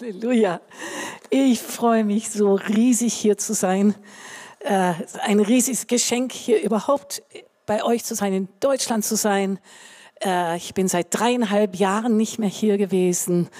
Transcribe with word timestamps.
Halleluja. 0.00 0.62
Ich 1.28 1.60
freue 1.60 2.04
mich 2.04 2.30
so 2.30 2.54
riesig 2.54 3.12
hier 3.12 3.36
zu 3.36 3.52
sein. 3.52 3.94
Äh, 4.60 4.94
ein 5.20 5.40
riesiges 5.40 5.86
Geschenk 5.86 6.32
hier 6.32 6.62
überhaupt 6.62 7.22
bei 7.66 7.84
euch 7.84 8.04
zu 8.04 8.14
sein, 8.14 8.32
in 8.32 8.48
Deutschland 8.60 9.04
zu 9.04 9.14
sein. 9.14 9.58
Äh, 10.24 10.56
ich 10.56 10.72
bin 10.72 10.88
seit 10.88 11.08
dreieinhalb 11.10 11.76
Jahren 11.76 12.16
nicht 12.16 12.38
mehr 12.38 12.48
hier 12.48 12.78
gewesen. 12.78 13.50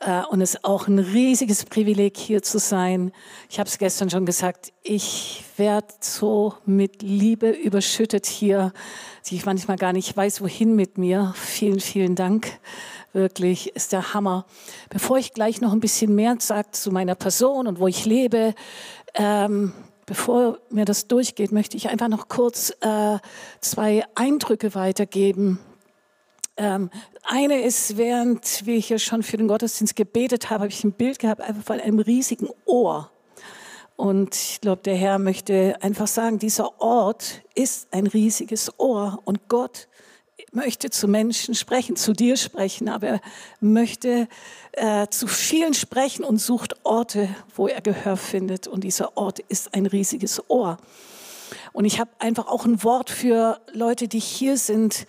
Äh, 0.00 0.22
und 0.28 0.42
es 0.42 0.54
ist 0.54 0.64
auch 0.64 0.86
ein 0.86 0.98
riesiges 0.98 1.64
Privileg, 1.64 2.18
hier 2.18 2.42
zu 2.42 2.58
sein. 2.58 3.10
Ich 3.48 3.58
habe 3.58 3.68
es 3.68 3.78
gestern 3.78 4.10
schon 4.10 4.26
gesagt, 4.26 4.72
ich 4.82 5.44
werde 5.56 5.94
so 6.00 6.54
mit 6.66 7.00
Liebe 7.00 7.48
überschüttet 7.48 8.26
hier, 8.26 8.74
die 9.26 9.36
ich 9.36 9.46
manchmal 9.46 9.78
gar 9.78 9.94
nicht 9.94 10.14
weiß, 10.14 10.42
wohin 10.42 10.76
mit 10.76 10.98
mir. 10.98 11.32
Vielen, 11.36 11.80
vielen 11.80 12.16
Dank. 12.16 12.58
Wirklich 13.16 13.74
ist 13.74 13.92
der 13.92 14.12
Hammer. 14.12 14.44
Bevor 14.90 15.16
ich 15.16 15.32
gleich 15.32 15.62
noch 15.62 15.72
ein 15.72 15.80
bisschen 15.80 16.14
mehr 16.14 16.36
sage 16.38 16.72
zu 16.72 16.90
meiner 16.90 17.14
Person 17.14 17.66
und 17.66 17.80
wo 17.80 17.86
ich 17.86 18.04
lebe, 18.04 18.54
ähm, 19.14 19.72
bevor 20.04 20.58
mir 20.68 20.84
das 20.84 21.08
durchgeht, 21.08 21.50
möchte 21.50 21.78
ich 21.78 21.88
einfach 21.88 22.08
noch 22.08 22.28
kurz 22.28 22.76
äh, 22.82 23.16
zwei 23.62 24.04
Eindrücke 24.16 24.74
weitergeben. 24.74 25.58
Ähm, 26.58 26.90
eine 27.22 27.62
ist, 27.62 27.96
während 27.96 28.66
wir 28.66 28.76
hier 28.76 28.98
schon 28.98 29.22
für 29.22 29.38
den 29.38 29.48
Gottesdienst 29.48 29.96
gebetet 29.96 30.50
haben, 30.50 30.60
habe 30.60 30.68
ich 30.68 30.84
ein 30.84 30.92
Bild 30.92 31.18
gehabt, 31.18 31.40
einfach 31.40 31.64
von 31.64 31.80
einem 31.80 32.00
riesigen 32.00 32.50
Ohr. 32.66 33.10
Und 33.96 34.34
ich 34.34 34.60
glaube, 34.60 34.82
der 34.82 34.96
Herr 34.96 35.18
möchte 35.18 35.76
einfach 35.80 36.06
sagen, 36.06 36.38
dieser 36.38 36.82
Ort 36.82 37.40
ist 37.54 37.88
ein 37.92 38.06
riesiges 38.06 38.78
Ohr 38.78 39.22
und 39.24 39.48
Gott 39.48 39.88
möchte 40.56 40.90
zu 40.90 41.06
Menschen 41.06 41.54
sprechen, 41.54 41.94
zu 41.96 42.14
dir 42.14 42.36
sprechen, 42.36 42.88
aber 42.88 43.06
er 43.06 43.20
möchte 43.60 44.26
äh, 44.72 45.06
zu 45.08 45.28
vielen 45.28 45.74
sprechen 45.74 46.24
und 46.24 46.38
sucht 46.38 46.74
Orte, 46.82 47.28
wo 47.54 47.68
er 47.68 47.82
Gehör 47.82 48.16
findet. 48.16 48.66
Und 48.66 48.82
dieser 48.82 49.16
Ort 49.16 49.38
ist 49.38 49.74
ein 49.74 49.86
riesiges 49.86 50.42
Ohr. 50.48 50.78
Und 51.72 51.84
ich 51.84 52.00
habe 52.00 52.10
einfach 52.18 52.48
auch 52.48 52.64
ein 52.64 52.82
Wort 52.82 53.10
für 53.10 53.60
Leute, 53.72 54.08
die 54.08 54.18
hier 54.18 54.56
sind. 54.56 55.06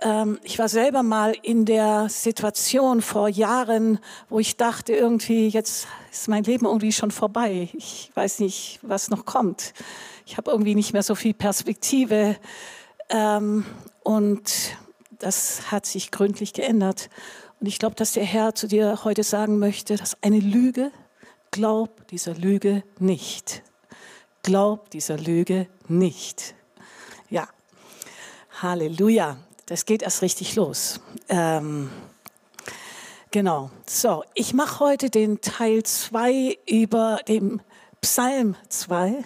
Ähm, 0.00 0.40
ich 0.42 0.58
war 0.58 0.68
selber 0.68 1.04
mal 1.04 1.34
in 1.42 1.64
der 1.64 2.08
Situation 2.08 3.02
vor 3.02 3.28
Jahren, 3.28 4.00
wo 4.28 4.40
ich 4.40 4.56
dachte, 4.56 4.94
irgendwie, 4.94 5.46
jetzt 5.46 5.86
ist 6.10 6.28
mein 6.28 6.42
Leben 6.42 6.66
irgendwie 6.66 6.92
schon 6.92 7.12
vorbei. 7.12 7.68
Ich 7.72 8.10
weiß 8.14 8.40
nicht, 8.40 8.80
was 8.82 9.10
noch 9.10 9.26
kommt. 9.26 9.74
Ich 10.26 10.36
habe 10.36 10.50
irgendwie 10.50 10.74
nicht 10.74 10.92
mehr 10.92 11.04
so 11.04 11.14
viel 11.14 11.34
Perspektive. 11.34 12.36
Ähm, 13.08 13.64
und 14.02 14.76
das 15.18 15.70
hat 15.70 15.86
sich 15.86 16.10
gründlich 16.10 16.52
geändert. 16.52 17.08
Und 17.60 17.66
ich 17.66 17.78
glaube, 17.78 17.94
dass 17.94 18.12
der 18.12 18.24
Herr 18.24 18.54
zu 18.54 18.66
dir 18.66 19.04
heute 19.04 19.22
sagen 19.22 19.58
möchte, 19.58 19.96
dass 19.96 20.16
eine 20.22 20.40
Lüge, 20.40 20.90
glaub 21.52 22.08
dieser 22.08 22.34
Lüge 22.34 22.82
nicht. 22.98 23.62
Glaub 24.42 24.90
dieser 24.90 25.16
Lüge 25.16 25.68
nicht. 25.86 26.54
Ja, 27.30 27.48
Halleluja. 28.60 29.36
Das 29.66 29.86
geht 29.86 30.02
erst 30.02 30.22
richtig 30.22 30.56
los. 30.56 31.00
Ähm, 31.28 31.90
genau. 33.30 33.70
So, 33.86 34.24
ich 34.34 34.54
mache 34.54 34.80
heute 34.80 35.08
den 35.08 35.40
Teil 35.40 35.84
2 35.84 36.58
über 36.66 37.20
dem 37.28 37.60
Psalm 38.00 38.56
2. 38.68 39.22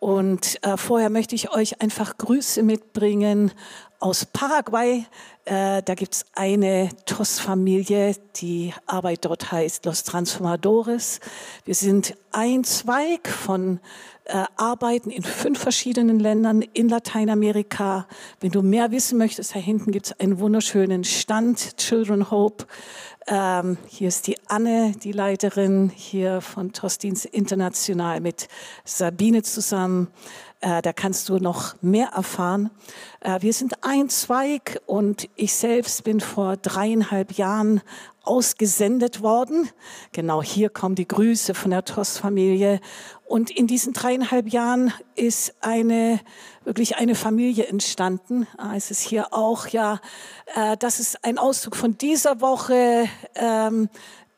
Und 0.00 0.62
äh, 0.64 0.76
vorher 0.76 1.10
möchte 1.10 1.34
ich 1.34 1.50
euch 1.50 1.80
einfach 1.80 2.18
Grüße 2.18 2.62
mitbringen 2.64 3.52
aus 4.00 4.24
Paraguay. 4.24 5.04
Äh, 5.44 5.82
da 5.82 5.94
gibt's 5.94 6.24
eine 6.34 6.88
TOS-Familie, 7.04 8.16
die 8.36 8.72
Arbeit 8.86 9.24
dort 9.24 9.52
heißt 9.52 9.84
Los 9.84 10.02
Transformadores. 10.04 11.20
Wir 11.64 11.74
sind 11.74 12.16
ein 12.32 12.64
Zweig 12.64 13.28
von 13.28 13.78
äh, 14.24 14.44
Arbeiten 14.56 15.10
in 15.10 15.22
fünf 15.22 15.60
verschiedenen 15.60 16.18
Ländern 16.18 16.62
in 16.62 16.88
Lateinamerika. 16.88 18.06
Wenn 18.40 18.50
du 18.50 18.62
mehr 18.62 18.90
wissen 18.90 19.18
möchtest, 19.18 19.54
da 19.54 19.58
hinten 19.58 19.92
gibt's 19.92 20.18
einen 20.18 20.38
wunderschönen 20.38 21.04
Stand, 21.04 21.76
Children 21.76 22.30
Hope. 22.30 22.66
Ähm, 23.26 23.76
hier 23.86 24.08
ist 24.08 24.26
die 24.26 24.36
Anne, 24.46 24.92
die 25.02 25.12
Leiterin 25.12 25.90
hier 25.94 26.40
von 26.40 26.72
Tostins 26.72 27.24
International 27.24 28.20
mit 28.20 28.48
Sabine 28.84 29.42
zusammen. 29.42 30.08
Äh, 30.60 30.82
da 30.82 30.92
kannst 30.92 31.28
du 31.28 31.38
noch 31.38 31.74
mehr 31.80 32.08
erfahren. 32.08 32.70
Äh, 33.20 33.40
wir 33.40 33.52
sind 33.52 33.82
ein 33.82 34.10
Zweig 34.10 34.80
und 34.84 35.28
ich 35.34 35.54
selbst 35.54 36.04
bin 36.04 36.20
vor 36.20 36.58
dreieinhalb 36.58 37.32
Jahren 37.32 37.80
ausgesendet 38.22 39.22
worden. 39.22 39.70
Genau 40.12 40.42
hier 40.42 40.68
kommen 40.68 40.96
die 40.96 41.08
Grüße 41.08 41.54
von 41.54 41.70
der 41.70 41.84
TOS-Familie. 41.86 42.80
Und 43.24 43.50
in 43.50 43.66
diesen 43.66 43.94
dreieinhalb 43.94 44.48
Jahren 44.48 44.92
ist 45.14 45.54
eine, 45.60 46.20
wirklich 46.64 46.96
eine 46.96 47.14
Familie 47.14 47.66
entstanden. 47.66 48.46
Ah, 48.58 48.74
es 48.76 48.90
ist 48.90 49.00
hier 49.00 49.32
auch, 49.32 49.66
ja, 49.68 50.00
äh, 50.54 50.76
das 50.76 51.00
ist 51.00 51.24
ein 51.24 51.38
Ausdruck 51.38 51.74
von 51.74 51.96
dieser 51.96 52.42
Woche. 52.42 53.08
Ähm, 53.34 53.88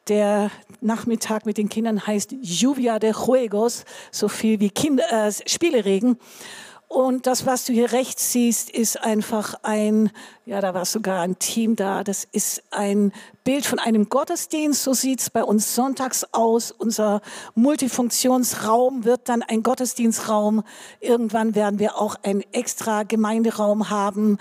der 0.09 0.51
Nachmittag 0.83 1.47
mit 1.47 1.59
den 1.59 1.69
Kindern 1.69 2.07
heißt 2.07 2.33
Lluvia 2.33 2.99
de 2.99 3.13
Juegos, 3.13 3.85
so 4.11 4.29
viel 4.29 4.61
wie 4.61 4.71
Kinder, 4.71 5.05
äh, 5.11 5.33
Spieleregen. 5.47 6.19
Und 6.93 7.27
das, 7.27 7.47
was 7.47 7.65
du 7.65 7.73
hier 7.73 7.93
rechts 7.93 8.33
siehst, 8.33 8.69
ist 8.69 9.03
einfach 9.03 9.55
ein, 9.63 10.11
ja, 10.45 10.61
da 10.61 10.75
war 10.75 10.85
sogar 10.85 11.23
ein 11.23 11.39
Team 11.39 11.75
da. 11.75 12.05
Das 12.05 12.29
ist 12.33 12.63
ein 12.71 13.13
Bild 13.45 13.65
von 13.65 13.79
einem 13.79 14.11
Gottesdienst. 14.11 14.83
So 14.83 14.93
sieht's 14.93 15.31
bei 15.31 15.43
uns 15.43 15.75
sonntags 15.75 16.27
aus. 16.33 16.71
Unser 16.71 17.23
Multifunktionsraum 17.55 19.07
wird 19.07 19.31
dann 19.31 19.43
ein 19.43 19.63
Gottesdienstraum. 19.63 20.65
Irgendwann 21.01 21.55
werden 21.55 21.79
wir 21.79 21.97
auch 21.97 22.17
einen 22.25 22.43
extra 22.53 23.05
Gemeinderaum 23.05 23.89
haben. 23.89 24.37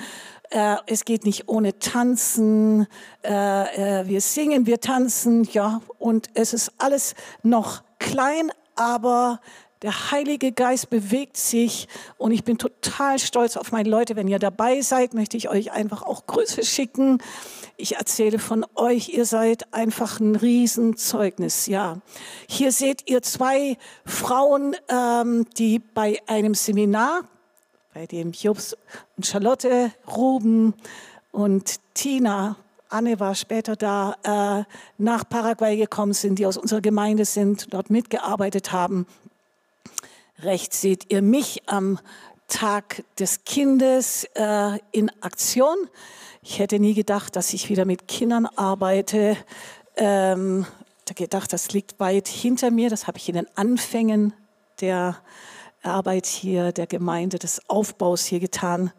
Äh, 0.51 0.75
es 0.85 1.05
geht 1.05 1.25
nicht 1.25 1.47
ohne 1.47 1.79
Tanzen. 1.79 2.85
Äh, 3.23 4.01
äh, 4.01 4.07
wir 4.07 4.21
singen, 4.21 4.65
wir 4.65 4.81
tanzen, 4.81 5.43
ja. 5.45 5.81
Und 5.97 6.29
es 6.33 6.53
ist 6.53 6.73
alles 6.77 7.15
noch 7.41 7.83
klein, 7.99 8.51
aber 8.75 9.39
der 9.81 10.11
Heilige 10.11 10.51
Geist 10.51 10.91
bewegt 10.91 11.37
sich 11.37 11.87
und 12.17 12.31
ich 12.31 12.43
bin 12.43 12.59
total 12.59 13.17
stolz 13.17 13.57
auf 13.57 13.71
meine 13.71 13.89
Leute. 13.89 14.15
Wenn 14.15 14.27
ihr 14.27 14.37
dabei 14.37 14.81
seid, 14.81 15.13
möchte 15.13 15.37
ich 15.37 15.49
euch 15.49 15.71
einfach 15.71 16.03
auch 16.03 16.27
Grüße 16.27 16.63
schicken. 16.63 17.17
Ich 17.77 17.95
erzähle 17.95 18.37
von 18.37 18.63
euch, 18.75 19.09
ihr 19.09 19.25
seid 19.25 19.73
einfach 19.73 20.19
ein 20.19 20.35
Riesenzeugnis. 20.35 21.65
Ja, 21.65 21.97
hier 22.47 22.71
seht 22.71 23.09
ihr 23.09 23.23
zwei 23.23 23.77
Frauen, 24.05 24.75
ähm, 24.87 25.47
die 25.57 25.79
bei 25.79 26.19
einem 26.27 26.53
Seminar, 26.53 27.23
bei 27.93 28.05
dem 28.05 28.31
Jobs 28.31 28.75
und 29.17 29.25
Charlotte, 29.25 29.91
Ruben 30.07 30.73
und 31.31 31.75
Tina 31.93 32.55
Anne 32.91 33.19
war 33.19 33.35
später 33.35 33.75
da, 33.75 34.15
äh, 34.23 34.63
nach 34.97 35.27
Paraguay 35.27 35.77
gekommen 35.77 36.13
sind, 36.13 36.39
die 36.39 36.45
aus 36.45 36.57
unserer 36.57 36.81
Gemeinde 36.81 37.23
sind, 37.23 37.73
dort 37.73 37.89
mitgearbeitet 37.89 38.73
haben. 38.73 39.07
Rechts 40.39 40.81
seht 40.81 41.11
ihr 41.11 41.21
mich 41.21 41.63
am 41.67 41.99
Tag 42.47 43.03
des 43.17 43.45
Kindes 43.45 44.25
äh, 44.35 44.77
in 44.91 45.09
Aktion. 45.21 45.77
Ich 46.41 46.59
hätte 46.59 46.79
nie 46.79 46.93
gedacht, 46.93 47.35
dass 47.37 47.53
ich 47.53 47.69
wieder 47.69 47.85
mit 47.85 48.09
Kindern 48.09 48.45
arbeite. 48.45 49.37
Ähm, 49.95 50.65
gedacht, 51.15 51.51
das 51.51 51.71
liegt 51.71 51.99
weit 51.99 52.27
hinter 52.27 52.71
mir. 52.71 52.89
Das 52.89 53.05
habe 53.07 53.17
ich 53.17 53.27
in 53.27 53.35
den 53.35 53.47
Anfängen 53.55 54.33
der 54.79 55.17
Arbeit 55.83 56.25
hier, 56.25 56.71
der 56.71 56.87
Gemeinde, 56.87 57.39
des 57.39 57.61
Aufbaus 57.69 58.25
hier 58.25 58.39
getan. 58.39 58.91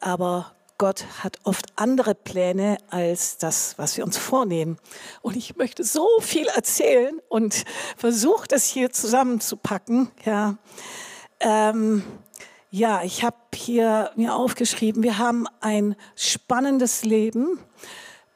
Aber 0.00 0.52
Gott 0.78 1.06
hat 1.22 1.38
oft 1.44 1.66
andere 1.76 2.14
Pläne 2.14 2.76
als 2.90 3.38
das, 3.38 3.78
was 3.78 3.96
wir 3.96 4.04
uns 4.04 4.18
vornehmen. 4.18 4.78
Und 5.22 5.36
ich 5.36 5.56
möchte 5.56 5.84
so 5.84 6.06
viel 6.20 6.46
erzählen 6.48 7.18
und 7.28 7.64
versuche 7.96 8.46
das 8.46 8.66
hier 8.66 8.90
zusammenzupacken. 8.90 10.10
Ja, 10.24 10.58
ähm, 11.40 12.02
ja 12.70 13.02
ich 13.04 13.24
habe 13.24 13.36
hier 13.54 14.10
mir 14.16 14.34
aufgeschrieben, 14.34 15.02
wir 15.02 15.16
haben 15.16 15.46
ein 15.60 15.96
spannendes 16.14 17.04
Leben. 17.04 17.58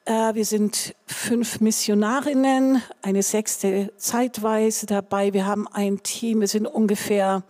Äh, 0.06 0.34
wir 0.34 0.46
sind 0.46 0.94
fünf 1.06 1.60
Missionarinnen, 1.60 2.82
eine 3.02 3.22
sechste 3.22 3.92
zeitweise 3.98 4.86
dabei. 4.86 5.34
Wir 5.34 5.44
haben 5.44 5.68
ein 5.68 6.02
Team, 6.02 6.40
wir 6.40 6.48
sind 6.48 6.66
ungefähr 6.66 7.42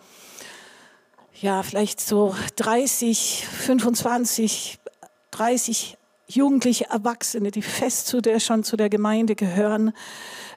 ja, 1.41 1.63
vielleicht 1.63 2.01
so 2.01 2.35
30, 2.57 3.47
25 3.47 4.79
30 5.31 5.97
jugendliche 6.27 6.87
Erwachsene, 6.91 7.51
die 7.51 7.63
fest 7.63 8.07
zu 8.07 8.21
der, 8.21 8.41
schon 8.41 8.63
zu 8.63 8.77
der 8.77 8.91
Gemeinde 8.91 9.35
gehören. 9.35 9.93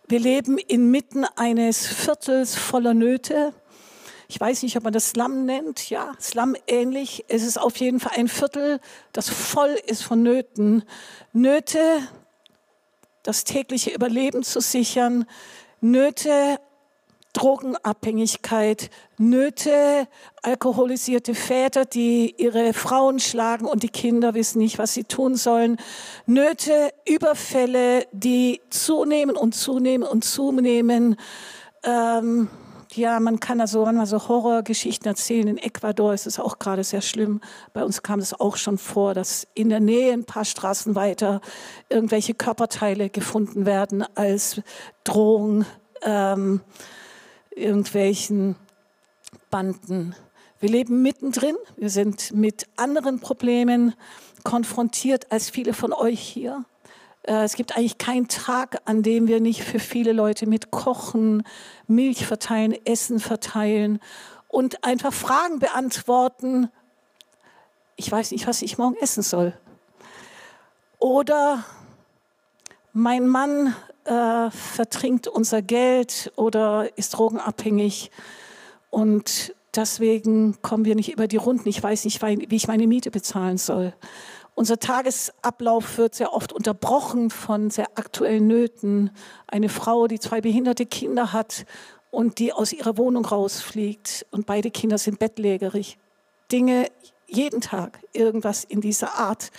Wir 0.07 0.19
leben 0.19 0.57
inmitten 0.57 1.25
eines 1.35 1.87
Viertels 1.87 2.55
voller 2.55 2.93
Nöte. 2.93 3.53
Ich 4.27 4.39
weiß 4.39 4.63
nicht, 4.63 4.75
ob 4.75 4.83
man 4.83 4.93
das 4.93 5.11
Slum 5.11 5.45
nennt. 5.45 5.89
Ja, 5.89 6.11
Slum 6.19 6.55
ähnlich. 6.67 7.25
Es 7.27 7.43
ist 7.43 7.57
auf 7.57 7.77
jeden 7.77 7.99
Fall 7.99 8.13
ein 8.17 8.27
Viertel, 8.27 8.79
das 9.13 9.29
voll 9.29 9.77
ist 9.85 10.03
von 10.03 10.21
Nöten. 10.21 10.83
Nöte, 11.31 11.79
das 13.23 13.43
tägliche 13.43 13.91
Überleben 13.91 14.43
zu 14.43 14.59
sichern, 14.59 15.25
Nöte, 15.81 16.59
Drogenabhängigkeit, 17.33 18.91
Nöte, 19.17 20.07
alkoholisierte 20.43 21.33
Väter, 21.33 21.85
die 21.85 22.35
ihre 22.37 22.73
Frauen 22.73 23.19
schlagen 23.19 23.65
und 23.65 23.83
die 23.83 23.89
Kinder 23.89 24.35
wissen 24.35 24.59
nicht, 24.59 24.77
was 24.77 24.93
sie 24.93 25.03
tun 25.03 25.35
sollen, 25.35 25.77
Nöte, 26.27 26.91
Überfälle, 27.07 28.05
die 28.11 28.61
zunehmen 28.69 29.35
und 29.35 29.55
zunehmen 29.55 30.07
und 30.07 30.23
zunehmen. 30.23 31.15
Ähm, 31.83 32.49
ja, 32.95 33.19
man 33.19 33.39
kann 33.39 33.59
also 33.59 33.85
manchmal 33.85 34.05
so 34.05 34.27
Horrorgeschichten 34.27 35.07
erzählen. 35.07 35.47
In 35.47 35.57
Ecuador 35.57 36.13
ist 36.13 36.27
es 36.27 36.39
auch 36.39 36.59
gerade 36.59 36.83
sehr 36.83 37.01
schlimm. 37.01 37.41
Bei 37.73 37.83
uns 37.83 38.03
kam 38.03 38.19
es 38.19 38.39
auch 38.39 38.55
schon 38.55 38.77
vor, 38.77 39.15
dass 39.15 39.47
in 39.55 39.69
der 39.69 39.79
Nähe 39.79 40.13
ein 40.13 40.25
paar 40.25 40.45
Straßen 40.45 40.93
weiter 40.95 41.41
irgendwelche 41.89 42.35
Körperteile 42.35 43.09
gefunden 43.09 43.65
werden 43.65 44.05
als 44.15 44.61
Drohung 45.03 45.65
ähm, 46.03 46.61
irgendwelchen 47.55 48.55
Banden. 49.49 50.15
Wir 50.59 50.69
leben 50.69 51.01
mittendrin. 51.01 51.55
Wir 51.75 51.89
sind 51.89 52.31
mit 52.33 52.67
anderen 52.75 53.19
Problemen 53.19 53.93
konfrontiert 54.43 55.31
als 55.31 55.49
viele 55.49 55.73
von 55.73 55.93
euch 55.93 56.19
hier. 56.19 56.65
Äh, 57.23 57.43
es 57.43 57.55
gibt 57.55 57.75
eigentlich 57.75 57.97
keinen 57.97 58.27
Tag, 58.27 58.81
an 58.85 59.03
dem 59.03 59.27
wir 59.27 59.39
nicht 59.39 59.63
für 59.63 59.79
viele 59.79 60.13
Leute 60.13 60.45
mit 60.45 60.71
Kochen, 60.71 61.43
Milch 61.87 62.25
verteilen, 62.25 62.75
Essen 62.85 63.19
verteilen 63.19 63.99
und 64.47 64.83
einfach 64.83 65.13
Fragen 65.13 65.59
beantworten. 65.59 66.69
Ich 67.95 68.11
weiß 68.11 68.31
nicht, 68.31 68.47
was 68.47 68.61
ich 68.61 68.77
morgen 68.77 68.95
essen 68.97 69.23
soll. 69.23 69.53
Oder 70.99 71.63
mein 72.93 73.27
Mann 73.27 73.75
äh, 74.05 74.51
vertrinkt 74.51 75.27
unser 75.27 75.61
Geld 75.61 76.31
oder 76.35 76.97
ist 76.97 77.11
drogenabhängig 77.11 78.11
und 78.89 79.55
deswegen 79.75 80.61
kommen 80.61 80.85
wir 80.85 80.95
nicht 80.95 81.11
über 81.11 81.27
die 81.27 81.37
Runden. 81.37 81.67
Ich 81.67 81.81
weiß 81.81 82.05
nicht, 82.05 82.21
wie 82.21 82.55
ich 82.55 82.67
meine 82.67 82.87
Miete 82.87 83.11
bezahlen 83.11 83.57
soll. 83.57 83.93
Unser 84.55 84.77
Tagesablauf 84.77 85.97
wird 85.97 86.13
sehr 86.13 86.31
oft 86.33 86.53
unterbrochen 86.53 87.31
von 87.31 87.71
sehr 87.71 87.87
aktuellen 87.95 88.45
Nöten. 88.45 89.09
Eine 89.47 89.69
Frau, 89.69 90.07
die 90.07 90.19
zwei 90.19 90.41
behinderte 90.41 90.85
Kinder 90.85 91.33
hat 91.33 91.65
und 92.11 92.37
die 92.37 92.53
aus 92.53 92.71
ihrer 92.71 92.97
Wohnung 92.97 93.25
rausfliegt 93.25 94.27
und 94.29 94.45
beide 94.45 94.69
Kinder 94.69 94.99
sind 94.99 95.17
bettlägerig. 95.17 95.97
Dinge 96.51 96.87
jeden 97.25 97.61
Tag, 97.61 97.99
irgendwas 98.13 98.63
in 98.63 98.79
dieser 98.79 99.15
Art. 99.15 99.49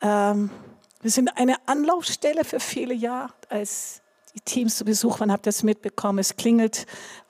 Ähm, 0.00 0.50
wir 1.00 1.10
sind 1.10 1.36
eine 1.36 1.56
Anlaufstelle 1.66 2.44
für 2.44 2.60
viele 2.60 2.94
Jahre. 2.94 3.32
Als 3.48 4.02
die 4.34 4.40
Teams 4.40 4.76
zu 4.76 4.84
Besuch 4.84 5.20
waren, 5.20 5.32
habt 5.32 5.46
ihr 5.46 5.50
es 5.50 5.62
mitbekommen. 5.62 6.18
Es 6.18 6.36
klingelt 6.36 6.86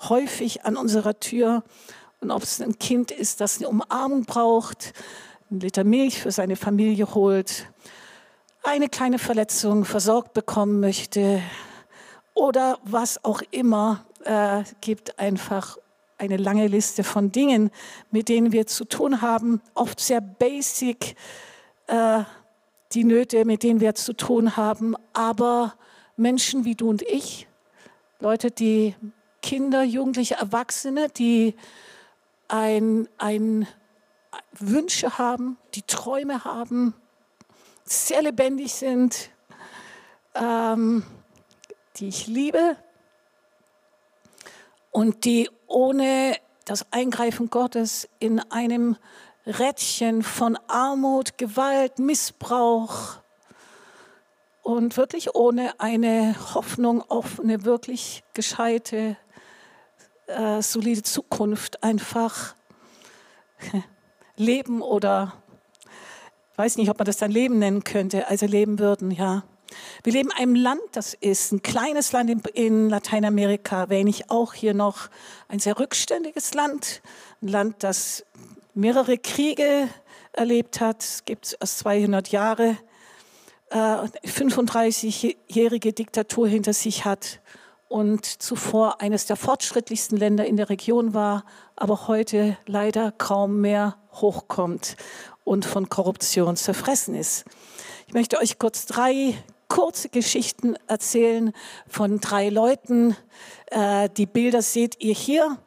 häufig 0.09 0.65
an 0.65 0.77
unserer 0.77 1.21
Tür. 1.21 1.63
Und 2.21 2.31
ob 2.31 2.43
es 2.43 2.61
ein 2.61 2.79
Kind 2.79 3.11
ist, 3.11 3.41
das 3.41 3.59
eine 3.59 3.69
Umarmung 3.69 4.25
braucht, 4.25 4.93
einen 5.51 5.61
Liter 5.61 5.85
Milch 5.85 6.21
für 6.21 6.31
seine 6.31 6.57
Familie 6.57 7.15
holt, 7.15 7.71
eine 8.63 8.89
kleine 8.89 9.19
Verletzung 9.19 9.85
versorgt 9.85 10.33
bekommen 10.33 10.81
möchte 10.81 11.41
oder 12.35 12.79
was 12.85 13.25
auch 13.25 13.43
immer, 13.51 14.05
äh, 14.25 14.65
gibt 14.81 15.19
einfach 15.19 15.79
eine 16.19 16.37
lange 16.37 16.67
Liste 16.67 17.05
von 17.05 17.31
Dingen, 17.31 17.71
mit 18.11 18.29
denen 18.29 18.53
wir 18.53 18.67
zu 18.67 18.85
tun 18.85 19.23
haben, 19.23 19.61
oft 19.75 20.01
sehr 20.01 20.21
basic, 20.21 21.15
äh, 21.87 22.25
die 22.93 23.05
Nöte, 23.05 23.45
mit 23.45 23.63
denen 23.63 23.81
wir 23.81 23.95
zu 23.95 24.15
tun 24.15 24.57
haben, 24.57 24.95
aber 25.13 25.75
Menschen 26.17 26.65
wie 26.65 26.75
du 26.75 26.89
und 26.89 27.03
ich, 27.03 27.47
Leute, 28.21 28.51
die 28.51 28.95
Kinder, 29.43 29.83
Jugendliche, 29.83 30.35
Erwachsene, 30.35 31.09
die 31.09 31.55
ein, 32.49 33.09
ein 33.19 33.69
Wünsche 34.59 35.19
haben, 35.19 35.59
die 35.75 35.83
Träume 35.83 36.45
haben, 36.45 36.95
sehr 37.85 38.23
lebendig 38.23 38.75
sind, 38.75 39.31
ähm, 40.35 41.05
die 41.97 42.09
ich 42.09 42.27
liebe 42.27 42.77
und 44.91 45.25
die 45.25 45.51
ohne 45.67 46.37
das 46.65 46.93
Eingreifen 46.93 47.51
Gottes 47.51 48.09
in 48.19 48.41
einem 48.41 48.97
Rädchen 49.49 50.23
von 50.23 50.59
Armut, 50.69 51.39
Gewalt, 51.39 51.99
Missbrauch 51.99 53.17
und 54.63 54.99
wirklich 54.99 55.35
ohne 55.35 55.81
eine 55.81 56.37
Hoffnung 56.55 57.03
auf 57.09 57.41
eine 57.41 57.65
wirklich 57.65 58.23
gescheite, 58.35 59.17
äh, 60.27 60.61
solide 60.61 61.03
Zukunft 61.03 61.83
einfach 61.83 62.55
leben 64.37 64.83
oder 64.83 65.33
weiß 66.57 66.77
nicht, 66.77 66.91
ob 66.91 66.99
man 66.99 67.07
das 67.07 67.17
dann 67.17 67.31
Leben 67.31 67.59
nennen 67.59 67.85
könnte, 67.85 68.29
also 68.29 68.45
leben 68.45 68.79
würden, 68.79 69.11
ja. 69.11 69.45
Wir 70.03 70.13
leben 70.13 70.31
in 70.31 70.37
einem 70.37 70.55
Land, 70.55 70.81
das 70.93 71.15
ist 71.15 71.53
ein 71.53 71.63
kleines 71.63 72.13
Land 72.13 72.31
in, 72.31 72.41
in 72.53 72.89
Lateinamerika, 72.91 73.89
wenn 73.89 74.07
ich 74.07 74.31
auch 74.31 74.53
hier 74.53 74.75
noch 74.75 75.09
ein 75.49 75.59
sehr 75.59 75.79
rückständiges 75.79 76.53
Land, 76.53 77.01
ein 77.43 77.49
Land, 77.49 77.77
das 77.83 78.25
mehrere 78.79 79.19
Kriege 79.19 79.89
erlebt 80.33 80.81
hat, 80.81 81.03
es 81.03 81.25
gibt 81.25 81.57
erst 81.61 81.79
200 81.81 82.29
Jahre, 82.29 82.77
äh, 83.71 83.77
35-jährige 84.25 85.93
Diktatur 85.93 86.47
hinter 86.47 86.73
sich 86.73 87.05
hat 87.05 87.41
und 87.89 88.25
zuvor 88.25 89.01
eines 89.01 89.27
der 89.27 89.35
fortschrittlichsten 89.37 90.17
Länder 90.17 90.47
in 90.47 90.57
der 90.57 90.71
Region 90.71 91.13
war, 91.13 91.45
aber 91.75 92.07
heute 92.07 92.57
leider 92.67 93.11
kaum 93.11 93.61
mehr 93.61 93.97
hochkommt 94.13 94.97
und 95.43 95.65
von 95.65 95.89
Korruption 95.89 96.55
zerfressen 96.55 97.17
ist. 97.17 97.47
Ich 98.07 98.15
möchte 98.15 98.39
euch 98.39 98.59
kurz 98.59 98.87
drei 98.87 99.35
kurze 99.67 100.09
Geschichten 100.09 100.77
erzählen 100.87 101.53
von 101.89 102.21
drei 102.21 102.49
Leuten. 102.49 103.17
Äh, 103.67 104.09
die 104.17 104.27
Bilder 104.27 104.63
seht 104.63 105.03
ihr 105.03 105.15
hier. 105.15 105.59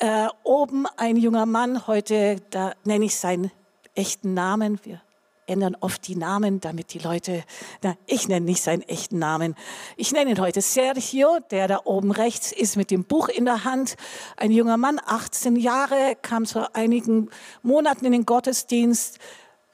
Äh, 0.00 0.28
oben 0.44 0.86
ein 0.96 1.16
junger 1.16 1.44
Mann, 1.44 1.88
heute, 1.88 2.36
da 2.50 2.72
nenne 2.84 3.06
ich 3.06 3.16
seinen 3.16 3.50
echten 3.96 4.32
Namen. 4.32 4.78
Wir 4.84 5.02
ändern 5.48 5.76
oft 5.80 6.06
die 6.06 6.14
Namen, 6.14 6.60
damit 6.60 6.94
die 6.94 7.00
Leute, 7.00 7.42
na, 7.82 7.96
ich 8.06 8.28
nenne 8.28 8.46
nicht 8.46 8.62
seinen 8.62 8.82
echten 8.82 9.18
Namen. 9.18 9.56
Ich 9.96 10.12
nenne 10.12 10.30
ihn 10.30 10.40
heute 10.40 10.60
Sergio, 10.60 11.40
der 11.50 11.66
da 11.66 11.80
oben 11.82 12.12
rechts 12.12 12.52
ist 12.52 12.76
mit 12.76 12.92
dem 12.92 13.02
Buch 13.02 13.28
in 13.28 13.44
der 13.44 13.64
Hand. 13.64 13.96
Ein 14.36 14.52
junger 14.52 14.76
Mann, 14.76 15.00
18 15.04 15.56
Jahre, 15.56 16.16
kam 16.22 16.46
vor 16.46 16.76
einigen 16.76 17.28
Monaten 17.62 18.04
in 18.04 18.12
den 18.12 18.24
Gottesdienst. 18.24 19.18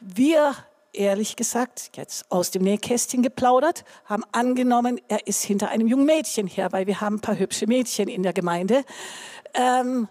Wir 0.01 0.55
ehrlich 0.95 1.37
gesagt, 1.37 1.91
jetzt 1.97 2.31
aus 2.31 2.51
dem 2.51 2.63
Nähkästchen 2.63 3.23
geplaudert, 3.23 3.85
haben 4.05 4.23
angenommen, 4.33 5.01
er 5.09 5.27
ist 5.27 5.43
hinter 5.43 5.69
einem 5.69 5.89
jungen 5.89 6.07
Mädchen 6.07 6.47
her, 6.47 6.73
weil 6.73 6.87
wir 6.87 7.01
haben 7.01 7.17
ein 7.17 7.21
paar 7.21 7.39
hübsche 7.39 7.67
Mädchen 7.67 8.09
in 8.09 8.23
der 8.23 8.33
Gemeinde. 8.33 8.85
Ähm, 9.55 10.09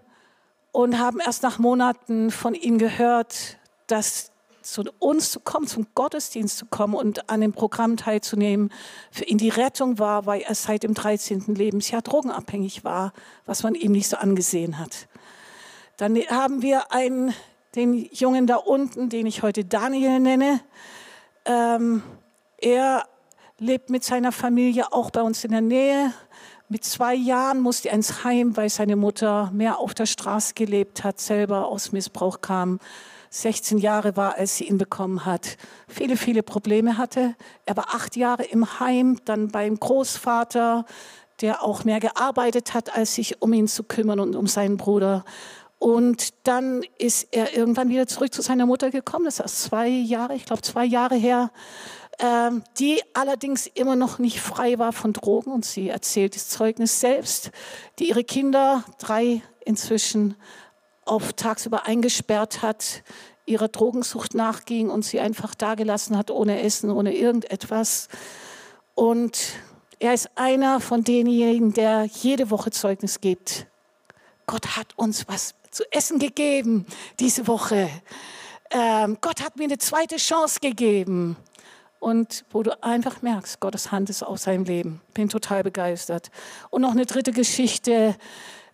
und 0.74 1.00
haben 1.00 1.20
erst 1.20 1.44
nach 1.44 1.60
Monaten 1.60 2.32
von 2.32 2.56
ihm 2.56 2.78
gehört, 2.80 3.58
dass 3.88 4.32
zu 4.64 4.84
uns 5.00 5.32
zu 5.32 5.40
kommen, 5.40 5.68
zum 5.68 5.88
Gottesdienst 5.94 6.58
zu 6.58 6.66
kommen 6.66 6.96
und 6.96 7.30
an 7.30 7.42
dem 7.42 7.54
Programm 7.54 7.96
teilzunehmen, 7.96 8.72
für 9.12 9.26
ihn 9.26 9.38
die 9.38 9.50
Rettung 9.50 10.00
war, 10.00 10.26
weil 10.26 10.42
er 10.42 10.56
seit 10.56 10.84
dem 10.84 10.94
13. 10.94 11.54
Lebensjahr 11.56 12.02
drogenabhängig 12.02 12.84
war, 12.84 13.14
was 13.46 13.64
man 13.64 13.76
ihm 13.76 13.92
nicht 13.92 14.08
so 14.08 14.18
angesehen 14.18 14.80
hat. 14.80 15.08
Dann 15.98 16.16
haben 16.30 16.62
wir 16.62 16.92
einen, 16.92 17.34
den 17.76 18.10
Jungen 18.12 18.48
da 18.48 18.56
unten, 18.56 19.10
den 19.10 19.28
ich 19.28 19.44
heute 19.44 19.66
Daniel 19.66 20.20
nenne. 20.20 20.62
Ähm, 21.46 22.02
er 22.58 23.06
lebt 23.60 23.90
mit 23.90 24.04
seiner 24.04 24.32
Familie 24.32 24.92
auch 24.92 25.12
bei 25.12 25.22
uns 25.22 25.44
in 25.44 25.52
der 25.52 25.62
Nähe. 25.62 26.14
Mit 26.70 26.84
zwei 26.86 27.14
Jahren 27.14 27.60
musste 27.60 27.90
er 27.90 27.96
ins 27.96 28.24
Heim, 28.24 28.58
weil 28.58 28.70
seine 28.70 28.96
Mutter 28.96 29.52
mehr 29.54 29.80
auf 29.80 29.94
der 29.94 30.06
Straße 30.06 30.54
gelebt 30.54 31.04
hat, 31.04 31.20
selber 31.20 31.68
aus 31.68 31.92
Missbrauch 31.92 32.42
kam 32.42 32.80
16 33.34 33.80
Jahre 33.80 34.16
war, 34.16 34.38
als 34.38 34.58
sie 34.58 34.66
ihn 34.66 34.78
bekommen 34.78 35.26
hat, 35.26 35.58
viele, 35.88 36.18
viele 36.18 36.44
Probleme 36.44 37.00
hatte. 37.00 37.36
Er 37.66 37.76
war 37.76 37.96
acht 37.96 38.16
Jahre 38.16 38.44
im 38.44 38.80
Heim, 38.80 39.18
dann 39.26 39.48
beim 39.48 39.80
Großvater, 39.80 40.86
der 41.42 41.64
auch 41.64 41.84
mehr 41.84 42.00
gearbeitet 42.00 42.76
hat, 42.76 42.96
als 42.96 43.16
sich 43.16 43.42
um 43.42 43.52
ihn 43.54 43.68
zu 43.68 43.84
kümmern 43.84 44.20
und 44.20 44.36
um 44.36 44.46
seinen 44.46 44.78
Bruder. 44.78 45.26
Und 45.80 46.48
dann 46.48 46.84
ist 47.00 47.28
er 47.32 47.58
irgendwann 47.58 47.90
wieder 47.90 48.06
zurück 48.06 48.32
zu 48.32 48.44
seiner 48.44 48.68
Mutter 48.68 48.92
gekommen. 48.92 49.26
Das 49.26 49.40
ist 49.40 49.64
zwei 49.64 49.88
Jahre, 49.90 50.36
ich 50.36 50.46
glaube 50.46 50.62
zwei 50.62 50.86
Jahre 50.86 51.16
her, 51.16 51.50
ähm, 52.20 52.64
die 52.78 53.02
allerdings 53.14 53.68
immer 53.68 53.96
noch 53.96 54.20
nicht 54.20 54.40
frei 54.40 54.80
war 54.80 54.94
von 54.94 55.14
Drogen. 55.14 55.52
Und 55.52 55.66
sie 55.66 55.90
erzählt 55.90 56.36
das 56.36 56.50
Zeugnis 56.50 57.00
selbst, 57.00 57.52
die 58.00 58.10
ihre 58.10 58.24
Kinder, 58.24 58.84
drei 59.00 59.42
inzwischen, 59.66 60.36
auf 61.06 61.34
tagsüber 61.34 61.86
eingesperrt 61.86 62.62
hat, 62.62 63.04
ihrer 63.46 63.68
Drogensucht 63.68 64.36
nachging 64.36 64.90
und 64.90 65.04
sie 65.04 65.20
einfach 65.20 65.54
dagelassen 65.54 66.18
hat, 66.18 66.32
ohne 66.32 66.62
Essen, 66.62 66.90
ohne 66.92 67.14
irgendetwas. 67.14 68.08
Und 68.96 69.38
er 70.00 70.14
ist 70.14 70.30
einer 70.36 70.80
von 70.80 71.04
denjenigen, 71.04 71.74
der 71.74 72.06
jede 72.06 72.50
Woche 72.50 72.72
Zeugnis 72.72 73.22
gibt. 73.22 73.68
Gott 74.46 74.78
hat 74.78 74.88
uns 74.98 75.28
was 75.28 75.56
zu 75.72 75.84
essen 75.92 76.20
gegeben 76.20 76.86
diese 77.20 77.48
Woche. 77.48 77.90
Ähm, 78.72 79.18
Gott 79.22 79.42
hat 79.42 79.58
mir 79.58 79.66
eine 79.66 79.78
zweite 79.78 80.18
Chance 80.18 80.60
gegeben. 80.60 81.38
Und 82.04 82.44
wo 82.52 82.64
du 82.64 82.84
einfach 82.84 83.22
merkst, 83.22 83.62
Gottes 83.62 83.94
Hand 83.94 84.10
ist 84.10 84.24
auf 84.24 84.38
seinem 84.38 84.66
Leben. 84.66 85.00
Bin 85.14 85.30
total 85.30 85.64
begeistert. 85.64 86.32
Und 86.70 86.82
noch 86.82 86.92
eine 86.92 87.06
dritte 87.06 87.32
Geschichte. 87.32 88.18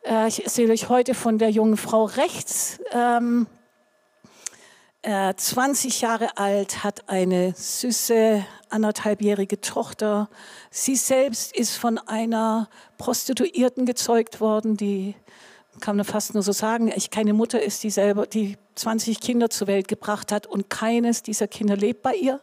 Äh, 0.03 0.27
ich 0.27 0.43
erzähle 0.43 0.73
euch 0.73 0.89
heute 0.89 1.13
von 1.13 1.37
der 1.37 1.51
jungen 1.51 1.77
Frau 1.77 2.05
rechts. 2.05 2.79
Ähm, 2.91 3.45
äh, 5.03 5.35
20 5.35 6.01
Jahre 6.01 6.39
alt, 6.39 6.83
hat 6.83 7.07
eine 7.07 7.53
süße 7.55 8.43
anderthalbjährige 8.69 9.61
Tochter. 9.61 10.27
Sie 10.71 10.95
selbst 10.95 11.55
ist 11.55 11.77
von 11.77 11.99
einer 11.99 12.67
Prostituierten 12.97 13.85
gezeugt 13.85 14.41
worden, 14.41 14.75
die 14.75 15.13
kann 15.81 15.97
man 15.97 16.05
fast 16.05 16.33
nur 16.33 16.41
so 16.41 16.51
sagen, 16.51 16.91
ich 16.95 17.11
keine 17.11 17.33
Mutter 17.33 17.61
ist, 17.61 17.83
die 17.83 17.91
selber 17.91 18.25
die 18.25 18.57
20 18.73 19.19
Kinder 19.19 19.51
zur 19.51 19.67
Welt 19.67 19.87
gebracht 19.87 20.31
hat 20.31 20.47
und 20.47 20.71
keines 20.71 21.21
dieser 21.21 21.47
Kinder 21.47 21.77
lebt 21.77 22.01
bei 22.01 22.15
ihr. 22.15 22.41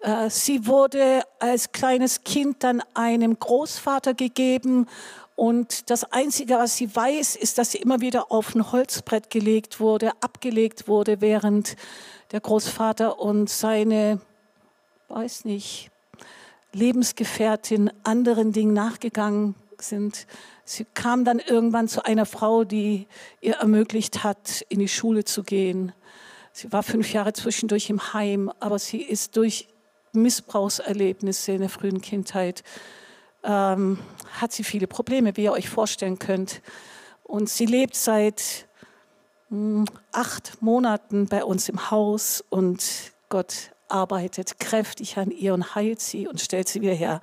Äh, 0.00 0.30
sie 0.30 0.66
wurde 0.66 1.22
als 1.38 1.72
kleines 1.72 2.22
Kind 2.24 2.62
dann 2.62 2.82
einem 2.94 3.38
Großvater 3.38 4.14
gegeben 4.14 4.86
und 5.38 5.88
das 5.90 6.02
Einzige, 6.12 6.54
was 6.54 6.76
sie 6.76 6.94
weiß, 6.94 7.36
ist, 7.36 7.58
dass 7.58 7.70
sie 7.70 7.78
immer 7.78 8.00
wieder 8.00 8.32
auf 8.32 8.56
ein 8.56 8.72
Holzbrett 8.72 9.30
gelegt 9.30 9.78
wurde, 9.78 10.10
abgelegt 10.20 10.88
wurde, 10.88 11.20
während 11.20 11.76
der 12.32 12.40
Großvater 12.40 13.20
und 13.20 13.48
seine, 13.48 14.20
weiß 15.06 15.44
nicht, 15.44 15.92
Lebensgefährtin 16.72 17.92
anderen 18.02 18.52
Dingen 18.52 18.74
nachgegangen 18.74 19.54
sind. 19.78 20.26
Sie 20.64 20.84
kam 20.92 21.24
dann 21.24 21.38
irgendwann 21.38 21.86
zu 21.86 22.04
einer 22.04 22.26
Frau, 22.26 22.64
die 22.64 23.06
ihr 23.40 23.58
ermöglicht 23.58 24.24
hat, 24.24 24.66
in 24.68 24.80
die 24.80 24.88
Schule 24.88 25.22
zu 25.22 25.44
gehen. 25.44 25.92
Sie 26.52 26.72
war 26.72 26.82
fünf 26.82 27.12
Jahre 27.12 27.32
zwischendurch 27.32 27.90
im 27.90 28.12
Heim, 28.12 28.50
aber 28.58 28.80
sie 28.80 29.02
ist 29.02 29.36
durch 29.36 29.68
Missbrauchserlebnisse 30.12 31.52
in 31.52 31.60
der 31.60 31.70
frühen 31.70 32.00
Kindheit, 32.00 32.62
ähm, 33.44 33.98
hat 34.40 34.52
sie 34.52 34.64
viele 34.64 34.86
Probleme, 34.86 35.36
wie 35.36 35.44
ihr 35.44 35.52
euch 35.52 35.68
vorstellen 35.68 36.18
könnt. 36.18 36.62
Und 37.22 37.48
sie 37.48 37.66
lebt 37.66 37.94
seit 37.94 38.68
mh, 39.50 39.80
hm, 39.80 39.84
acht 40.12 40.62
Monaten 40.62 41.26
bei 41.26 41.44
uns 41.44 41.68
im 41.68 41.90
Haus 41.90 42.44
und 42.48 43.12
Gott 43.28 43.72
arbeitet 43.88 44.60
kräftig 44.60 45.16
an 45.16 45.30
ihr 45.30 45.54
und 45.54 45.74
heilt 45.74 46.00
sie 46.00 46.28
und 46.28 46.40
stellt 46.40 46.68
sie 46.68 46.80
wieder 46.80 46.94
her. 46.94 47.20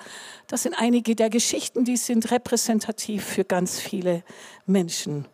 Das 0.48 0.64
sind 0.64 0.74
einige 0.74 1.16
der 1.16 1.30
Geschichten, 1.30 1.86
die 1.86 1.98
sind 1.98 2.32
repräsentativ 2.32 3.24
für 3.24 3.46
ganz 3.46 3.80
viele 3.80 4.24
Menschen. 4.66 5.28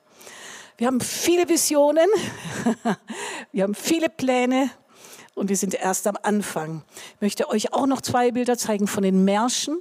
Wir 0.78 0.88
haben 0.88 1.00
viele 1.00 1.48
Visionen, 1.48 2.08
wir 3.52 3.64
haben 3.64 3.76
viele 3.76 4.10
Pläne 4.10 4.72
und 5.36 5.50
wir 5.50 5.58
sind 5.58 5.74
erst 5.74 6.08
am 6.08 6.18
Anfang. 6.22 6.84
Ich 7.16 7.22
möchte 7.22 7.50
euch 7.50 7.74
auch 7.74 7.86
noch 7.86 8.02
zwei 8.02 8.32
Bilder 8.32 8.58
zeigen 8.58 8.88
von 8.88 9.04
den 9.04 9.24
Märschen. 9.24 9.80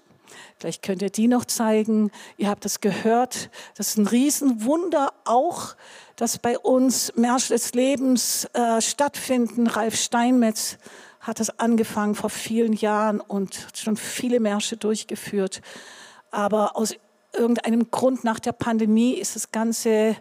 Vielleicht 0.59 0.83
könnt 0.83 1.03
ihr 1.03 1.11
die 1.11 1.27
noch 1.27 1.45
zeigen. 1.45 2.11
Ihr 2.37 2.49
habt 2.49 2.65
das 2.65 2.81
gehört. 2.81 3.51
Das 3.77 3.89
ist 3.89 3.99
ein 3.99 4.07
Riesenwunder 4.07 5.13
auch, 5.25 5.75
dass 6.17 6.39
bei 6.39 6.59
uns 6.59 7.13
Märsche 7.17 7.55
des 7.55 7.73
Lebens 7.75 8.45
äh, 8.53 8.81
stattfinden. 8.81 9.67
Ralf 9.67 9.97
Steinmetz 9.97 10.79
hat 11.21 11.41
es 11.41 11.59
angefangen 11.59 12.15
vor 12.15 12.31
vielen 12.31 12.73
Jahren 12.73 13.21
und 13.21 13.69
schon 13.75 13.97
viele 13.97 14.41
Märsche 14.41 14.77
durchgeführt. 14.77 15.61
Aber 16.31 16.77
aus 16.77 16.95
irgendeinem 17.33 17.91
Grund 17.91 18.25
nach 18.25 18.39
der 18.39 18.53
Pandemie 18.53 19.15
ist 19.15 19.37
das 19.37 19.53
Ganze 19.53 20.17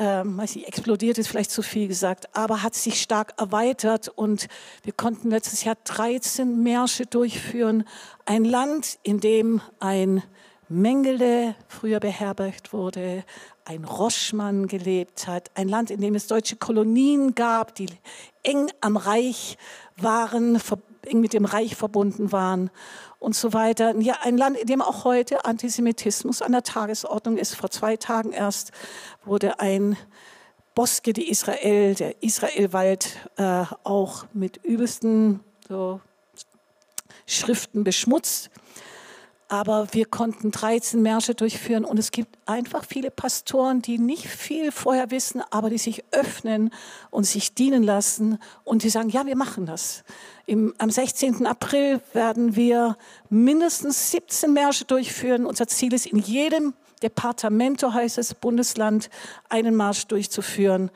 ähm, 0.00 0.38
weiß 0.38 0.56
nicht, 0.56 0.66
explodiert 0.66 1.18
ist 1.18 1.28
vielleicht 1.28 1.50
zu 1.50 1.62
viel 1.62 1.86
gesagt, 1.86 2.34
aber 2.34 2.62
hat 2.62 2.74
sich 2.74 3.02
stark 3.02 3.34
erweitert 3.36 4.08
und 4.08 4.48
wir 4.82 4.94
konnten 4.94 5.28
letztes 5.28 5.62
Jahr 5.62 5.76
13 5.84 6.62
Märsche 6.62 7.04
durchführen. 7.04 7.84
Ein 8.24 8.46
Land, 8.46 8.98
in 9.02 9.20
dem 9.20 9.60
ein 9.78 10.22
Mengele 10.70 11.54
früher 11.68 12.00
beherbergt 12.00 12.72
wurde, 12.72 13.24
ein 13.66 13.84
Roschmann 13.84 14.68
gelebt 14.68 15.26
hat, 15.26 15.50
ein 15.54 15.68
Land, 15.68 15.90
in 15.90 16.00
dem 16.00 16.14
es 16.14 16.26
deutsche 16.26 16.56
Kolonien 16.56 17.34
gab, 17.34 17.74
die 17.74 17.88
eng 18.42 18.70
am 18.80 18.96
Reich 18.96 19.58
waren, 19.98 20.58
eng 21.02 21.20
mit 21.20 21.34
dem 21.34 21.44
Reich 21.44 21.76
verbunden 21.76 22.32
waren 22.32 22.70
und 23.20 23.36
so 23.36 23.52
weiter. 23.52 23.96
Ja, 24.00 24.18
ein 24.22 24.36
Land, 24.36 24.56
in 24.56 24.66
dem 24.66 24.82
auch 24.82 25.04
heute 25.04 25.44
Antisemitismus 25.44 26.42
an 26.42 26.50
der 26.52 26.64
Tagesordnung 26.64 27.36
ist. 27.36 27.54
Vor 27.54 27.70
zwei 27.70 27.96
Tagen 27.96 28.32
erst 28.32 28.72
wurde 29.24 29.60
ein 29.60 29.96
Boske 30.74 31.12
die 31.12 31.30
Israel, 31.30 31.94
der 31.94 32.22
Israelwald, 32.22 33.16
äh, 33.36 33.64
auch 33.84 34.24
mit 34.32 34.56
übelsten 34.64 35.40
so, 35.68 36.00
Schriften 37.26 37.84
beschmutzt 37.84 38.50
aber 39.50 39.88
wir 39.90 40.06
konnten 40.06 40.52
13 40.52 41.02
Märsche 41.02 41.34
durchführen 41.34 41.84
und 41.84 41.98
es 41.98 42.12
gibt 42.12 42.38
einfach 42.46 42.84
viele 42.84 43.10
Pastoren, 43.10 43.82
die 43.82 43.98
nicht 43.98 44.28
viel 44.28 44.70
vorher 44.70 45.10
wissen, 45.10 45.42
aber 45.50 45.70
die 45.70 45.78
sich 45.78 46.04
öffnen 46.12 46.70
und 47.10 47.24
sich 47.24 47.52
dienen 47.52 47.82
lassen 47.82 48.38
und 48.62 48.84
die 48.84 48.90
sagen, 48.90 49.08
ja, 49.08 49.26
wir 49.26 49.36
machen 49.36 49.66
das. 49.66 50.04
Im, 50.46 50.72
am 50.78 50.88
16. 50.88 51.46
April 51.46 52.00
werden 52.12 52.54
wir 52.54 52.96
mindestens 53.28 54.12
17 54.12 54.52
Märsche 54.52 54.84
durchführen. 54.84 55.46
Unser 55.46 55.66
Ziel 55.66 55.92
ist, 55.94 56.06
in 56.06 56.18
jedem 56.18 56.72
Departamento, 57.02 57.92
heißt 57.92 58.18
es, 58.18 58.34
Bundesland, 58.34 59.10
einen 59.48 59.74
Marsch 59.74 60.06
durchzuführen. 60.06 60.92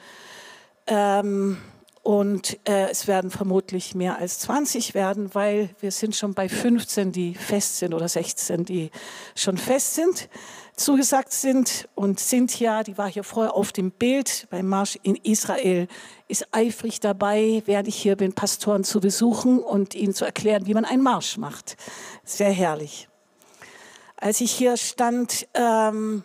Ähm, 0.86 1.58
und 2.04 2.58
äh, 2.68 2.90
es 2.90 3.06
werden 3.06 3.30
vermutlich 3.30 3.94
mehr 3.94 4.18
als 4.18 4.38
20 4.40 4.92
werden, 4.92 5.34
weil 5.34 5.70
wir 5.80 5.90
sind 5.90 6.14
schon 6.14 6.34
bei 6.34 6.50
15, 6.50 7.12
die 7.12 7.34
fest 7.34 7.78
sind 7.78 7.94
oder 7.94 8.08
16, 8.08 8.66
die 8.66 8.90
schon 9.34 9.56
fest 9.56 9.94
sind, 9.94 10.28
zugesagt 10.76 11.32
sind. 11.32 11.88
Und 11.94 12.20
Cynthia, 12.20 12.82
die 12.82 12.98
war 12.98 13.10
hier 13.10 13.24
vorher 13.24 13.54
auf 13.54 13.72
dem 13.72 13.90
Bild 13.90 14.46
beim 14.50 14.68
Marsch 14.68 14.98
in 15.02 15.16
Israel, 15.16 15.88
ist 16.28 16.46
eifrig 16.52 17.00
dabei, 17.00 17.62
während 17.64 17.88
ich 17.88 17.96
hier 17.96 18.16
bin, 18.16 18.34
Pastoren 18.34 18.84
zu 18.84 19.00
besuchen 19.00 19.58
und 19.58 19.94
ihnen 19.94 20.12
zu 20.12 20.26
erklären, 20.26 20.66
wie 20.66 20.74
man 20.74 20.84
einen 20.84 21.02
Marsch 21.02 21.38
macht. 21.38 21.78
Sehr 22.22 22.52
herrlich. 22.52 23.08
Als 24.16 24.42
ich 24.42 24.52
hier 24.52 24.76
stand, 24.76 25.48
ähm, 25.54 26.22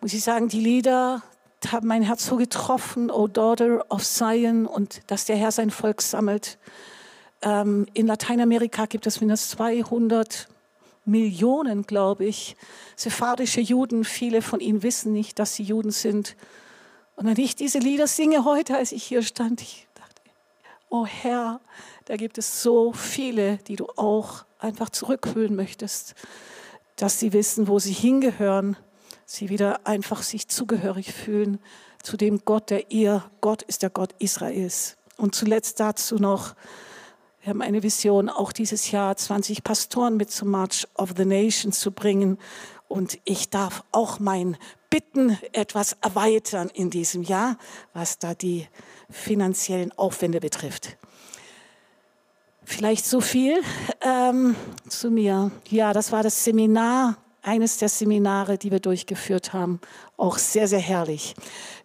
muss 0.00 0.12
ich 0.12 0.22
sagen, 0.22 0.46
die 0.46 0.60
Lieder, 0.60 1.24
haben 1.70 1.88
mein 1.88 2.02
Herz 2.02 2.26
so 2.26 2.36
getroffen, 2.36 3.10
O 3.10 3.26
Daughter 3.26 3.84
of 3.90 4.04
Zion, 4.04 4.66
und 4.66 5.00
dass 5.06 5.24
der 5.24 5.36
Herr 5.36 5.50
sein 5.50 5.70
Volk 5.70 6.02
sammelt. 6.02 6.58
Ähm, 7.42 7.86
in 7.94 8.06
Lateinamerika 8.06 8.86
gibt 8.86 9.06
es 9.06 9.20
mindestens 9.20 9.50
200 9.56 10.48
Millionen, 11.04 11.82
glaube 11.84 12.24
ich, 12.24 12.56
sephardische 12.96 13.60
Juden. 13.60 14.04
Viele 14.04 14.42
von 14.42 14.60
ihnen 14.60 14.82
wissen 14.82 15.12
nicht, 15.12 15.38
dass 15.38 15.54
sie 15.54 15.62
Juden 15.62 15.90
sind. 15.90 16.36
Und 17.14 17.26
wenn 17.26 17.38
ich 17.38 17.56
diese 17.56 17.78
Lieder 17.78 18.06
singe 18.06 18.44
heute, 18.44 18.76
als 18.76 18.92
ich 18.92 19.04
hier 19.04 19.22
stand, 19.22 19.62
ich 19.62 19.86
dachte, 19.94 20.22
oh 20.90 21.06
Herr, 21.06 21.60
da 22.04 22.16
gibt 22.16 22.38
es 22.38 22.62
so 22.62 22.92
viele, 22.92 23.58
die 23.58 23.76
du 23.76 23.86
auch 23.96 24.44
einfach 24.58 24.90
zurückholen 24.90 25.54
möchtest, 25.54 26.14
dass 26.96 27.20
sie 27.20 27.32
wissen, 27.32 27.68
wo 27.68 27.78
sie 27.78 27.92
hingehören 27.92 28.76
sie 29.26 29.50
wieder 29.50 29.86
einfach 29.86 30.22
sich 30.22 30.48
zugehörig 30.48 31.12
fühlen 31.12 31.58
zu 32.02 32.16
dem 32.16 32.40
Gott, 32.44 32.70
der 32.70 32.90
ihr 32.90 33.24
Gott 33.40 33.62
ist, 33.62 33.82
der 33.82 33.90
Gott 33.90 34.14
Israels. 34.18 34.96
Und 35.16 35.34
zuletzt 35.34 35.80
dazu 35.80 36.16
noch, 36.16 36.54
wir 37.40 37.50
haben 37.50 37.62
eine 37.62 37.82
Vision, 37.82 38.28
auch 38.28 38.52
dieses 38.52 38.90
Jahr 38.90 39.16
20 39.16 39.64
Pastoren 39.64 40.16
mit 40.16 40.30
zum 40.30 40.50
March 40.50 40.86
of 40.94 41.14
the 41.16 41.24
Nations 41.24 41.78
zu 41.80 41.90
bringen. 41.90 42.38
Und 42.88 43.18
ich 43.24 43.50
darf 43.50 43.84
auch 43.92 44.20
mein 44.20 44.56
Bitten 44.90 45.36
etwas 45.52 45.96
erweitern 46.00 46.70
in 46.72 46.90
diesem 46.90 47.22
Jahr, 47.22 47.58
was 47.92 48.18
da 48.18 48.34
die 48.34 48.68
finanziellen 49.10 49.92
Aufwände 49.92 50.40
betrifft. 50.40 50.96
Vielleicht 52.64 53.06
so 53.06 53.20
viel 53.20 53.60
ähm, 54.00 54.56
zu 54.88 55.10
mir. 55.10 55.50
Ja, 55.68 55.92
das 55.92 56.10
war 56.12 56.22
das 56.22 56.44
Seminar 56.44 57.16
eines 57.46 57.78
der 57.78 57.88
Seminare, 57.88 58.58
die 58.58 58.70
wir 58.70 58.80
durchgeführt 58.80 59.52
haben. 59.52 59.80
Auch 60.16 60.38
sehr, 60.38 60.66
sehr 60.66 60.80
herrlich. 60.80 61.34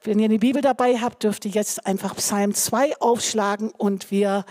Wenn 0.04 0.20
ihr 0.20 0.26
eine 0.26 0.40
Bibel 0.40 0.62
dabei 0.62 0.98
habt, 0.98 1.24
dürft 1.24 1.46
ihr 1.46 1.52
jetzt 1.52 1.86
einfach 1.86 2.16
Psalm 2.16 2.54
2 2.54 2.98
aufschlagen 3.00 3.70
und 3.70 4.10
wir 4.10 4.44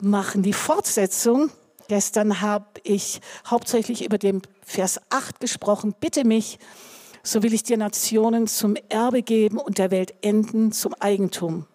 machen 0.00 0.42
die 0.42 0.52
Fortsetzung. 0.52 1.50
Gestern 1.88 2.40
habe 2.40 2.66
ich 2.82 3.20
hauptsächlich 3.46 4.04
über 4.04 4.18
den 4.18 4.42
Vers 4.62 5.00
8 5.10 5.40
gesprochen. 5.40 5.94
Bitte 5.98 6.24
mich, 6.24 6.58
so 7.22 7.42
will 7.42 7.54
ich 7.54 7.62
dir 7.62 7.76
Nationen 7.76 8.46
zum 8.48 8.76
Erbe 8.88 9.22
geben 9.22 9.58
und 9.58 9.78
der 9.78 9.90
Welt 9.90 10.12
enden 10.22 10.72
zum 10.72 10.92
Eigentum. 10.94 11.66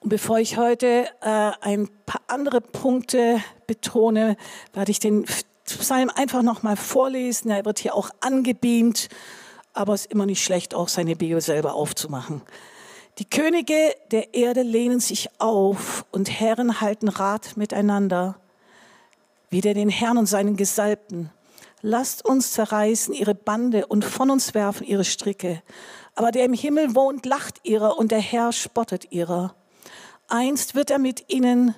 Und 0.00 0.08
bevor 0.08 0.38
ich 0.38 0.56
heute 0.56 1.06
äh, 1.20 1.52
ein 1.60 1.88
paar 2.06 2.22
andere 2.26 2.60
Punkte 2.60 3.42
betone, 3.66 4.36
werde 4.72 4.90
ich 4.90 4.98
den 4.98 5.26
Psalm 5.78 6.10
einfach 6.14 6.42
nochmal 6.42 6.76
vorlesen. 6.76 7.50
Er 7.50 7.64
wird 7.64 7.78
hier 7.78 7.94
auch 7.94 8.10
angebeamt, 8.20 9.08
aber 9.72 9.94
es 9.94 10.02
ist 10.02 10.12
immer 10.12 10.26
nicht 10.26 10.42
schlecht, 10.42 10.74
auch 10.74 10.88
seine 10.88 11.16
Bibel 11.16 11.40
selber 11.40 11.74
aufzumachen. 11.74 12.42
Die 13.18 13.28
Könige 13.28 13.94
der 14.10 14.34
Erde 14.34 14.62
lehnen 14.62 15.00
sich 15.00 15.28
auf 15.38 16.06
und 16.10 16.30
Herren 16.40 16.80
halten 16.80 17.08
Rat 17.08 17.56
miteinander. 17.56 18.40
Wieder 19.50 19.74
den 19.74 19.88
Herrn 19.88 20.16
und 20.16 20.26
seinen 20.26 20.56
Gesalbten. 20.56 21.30
Lasst 21.82 22.24
uns 22.24 22.52
zerreißen 22.52 23.14
ihre 23.14 23.34
Bande 23.34 23.86
und 23.86 24.04
von 24.04 24.30
uns 24.30 24.54
werfen 24.54 24.86
ihre 24.86 25.04
Stricke. 25.04 25.62
Aber 26.14 26.30
der 26.30 26.44
im 26.44 26.52
Himmel 26.52 26.94
wohnt, 26.94 27.26
lacht 27.26 27.60
ihrer 27.62 27.98
und 27.98 28.10
der 28.10 28.20
Herr 28.20 28.52
spottet 28.52 29.12
ihrer. 29.12 29.54
Einst 30.28 30.74
wird 30.74 30.90
er 30.90 30.98
mit 30.98 31.32
ihnen 31.32 31.74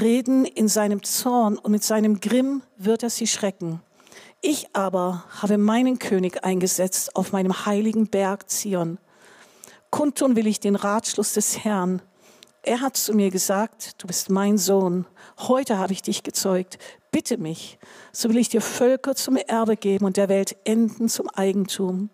reden 0.00 0.44
in 0.44 0.68
seinem 0.68 1.02
Zorn 1.02 1.58
und 1.58 1.72
mit 1.72 1.84
seinem 1.84 2.20
Grimm 2.20 2.62
wird 2.76 3.02
er 3.02 3.10
sie 3.10 3.26
schrecken. 3.26 3.80
Ich 4.40 4.68
aber 4.74 5.24
habe 5.42 5.58
meinen 5.58 5.98
König 5.98 6.44
eingesetzt 6.44 7.16
auf 7.16 7.32
meinem 7.32 7.66
heiligen 7.66 8.08
Berg 8.08 8.50
Zion. 8.50 8.98
Kundtun 9.90 10.36
will 10.36 10.46
ich 10.46 10.60
den 10.60 10.76
Ratschluss 10.76 11.32
des 11.32 11.64
Herrn. 11.64 12.02
Er 12.62 12.80
hat 12.80 12.96
zu 12.96 13.14
mir 13.14 13.30
gesagt, 13.30 14.02
du 14.02 14.06
bist 14.06 14.28
mein 14.28 14.58
Sohn. 14.58 15.06
Heute 15.38 15.78
habe 15.78 15.92
ich 15.92 16.02
dich 16.02 16.22
gezeugt. 16.22 16.78
Bitte 17.10 17.38
mich, 17.38 17.78
so 18.12 18.28
will 18.28 18.36
ich 18.36 18.48
dir 18.48 18.60
Völker 18.60 19.14
zum 19.14 19.36
Erbe 19.36 19.76
geben 19.76 20.04
und 20.04 20.16
der 20.16 20.28
Welt 20.28 20.56
Enden 20.64 21.08
zum 21.08 21.30
Eigentum. 21.30 22.10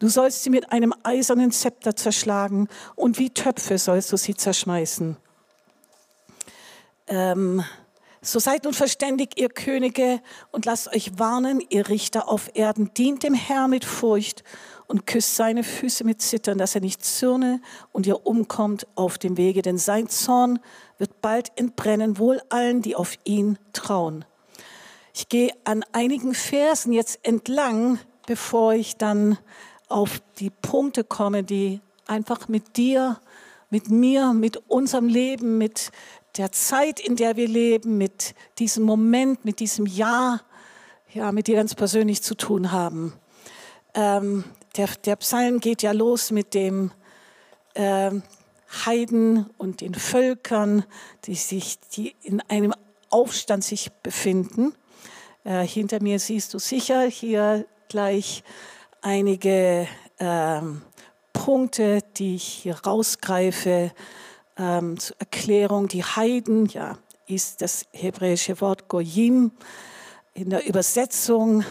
Du 0.00 0.08
sollst 0.08 0.42
sie 0.42 0.50
mit 0.50 0.70
einem 0.72 0.92
eisernen 1.02 1.50
Zepter 1.50 1.96
zerschlagen 1.96 2.68
und 2.94 3.18
wie 3.18 3.30
Töpfe 3.30 3.78
sollst 3.78 4.12
du 4.12 4.16
sie 4.16 4.34
zerschmeißen. 4.34 5.16
Ähm, 7.06 7.64
so 8.22 8.38
seid 8.38 8.64
nun 8.64 8.72
verständig, 8.72 9.38
ihr 9.38 9.50
Könige, 9.50 10.20
und 10.50 10.64
lasst 10.64 10.88
euch 10.94 11.18
warnen, 11.18 11.62
ihr 11.68 11.88
Richter 11.88 12.28
auf 12.28 12.50
Erden. 12.54 12.92
Dient 12.94 13.22
dem 13.22 13.34
Herrn 13.34 13.70
mit 13.70 13.84
Furcht 13.84 14.44
und 14.86 15.06
küsst 15.06 15.36
seine 15.36 15.62
Füße 15.62 16.04
mit 16.04 16.22
Zittern, 16.22 16.56
dass 16.56 16.74
er 16.74 16.80
nicht 16.80 17.04
zürne 17.04 17.60
und 17.92 18.06
ihr 18.06 18.26
umkommt 18.26 18.86
auf 18.94 19.18
dem 19.18 19.36
Wege, 19.36 19.60
denn 19.60 19.76
sein 19.78 20.08
Zorn 20.08 20.58
wird 20.98 21.20
bald 21.20 21.52
entbrennen, 21.56 22.18
wohl 22.18 22.40
allen, 22.48 22.80
die 22.80 22.96
auf 22.96 23.18
ihn 23.24 23.58
trauen. 23.72 24.24
Ich 25.12 25.28
gehe 25.28 25.52
an 25.64 25.84
einigen 25.92 26.34
Versen 26.34 26.92
jetzt 26.92 27.20
entlang, 27.22 27.98
bevor 28.26 28.72
ich 28.72 28.96
dann 28.96 29.38
auf 29.88 30.20
die 30.38 30.50
Punkte 30.50 31.04
komme, 31.04 31.44
die 31.44 31.80
einfach 32.06 32.48
mit 32.48 32.76
dir, 32.76 33.20
mit 33.70 33.90
mir, 33.90 34.32
mit 34.32 34.56
unserem 34.68 35.08
Leben, 35.08 35.58
mit 35.58 35.90
der 36.36 36.52
Zeit, 36.52 37.00
in 37.00 37.16
der 37.16 37.36
wir 37.36 37.48
leben, 37.48 37.96
mit 37.98 38.34
diesem 38.58 38.84
Moment, 38.84 39.44
mit 39.44 39.60
diesem 39.60 39.86
Jahr, 39.86 40.42
ja, 41.12 41.30
mit 41.32 41.46
dir 41.46 41.56
ganz 41.56 41.74
persönlich 41.74 42.22
zu 42.22 42.34
tun 42.34 42.72
haben. 42.72 43.12
Ähm, 43.94 44.44
der, 44.76 44.88
der, 45.04 45.16
Psalm 45.16 45.60
geht 45.60 45.82
ja 45.82 45.92
los 45.92 46.32
mit 46.32 46.54
dem 46.54 46.90
äh, 47.74 48.10
Heiden 48.84 49.48
und 49.56 49.80
den 49.80 49.94
Völkern, 49.94 50.84
die 51.26 51.36
sich, 51.36 51.78
die 51.94 52.16
in 52.22 52.40
einem 52.48 52.74
Aufstand 53.10 53.62
sich 53.62 53.92
befinden. 54.02 54.74
Äh, 55.44 55.64
hinter 55.64 56.02
mir 56.02 56.18
siehst 56.18 56.52
du 56.54 56.58
sicher 56.58 57.02
hier 57.02 57.66
gleich 57.88 58.42
einige 59.00 59.86
äh, 60.18 60.60
Punkte, 61.32 62.00
die 62.16 62.34
ich 62.34 62.44
hier 62.44 62.74
rausgreife 62.84 63.92
ähm, 64.58 64.98
zur 64.98 65.16
Erklärung. 65.18 65.88
Die 65.88 66.04
Heiden, 66.04 66.66
ja, 66.66 66.98
ist 67.26 67.62
das 67.62 67.86
hebräische 67.92 68.60
Wort 68.60 68.88
Goyim. 68.88 69.52
In 70.34 70.50
der 70.50 70.66
Übersetzung 70.66 71.64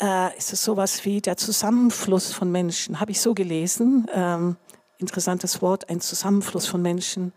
äh, 0.00 0.36
ist 0.36 0.52
es 0.52 0.64
sowas 0.64 1.04
wie 1.04 1.20
der 1.20 1.36
Zusammenfluss 1.36 2.32
von 2.32 2.50
Menschen. 2.50 3.00
Habe 3.00 3.12
ich 3.12 3.20
so 3.20 3.34
gelesen. 3.34 4.06
Ähm, 4.12 4.56
interessantes 4.98 5.62
Wort, 5.62 5.88
ein 5.88 6.00
Zusammenfluss 6.00 6.66
von 6.66 6.82
Menschen. 6.82 7.32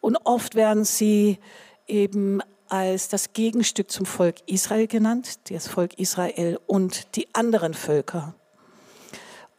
Und 0.00 0.16
oft 0.24 0.54
werden 0.54 0.84
sie 0.84 1.38
eben 1.86 2.40
als 2.68 3.08
das 3.08 3.32
Gegenstück 3.32 3.90
zum 3.90 4.06
Volk 4.06 4.36
Israel 4.46 4.86
genannt, 4.86 5.50
das 5.50 5.68
Volk 5.68 5.98
Israel 5.98 6.58
und 6.66 7.16
die 7.16 7.32
anderen 7.34 7.74
Völker. 7.74 8.34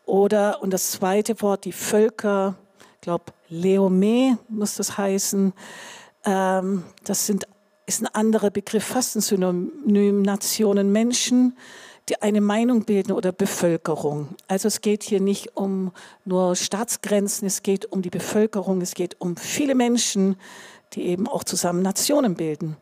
Oder, 0.05 0.61
und 0.61 0.71
das 0.71 0.91
zweite 0.91 1.41
Wort, 1.41 1.65
die 1.65 1.71
Völker, 1.71 2.55
ich 2.95 3.01
glaube, 3.01 3.25
Leome 3.49 4.37
muss 4.49 4.75
das 4.75 4.97
heißen. 4.97 5.53
Ähm, 6.25 6.83
das 7.03 7.25
sind, 7.25 7.47
ist 7.85 8.01
ein 8.01 8.07
anderer 8.07 8.49
Begriff, 8.49 8.83
fast 8.83 9.15
ein 9.15 9.21
Synonym, 9.21 10.21
Nationen, 10.21 10.91
Menschen, 10.91 11.57
die 12.09 12.21
eine 12.21 12.41
Meinung 12.41 12.85
bilden 12.85 13.11
oder 13.11 13.31
Bevölkerung. 13.31 14.29
Also 14.47 14.67
es 14.67 14.81
geht 14.81 15.03
hier 15.03 15.19
nicht 15.19 15.57
um 15.57 15.91
nur 16.23 16.55
Staatsgrenzen, 16.55 17.47
es 17.47 17.63
geht 17.63 17.85
um 17.91 18.01
die 18.01 18.09
Bevölkerung, 18.09 18.81
es 18.81 18.93
geht 18.93 19.19
um 19.19 19.35
viele 19.35 19.75
Menschen, 19.75 20.37
die 20.93 21.07
eben 21.07 21.27
auch 21.27 21.43
zusammen 21.43 21.81
Nationen 21.81 22.35
bilden. 22.35 22.77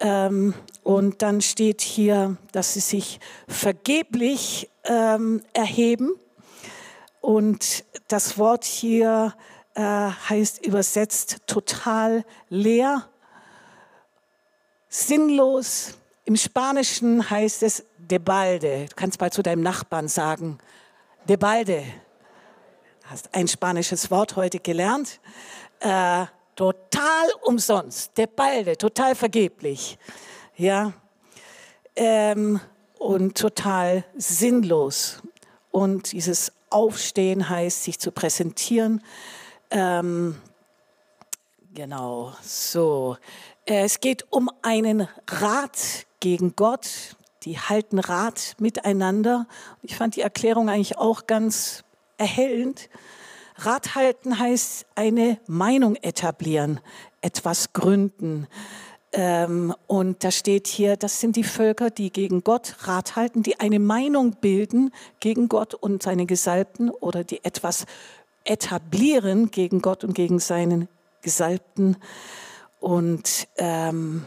Ähm, 0.00 0.54
und 0.82 1.22
dann 1.22 1.40
steht 1.40 1.80
hier, 1.80 2.36
dass 2.52 2.74
sie 2.74 2.80
sich 2.80 3.20
vergeblich 3.48 4.70
ähm, 4.84 5.42
erheben. 5.54 6.12
Und 7.20 7.84
das 8.08 8.38
Wort 8.38 8.64
hier 8.64 9.34
äh, 9.76 9.80
heißt 9.80 10.66
übersetzt 10.66 11.38
total 11.46 12.24
leer, 12.48 13.08
sinnlos. 14.88 15.98
Im 16.24 16.36
Spanischen 16.36 17.28
heißt 17.28 17.62
es 17.62 17.84
de 17.98 18.18
balde. 18.18 18.86
Du 18.88 18.96
kannst 18.96 19.20
mal 19.20 19.30
zu 19.30 19.42
deinem 19.42 19.62
Nachbarn 19.62 20.08
sagen, 20.08 20.58
de 21.28 21.36
balde. 21.36 21.84
Hast 23.04 23.32
ein 23.34 23.46
spanisches 23.46 24.10
Wort 24.10 24.34
heute 24.34 24.58
gelernt. 24.60 25.20
Äh, 25.80 26.24
total 26.56 27.30
umsonst, 27.42 28.16
de 28.16 28.26
balde, 28.26 28.78
total 28.78 29.14
vergeblich. 29.14 29.98
Ja. 30.56 30.94
Ähm, 31.94 32.60
und 32.98 33.36
total 33.36 34.04
sinnlos. 34.16 35.20
Und 35.70 36.12
dieses 36.12 36.50
Aufstehen 36.70 37.50
heißt, 37.50 37.84
sich 37.84 37.98
zu 37.98 38.10
präsentieren. 38.10 39.02
Ähm, 39.70 40.36
genau, 41.74 42.32
so. 42.42 43.16
Es 43.64 44.00
geht 44.00 44.26
um 44.30 44.50
einen 44.62 45.08
Rat 45.28 46.06
gegen 46.20 46.54
Gott. 46.56 47.16
Die 47.42 47.58
halten 47.58 47.98
Rat 47.98 48.56
miteinander. 48.58 49.46
Ich 49.82 49.96
fand 49.96 50.16
die 50.16 50.20
Erklärung 50.20 50.68
eigentlich 50.68 50.98
auch 50.98 51.26
ganz 51.26 51.84
erhellend. 52.18 52.88
Rat 53.56 53.94
halten 53.94 54.38
heißt 54.38 54.86
eine 54.94 55.38
Meinung 55.46 55.96
etablieren, 55.96 56.80
etwas 57.20 57.72
gründen. 57.72 58.48
Ähm, 59.12 59.74
und 59.86 60.24
da 60.24 60.30
steht 60.30 60.66
hier, 60.66 60.96
das 60.96 61.20
sind 61.20 61.36
die 61.36 61.44
Völker, 61.44 61.90
die 61.90 62.10
gegen 62.10 62.44
Gott 62.44 62.76
Rat 62.80 63.16
halten, 63.16 63.42
die 63.42 63.58
eine 63.60 63.78
Meinung 63.78 64.32
bilden 64.40 64.92
gegen 65.20 65.48
Gott 65.48 65.72
und 65.72 66.02
seine 66.02 66.26
Gesalbten 66.26 66.90
oder 66.90 67.24
die 67.24 67.42
etwas 67.44 67.86
etablieren 68.46 69.50
gegen 69.50 69.82
Gott 69.82 70.04
und 70.04 70.14
gegen 70.14 70.38
seinen 70.38 70.88
Gesalbten. 71.22 71.96
Und 72.80 73.48
ähm, 73.56 74.24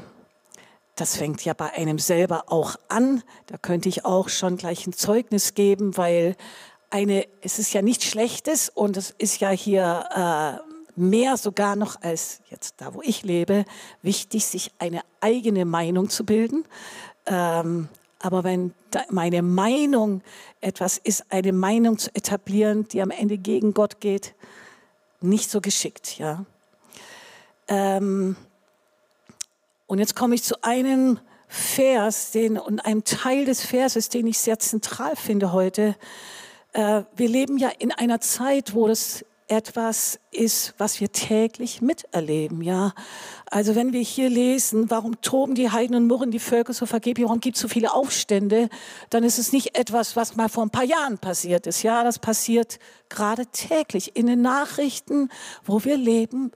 das 0.95 1.15
fängt 1.15 1.43
ja 1.45 1.53
bei 1.53 1.71
einem 1.71 1.99
selber 1.99 2.45
auch 2.47 2.75
an. 2.89 3.23
Da 3.47 3.57
könnte 3.57 3.89
ich 3.89 4.05
auch 4.05 4.29
schon 4.29 4.57
gleich 4.57 4.85
ein 4.85 4.93
Zeugnis 4.93 5.53
geben, 5.53 5.95
weil 5.97 6.35
eine, 6.89 7.25
es 7.41 7.59
ist 7.59 7.73
ja 7.73 7.81
nichts 7.81 8.05
Schlechtes 8.05 8.69
und 8.69 8.97
es 8.97 9.11
ist 9.17 9.39
ja 9.39 9.49
hier 9.49 10.59
äh, 10.65 10.99
mehr 10.99 11.37
sogar 11.37 11.75
noch 11.75 12.01
als 12.01 12.41
jetzt 12.49 12.75
da, 12.77 12.93
wo 12.93 13.01
ich 13.01 13.23
lebe, 13.23 13.65
wichtig, 14.01 14.45
sich 14.45 14.71
eine 14.79 15.01
eigene 15.21 15.65
Meinung 15.65 16.09
zu 16.09 16.25
bilden. 16.25 16.65
Ähm, 17.25 17.87
aber 18.19 18.43
wenn 18.43 18.73
meine 19.09 19.41
Meinung 19.41 20.21
etwas 20.61 20.97
ist, 20.97 21.31
eine 21.31 21.53
Meinung 21.53 21.97
zu 21.97 22.13
etablieren, 22.13 22.87
die 22.87 23.01
am 23.01 23.11
Ende 23.11 23.37
gegen 23.37 23.73
Gott 23.73 24.01
geht, 24.01 24.35
nicht 25.21 25.49
so 25.49 25.61
geschickt, 25.61 26.17
ja. 26.19 26.45
Ähm, 27.67 28.35
und 29.87 29.99
jetzt 29.99 30.15
komme 30.15 30.35
ich 30.35 30.43
zu 30.43 30.61
einem 30.63 31.19
Vers, 31.47 32.31
den 32.31 32.59
und 32.59 32.79
einem 32.85 33.03
Teil 33.03 33.45
des 33.45 33.65
Verses, 33.65 34.09
den 34.09 34.27
ich 34.27 34.37
sehr 34.37 34.59
zentral 34.59 35.15
finde 35.15 35.51
heute. 35.51 35.95
Äh, 36.73 37.03
wir 37.15 37.27
leben 37.27 37.57
ja 37.57 37.69
in 37.79 37.91
einer 37.91 38.21
Zeit, 38.21 38.75
wo 38.75 38.87
das 38.87 39.25
etwas 39.49 40.19
ist, 40.31 40.75
was 40.77 41.01
wir 41.01 41.11
täglich 41.11 41.81
miterleben, 41.81 42.61
ja. 42.61 42.93
Also 43.49 43.75
wenn 43.75 43.93
wir 43.93 44.01
hier 44.01 44.29
lesen, 44.29 44.89
warum 44.91 45.21
toben 45.21 45.55
die 45.55 45.71
Heiden 45.71 45.95
und 45.95 46.07
murren 46.07 46.31
die 46.31 46.39
Völker 46.39 46.73
so 46.73 46.85
vergeblich, 46.85 47.25
warum 47.25 47.39
gibt 47.39 47.57
es 47.57 47.61
so 47.61 47.67
viele 47.67 47.93
Aufstände, 47.93 48.69
dann 49.09 49.23
ist 49.23 49.39
es 49.39 49.51
nicht 49.51 49.77
etwas, 49.77 50.15
was 50.15 50.35
mal 50.35 50.49
vor 50.49 50.63
ein 50.63 50.69
paar 50.69 50.83
Jahren 50.83 51.17
passiert 51.17 51.65
ist. 51.67 51.81
Ja, 51.81 52.03
das 52.03 52.19
passiert 52.19 52.79
gerade 53.09 53.47
täglich. 53.47 54.15
In 54.15 54.27
den 54.27 54.41
Nachrichten, 54.41 55.29
wo 55.65 55.83
wir 55.83 55.97
leben, 55.97 56.51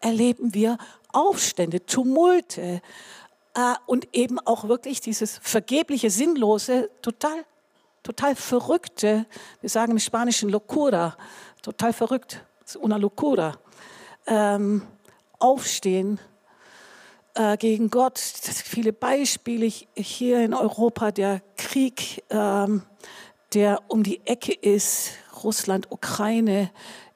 erleben 0.00 0.52
wir 0.52 0.78
Aufstände, 1.12 1.86
Tumulte 1.86 2.82
äh, 3.54 3.74
und 3.86 4.08
eben 4.12 4.40
auch 4.40 4.66
wirklich 4.66 5.00
dieses 5.00 5.38
vergebliche, 5.38 6.10
sinnlose, 6.10 6.90
total 7.02 7.44
total 8.02 8.34
verrückte, 8.34 9.26
wir 9.60 9.70
sagen 9.70 9.92
im 9.92 9.98
Spanischen 9.98 10.48
Locura, 10.48 11.16
total 11.62 11.92
verrückt, 11.92 12.44
una 12.80 12.96
locura, 12.96 13.58
ähm, 14.26 14.82
aufstehen 15.38 16.20
äh, 17.34 17.56
gegen 17.56 17.90
Gott. 17.90 18.18
viele 18.18 18.92
Beispiele 18.92 19.66
hier 19.96 20.44
in 20.44 20.54
Europa, 20.54 21.10
der 21.12 21.42
Krieg, 21.56 22.22
ähm, 22.30 22.82
der 23.54 23.80
um 23.88 24.02
die 24.02 24.20
Ecke 24.26 24.52
ist, 24.52 25.12
Russland, 25.42 25.90
Ukraine, 25.90 26.70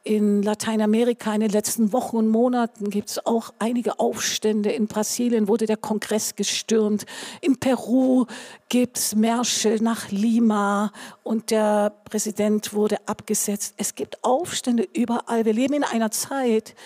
in 0.07 0.45
Lateinamerika 0.45 1.35
in 1.35 1.41
den 1.41 1.51
letzten 1.51 1.93
Wochen 1.93 2.17
und 2.17 2.29
Monaten 2.29 2.91
gibt 2.91 3.11
es 3.11 3.27
auch 3.27 3.53
einige 3.59 3.99
Aufstände. 3.99 4.71
In 4.71 4.87
Brasilien 4.87 5.49
wurde 5.49 5.67
der 5.67 5.77
Kongress 5.77 6.37
gestürmt. 6.37 7.07
In 7.41 7.59
Peru 7.59 8.27
gibt 8.69 8.99
es 8.99 9.17
Märsche 9.17 9.79
nach 9.81 10.13
Lima 10.13 10.93
und 11.25 11.51
der 11.51 11.91
Präsident 12.05 12.73
wurde 12.73 12.97
abgesetzt. 13.07 13.75
Es 13.79 13.97
gibt 13.97 14.23
Aufstände 14.23 14.89
überall. 14.95 15.45
Wir 15.45 15.53
leben 15.53 15.75
in 15.75 15.85
einer 15.85 16.13
Zeit, 16.13 16.77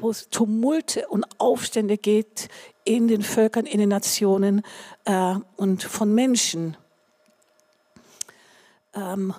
wo 0.00 0.08
es 0.08 0.30
Tumulte 0.30 1.06
und 1.08 1.26
Aufstände 1.36 1.98
geht 1.98 2.48
in 2.84 3.06
den 3.06 3.20
Völkern, 3.20 3.66
in 3.66 3.80
den 3.80 3.90
Nationen 3.90 4.62
äh, 5.04 5.34
und 5.56 5.82
von 5.82 6.14
Menschen. 6.14 6.78
Ähm, 8.94 9.34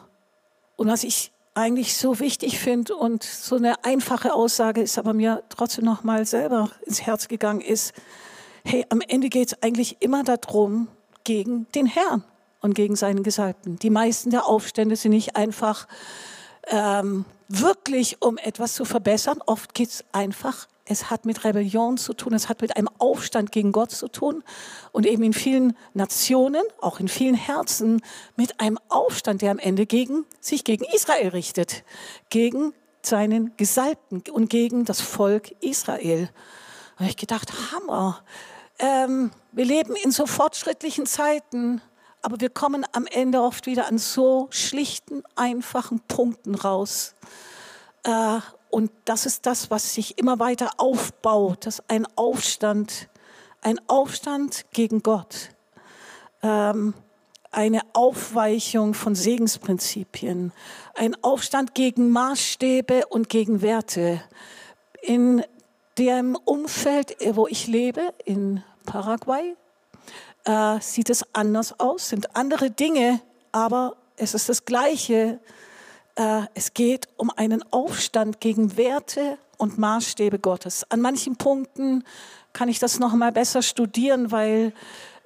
und 0.76 0.88
was 0.88 1.04
ich 1.04 1.33
eigentlich 1.56 1.96
so 1.98 2.20
wichtig 2.20 2.60
finde 2.60 2.96
und 2.96 3.24
so 3.24 3.56
eine 3.56 3.84
einfache 3.84 4.34
Aussage 4.34 4.82
ist, 4.82 4.98
aber 4.98 5.14
mir 5.14 5.44
trotzdem 5.50 5.86
noch 5.86 6.04
mal 6.04 6.26
selber 6.26 6.72
ins 6.86 7.02
Herz 7.02 7.28
gegangen 7.28 7.62
ist, 7.62 7.94
hey, 8.66 8.86
am 8.90 9.02
Ende 9.02 9.30
geht 9.30 9.50
es 9.50 9.64
eigentlich 9.64 9.98
immer 10.02 10.24
darum, 10.24 10.88
gegen 11.24 11.68
den 11.74 11.86
Herrn 11.86 12.24
und 12.62 12.74
gegen 12.76 12.96
seinen 12.96 13.24
Gesalbten. 13.24 13.78
Die 13.78 13.90
meisten 13.90 14.30
der 14.30 14.46
Aufstände 14.48 14.96
sind 14.96 15.12
nicht 15.12 15.36
einfach 15.36 15.88
ähm, 16.68 17.26
wirklich, 17.48 18.22
um 18.22 18.38
etwas 18.38 18.74
zu 18.74 18.86
verbessern. 18.86 19.40
Oft 19.46 19.74
geht 19.74 19.90
es 19.90 20.06
einfach 20.12 20.68
es 20.86 21.10
hat 21.10 21.26
mit 21.26 21.46
Rebellion 21.46 21.98
zu 21.98 22.14
tun, 22.14 22.34
es 22.34 22.50
hat 22.50 22.62
mit 22.62 22.76
einem 22.76 22.90
Aufstand 22.98 23.52
gegen 23.52 23.72
Gott 23.72 23.92
zu 23.92 24.08
tun 24.10 24.44
und 24.92 25.06
eben 25.06 25.24
in 25.24 25.34
vielen 25.34 25.78
Nationen, 25.94 26.64
auch 26.82 27.00
in 27.00 27.08
vielen 27.08 27.36
Herzen, 27.36 28.02
mit 28.36 28.60
einem 28.60 28.78
Aufstand, 28.90 29.42
der 29.42 29.52
am 29.52 29.60
Ende 29.60 29.86
gegen, 29.86 30.26
sich 30.42 30.64
gegen 30.64 30.84
Israel 30.94 31.30
richtet, 31.30 31.84
gegen 32.30 32.74
seinen 33.02 33.56
Gesalbten 33.58 34.24
und 34.32 34.50
gegen 34.50 34.86
das 34.86 35.00
Volk 35.00 35.52
Israel. 35.62 36.30
Da 36.96 37.00
habe 37.00 37.10
ich 37.10 37.18
gedacht, 37.18 37.52
Hammer. 37.72 38.22
Ähm, 38.80 39.32
wir 39.52 39.66
leben 39.66 39.96
in 39.96 40.12
so 40.12 40.26
fortschrittlichen 40.26 41.06
Zeiten, 41.06 41.82
aber 42.22 42.40
wir 42.40 42.50
kommen 42.50 42.86
am 42.92 43.06
Ende 43.06 43.42
oft 43.42 43.68
wieder 43.68 43.88
an 43.88 43.98
so 43.98 44.48
schlichten, 44.50 45.24
einfachen 45.36 46.00
Punkten 46.02 46.56
raus. 46.56 47.16
Äh, 48.04 48.40
und 48.74 48.90
das 49.06 49.28
ist 49.28 49.46
das, 49.46 49.70
was 49.70 49.94
sich 49.94 50.18
immer 50.18 50.40
weiter 50.40 50.72
aufbaut, 50.78 51.68
das 51.68 51.78
ist 51.78 51.86
ein 51.90 52.08
Aufstand, 52.16 53.08
ein 53.62 53.80
Aufstand 53.88 54.66
gegen 54.72 55.04
Gott, 55.04 55.52
ähm, 56.42 56.96
eine 57.52 57.82
Aufweichung 57.94 58.96
von 58.96 59.14
Segensprinzipien, 59.14 60.52
ein 60.96 61.16
Aufstand 61.24 61.76
gegen 61.76 62.10
Maßstäbe 62.10 63.06
und 63.10 63.30
gegen 63.30 63.62
Werte. 63.62 64.24
In 65.04 65.44
dem 66.00 66.36
Umfeld, 66.36 67.16
wo 67.36 67.46
ich 67.46 67.68
lebe, 67.68 68.12
in 68.26 68.64
Paraguay, 68.88 69.56
äh, 70.46 70.80
sieht 70.80 71.12
es 71.12 71.24
anders 71.36 71.80
aus, 71.80 72.10
sind 72.10 72.36
andere 72.36 72.72
Dinge, 72.72 73.22
aber 73.52 73.98
es 74.18 74.34
ist 74.34 74.50
das 74.50 74.66
Gleiche 74.66 75.40
äh, 76.16 76.44
es 76.54 76.74
geht 76.74 77.08
um 77.18 77.30
einen 77.30 77.64
Aufstand 77.72 78.40
gegen 78.40 78.78
Werte 78.78 79.38
und 79.58 79.78
Maßstäbe 79.78 80.40
Gottes. 80.40 80.86
An 80.90 81.02
manchen 81.02 81.36
Punkten 81.36 82.04
kann 82.54 82.70
ich 82.70 82.80
das 82.80 83.00
noch 83.00 83.14
mal 83.14 83.32
besser 83.32 83.62
studieren, 83.62 84.32
weil 84.32 84.74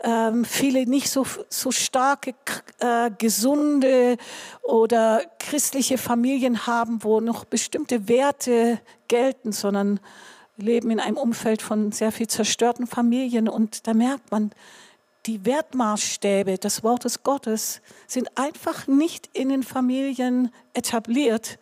ähm, 0.04 0.46
viele 0.46 0.86
nicht 0.86 1.10
so, 1.10 1.26
so 1.50 1.72
starke, 1.72 2.36
äh, 2.80 3.12
gesunde 3.18 4.18
oder 4.62 5.22
christliche 5.40 5.98
Familien 5.98 6.68
haben, 6.68 7.04
wo 7.04 7.20
noch 7.20 7.46
bestimmte 7.46 8.08
Werte 8.08 8.80
gelten, 9.08 9.52
sondern 9.52 10.00
leben 10.56 10.92
in 10.92 11.00
einem 11.00 11.18
Umfeld 11.18 11.62
von 11.62 11.92
sehr 11.92 12.12
viel 12.12 12.28
zerstörten 12.28 12.88
Familien. 12.88 13.50
Und 13.50 13.88
da 13.88 13.94
merkt 13.94 14.32
man, 14.32 14.52
die 15.28 15.46
Wertmaßstäbe 15.46 16.58
des 16.58 16.84
Wortes 16.84 17.24
Gottes 17.24 17.82
sind 18.08 18.38
einfach 18.38 18.88
nicht 18.88 19.30
in 19.34 19.50
den 19.50 19.62
Familien 19.62 20.52
etabliert. 20.74 21.60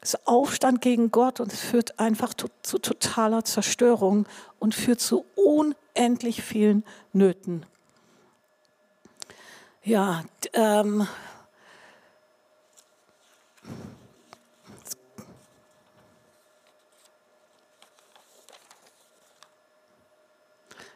Es 0.00 0.14
ist 0.14 0.26
Aufstand 0.26 0.80
gegen 0.80 1.10
Gott 1.10 1.40
und 1.40 1.52
es 1.52 1.60
führt 1.60 1.98
einfach 1.98 2.32
zu, 2.32 2.48
zu 2.62 2.78
totaler 2.78 3.44
Zerstörung 3.44 4.26
und 4.58 4.74
führt 4.74 5.00
zu 5.00 5.26
unendlich 5.34 6.42
vielen 6.42 6.84
Nöten. 7.12 7.66
Ja, 9.82 10.24
ähm, 10.52 11.06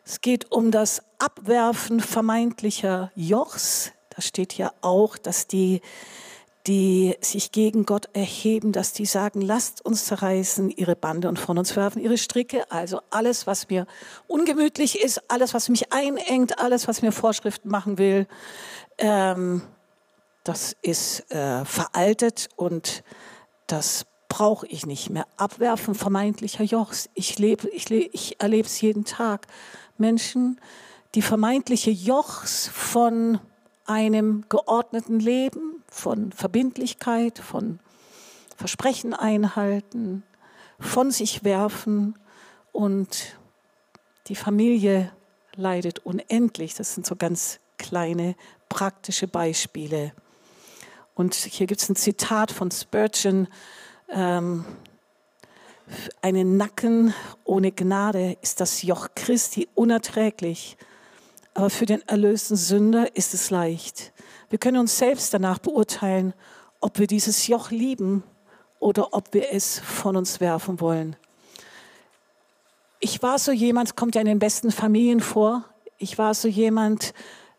Es 0.05 0.21
geht 0.21 0.51
um 0.51 0.71
das 0.71 1.03
Abwerfen 1.19 2.01
vermeintlicher 2.01 3.11
Jochs. 3.15 3.93
Da 4.11 4.23
steht 4.23 4.55
ja 4.55 4.73
auch, 4.81 5.19
dass 5.19 5.47
die, 5.47 5.81
die 6.67 7.17
sich 7.21 7.53
gegen 7.53 7.87
Gott 7.87 8.09
erheben, 8.13 8.73
dass 8.73 8.93
die 8.93 9.07
sagen, 9.07 9.41
lasst 9.41 9.85
uns 9.85 10.07
zerreißen 10.07 10.71
ihre 10.71 10.97
Bande 10.97 11.29
und 11.29 11.39
von 11.39 11.59
uns 11.59 11.77
werfen 11.77 12.03
ihre 12.03 12.19
Stricke. 12.19 12.71
Also 12.71 13.01
alles, 13.11 13.47
was 13.47 13.69
mir 13.69 13.87
ungemütlich 14.27 15.01
ist, 15.01 15.31
alles, 15.31 15.55
was 15.55 15.69
mich 15.69 15.93
einengt, 15.93 16.59
alles, 16.59 16.89
was 16.89 17.03
mir 17.03 17.13
Vorschriften 17.13 17.69
machen 17.69 17.99
will, 17.99 18.27
ähm, 18.99 19.63
das 20.45 20.75
ist 20.83 21.31
äh, 21.31 21.65
veraltet 21.65 22.49
und 22.57 23.05
das 23.67 24.07
brauche 24.29 24.67
ich 24.67 24.87
nicht 24.87 25.11
mehr. 25.11 25.27
Abwerfen 25.37 25.95
vermeintlicher 25.95 26.65
Jochs. 26.65 27.11
Ich, 27.15 27.39
ich, 27.39 27.91
ich 27.91 28.41
erlebe 28.41 28.67
es 28.67 28.81
jeden 28.81 29.05
Tag. 29.05 29.47
Menschen, 30.01 30.61
die 31.15 31.23
vermeintliche 31.23 31.91
Jochs 31.91 32.69
von 32.69 33.39
einem 33.87 34.45
geordneten 34.49 35.21
Leben, 35.21 35.83
von 35.89 36.33
Verbindlichkeit, 36.33 37.39
von 37.39 37.81
Versprechen 38.57 39.15
einhalten, 39.15 40.23
von 40.79 41.11
sich 41.11 41.45
werfen 41.45 42.19
und 42.73 43.37
die 44.29 44.37
Familie 44.37 45.13
leidet 45.57 46.01
unendlich. 46.01 46.75
Das 46.75 46.95
sind 46.95 47.07
so 47.07 47.17
ganz 47.17 47.59
kleine 47.79 48.37
praktische 48.69 49.27
Beispiele. 49.27 50.13
Und 51.15 51.35
hier 51.35 51.67
gibt 51.67 51.83
es 51.83 51.89
ein 51.89 51.97
Zitat 51.97 52.53
von 52.53 52.71
Spurgeon, 52.71 53.49
ähm, 54.09 54.65
einen 56.23 56.57
Nacken 56.57 57.15
ohne 57.45 57.73
Gnade 57.73 58.37
ist 58.43 58.61
das 58.61 58.83
Joch 58.83 59.09
Christi 59.15 59.69
unerträglich, 59.75 60.77
aber 61.55 61.71
für 61.71 61.87
den 61.87 62.07
erlösten 62.09 62.57
Sünder 62.57 63.17
ist 63.17 63.35
es 63.35 63.51
leicht. 63.51 64.13
Wir 64.49 64.59
können 64.59 64.79
uns 64.79 64.99
selbst 64.99 65.33
danach 65.35 65.59
beurteilen, 65.59 66.35
ob 66.81 66.99
wir 66.99 67.07
dieses 67.07 67.47
Joch 67.47 67.71
lieben 67.71 68.23
oder 68.79 69.13
ob 69.13 69.35
wir 69.35 69.53
es 69.53 69.79
von 69.79 70.17
uns 70.17 70.41
werfen 70.41 70.81
wollen. 70.81 71.17
Ich 72.99 73.23
war 73.23 73.39
so 73.39 73.53
jemand, 73.53 73.97
kommt 73.97 74.15
ja 74.15 74.21
in 74.21 74.27
den 74.27 74.39
besten 74.39 74.71
Familien 74.71 75.21
vor, 75.21 75.65
ich 75.99 76.19
war 76.19 76.35
so 76.35 76.49
jemand, 76.49 77.15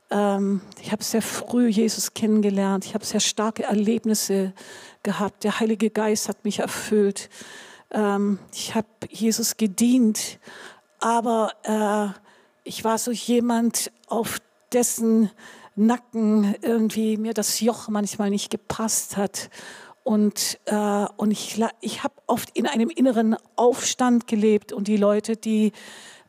ähm, 0.10 0.62
ich 0.82 0.92
habe 0.92 1.04
sehr 1.04 1.22
früh 1.22 1.68
Jesus 1.68 2.14
kennengelernt, 2.14 2.86
ich 2.86 2.94
habe 2.94 3.06
sehr 3.06 3.20
starke 3.20 3.64
Erlebnisse 3.64 4.54
gehabt, 5.04 5.44
der 5.44 5.60
Heilige 5.60 5.90
Geist 5.90 6.28
hat 6.28 6.44
mich 6.44 6.60
erfüllt. 6.60 7.30
Ähm, 7.92 8.40
ich 8.54 8.74
habe 8.76 8.88
Jesus 9.10 9.58
gedient, 9.58 10.40
aber 11.00 11.52
äh, 11.64 12.20
ich 12.64 12.84
war 12.84 12.98
so 12.98 13.12
jemand, 13.12 13.92
auf 14.08 14.40
dessen 14.72 15.30
Nacken 15.76 16.56
irgendwie 16.62 17.18
mir 17.18 17.34
das 17.34 17.60
Joch 17.60 17.88
manchmal 17.90 18.30
nicht 18.30 18.50
gepasst 18.50 19.18
hat. 19.18 19.50
Und, 20.04 20.60
äh, 20.66 21.06
und 21.18 21.32
ich, 21.32 21.64
ich 21.80 22.04
habe 22.04 22.16
oft 22.28 22.50
in 22.58 22.66
einem 22.66 22.90
inneren 22.90 23.36
Aufstand 23.56 24.28
gelebt 24.28 24.74
und 24.74 24.88
die 24.88 24.98
Leute, 24.98 25.38
die 25.38 25.72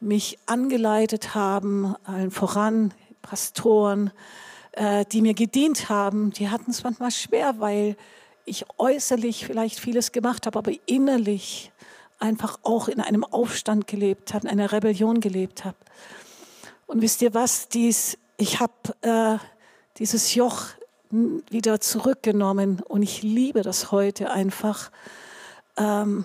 mich 0.01 0.39
angeleitet 0.47 1.35
haben, 1.35 1.95
allen 2.05 2.31
voran, 2.31 2.93
Pastoren, 3.23 4.11
äh, 4.73 5.05
die 5.11 5.23
mir 5.23 5.35
gedient 5.35 5.89
haben, 5.89 6.33
die 6.33 6.51
hatten 6.51 6.71
es 6.71 6.83
manchmal 6.83 7.11
schwer, 7.11 7.55
weil 7.59 7.97
ich 8.45 8.65
äußerlich 8.79 9.47
vielleicht 9.47 9.79
vieles 9.79 10.13
gemacht 10.13 10.47
habe, 10.47 10.59
aber 10.59 10.73
innerlich 10.87 11.73
einfach 12.19 12.59
auch 12.63 12.89
in 12.89 13.01
einem 13.01 13.25
Aufstand 13.25 13.87
gelebt 13.87 14.35
habe, 14.35 14.47
in 14.47 14.53
einer 14.53 14.73
Rebellion 14.73 15.21
gelebt 15.21 15.65
habe. 15.65 15.77
Und 16.87 17.03
wisst 17.03 17.23
ihr 17.23 17.35
was, 17.35 17.69
dies, 17.69 18.19
ich 18.37 18.61
habe 18.61 18.73
äh, 19.03 19.39
dieses 19.99 20.35
Joch 20.35 20.67
wieder 21.11 21.81
zurückgenommen 21.81 22.81
und 22.81 23.03
ich 23.03 23.23
liebe 23.23 23.63
das 23.63 23.93
heute 23.93 24.31
einfach, 24.31 24.91
ähm, 25.77 26.25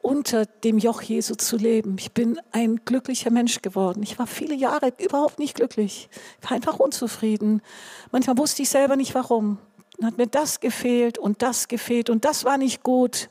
unter 0.00 0.46
dem 0.46 0.78
Joch 0.78 1.02
Jesu 1.02 1.34
zu 1.34 1.56
leben. 1.56 1.96
Ich 1.98 2.12
bin 2.12 2.40
ein 2.52 2.80
glücklicher 2.84 3.30
Mensch 3.30 3.60
geworden. 3.60 4.02
Ich 4.02 4.18
war 4.18 4.26
viele 4.26 4.54
Jahre 4.54 4.92
überhaupt 4.98 5.38
nicht 5.38 5.54
glücklich. 5.54 6.08
Ich 6.40 6.48
war 6.48 6.56
einfach 6.56 6.78
unzufrieden. 6.78 7.60
Manchmal 8.12 8.38
wusste 8.38 8.62
ich 8.62 8.70
selber 8.70 8.96
nicht 8.96 9.14
warum. 9.14 9.58
Dann 9.98 10.06
hat 10.06 10.18
mir 10.18 10.26
das 10.26 10.60
gefehlt 10.60 11.18
und 11.18 11.42
das 11.42 11.68
gefehlt 11.68 12.08
und 12.08 12.24
das 12.24 12.44
war 12.44 12.56
nicht 12.56 12.82
gut. 12.82 13.30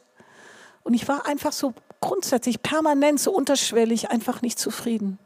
Und 0.84 0.93
ich 0.93 1.08
war 1.08 1.25
einfach 1.25 1.53
so 1.53 1.73
grundsätzlich 2.01 2.62
permanent 2.62 3.19
so 3.19 3.32
unterschwellig 3.32 4.10
einfach 4.10 4.41
nicht 4.41 4.60
zufrieden. 4.60 5.17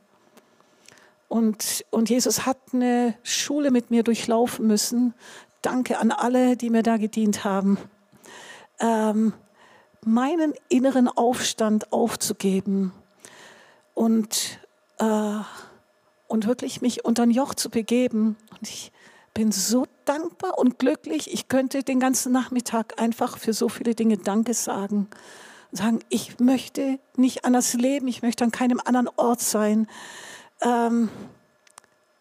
Und, 1.27 1.85
und 1.91 2.09
Jesus 2.09 2.45
hat 2.45 2.57
eine 2.73 3.15
Schule 3.23 3.71
mit 3.71 3.89
mir 3.89 4.03
durchlaufen 4.03 4.67
müssen. 4.67 5.13
Danke 5.61 5.97
an 5.97 6.11
alle, 6.11 6.57
die 6.57 6.69
mir 6.69 6.83
da 6.83 6.97
gedient 6.97 7.43
haben. 7.43 7.77
Ähm, 8.79 9.33
meinen 10.03 10.53
inneren 10.67 11.07
Aufstand 11.07 11.93
aufzugeben 11.93 12.91
und, 13.93 14.59
äh, 14.97 15.39
und 16.27 16.47
wirklich 16.47 16.81
mich 16.81 17.05
unter 17.05 17.23
ein 17.23 17.31
Joch 17.31 17.53
zu 17.53 17.69
begeben. 17.69 18.35
Und 18.49 18.67
ich 18.67 18.91
bin 19.33 19.51
so 19.51 19.85
dankbar 20.11 20.57
und 20.57 20.77
glücklich. 20.77 21.33
Ich 21.33 21.47
könnte 21.47 21.83
den 21.83 22.01
ganzen 22.01 22.33
Nachmittag 22.33 23.01
einfach 23.01 23.37
für 23.37 23.53
so 23.53 23.69
viele 23.69 23.95
Dinge 23.95 24.17
Danke 24.17 24.53
sagen. 24.53 25.07
Sagen, 25.71 25.99
ich 26.09 26.39
möchte 26.39 26.99
nicht 27.15 27.45
anders 27.45 27.73
leben, 27.75 28.09
ich 28.09 28.21
möchte 28.21 28.43
an 28.43 28.51
keinem 28.51 28.81
anderen 28.83 29.07
Ort 29.15 29.39
sein. 29.39 29.87
Ähm, 30.59 31.09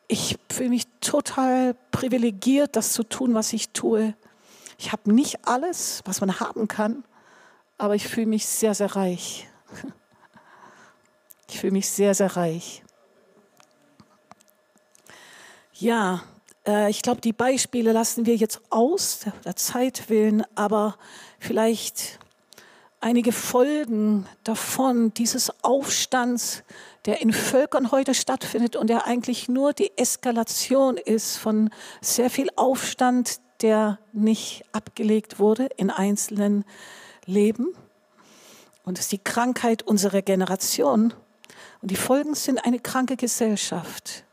ich 0.06 0.38
fühle 0.48 0.68
mich 0.68 0.86
total 1.00 1.74
privilegiert, 1.90 2.76
das 2.76 2.92
zu 2.92 3.02
tun, 3.02 3.34
was 3.34 3.52
ich 3.52 3.70
tue. 3.70 4.14
Ich 4.78 4.92
habe 4.92 5.12
nicht 5.12 5.48
alles, 5.48 6.02
was 6.04 6.20
man 6.20 6.38
haben 6.38 6.68
kann, 6.68 7.02
aber 7.76 7.96
ich 7.96 8.06
fühle 8.06 8.26
mich 8.26 8.46
sehr, 8.46 8.74
sehr 8.74 8.94
reich. 8.94 9.48
Ich 11.52 11.58
fühle 11.58 11.72
mich 11.72 11.88
sehr, 11.90 12.14
sehr 12.14 12.36
reich. 12.36 12.84
Ja, 15.72 16.22
ich 16.88 17.02
glaube, 17.02 17.20
die 17.20 17.32
Beispiele 17.32 17.92
lassen 17.92 18.26
wir 18.26 18.36
jetzt 18.36 18.60
aus, 18.70 19.20
der 19.44 19.56
Zeit 19.56 20.08
willen, 20.10 20.44
aber 20.54 20.96
vielleicht 21.38 22.18
einige 23.00 23.32
Folgen 23.32 24.26
davon, 24.44 25.14
dieses 25.14 25.52
Aufstands, 25.64 26.62
der 27.06 27.22
in 27.22 27.32
Völkern 27.32 27.90
heute 27.90 28.14
stattfindet 28.14 28.76
und 28.76 28.88
der 28.90 29.06
eigentlich 29.06 29.48
nur 29.48 29.72
die 29.72 29.96
Eskalation 29.96 30.96
ist 30.98 31.38
von 31.38 31.70
sehr 32.02 32.28
viel 32.28 32.48
Aufstand, 32.56 33.40
der 33.62 33.98
nicht 34.12 34.64
abgelegt 34.72 35.38
wurde 35.38 35.68
in 35.76 35.90
einzelnen 35.90 36.64
Leben. 37.24 37.68
Und 38.84 38.98
es 38.98 39.06
ist 39.06 39.12
die 39.12 39.18
Krankheit 39.18 39.82
unserer 39.82 40.22
Generation. 40.22 41.14
Und 41.80 41.90
die 41.90 41.96
Folgen 41.96 42.34
sind 42.34 42.64
eine 42.64 42.80
kranke 42.80 43.16
Gesellschaft. 43.16 44.24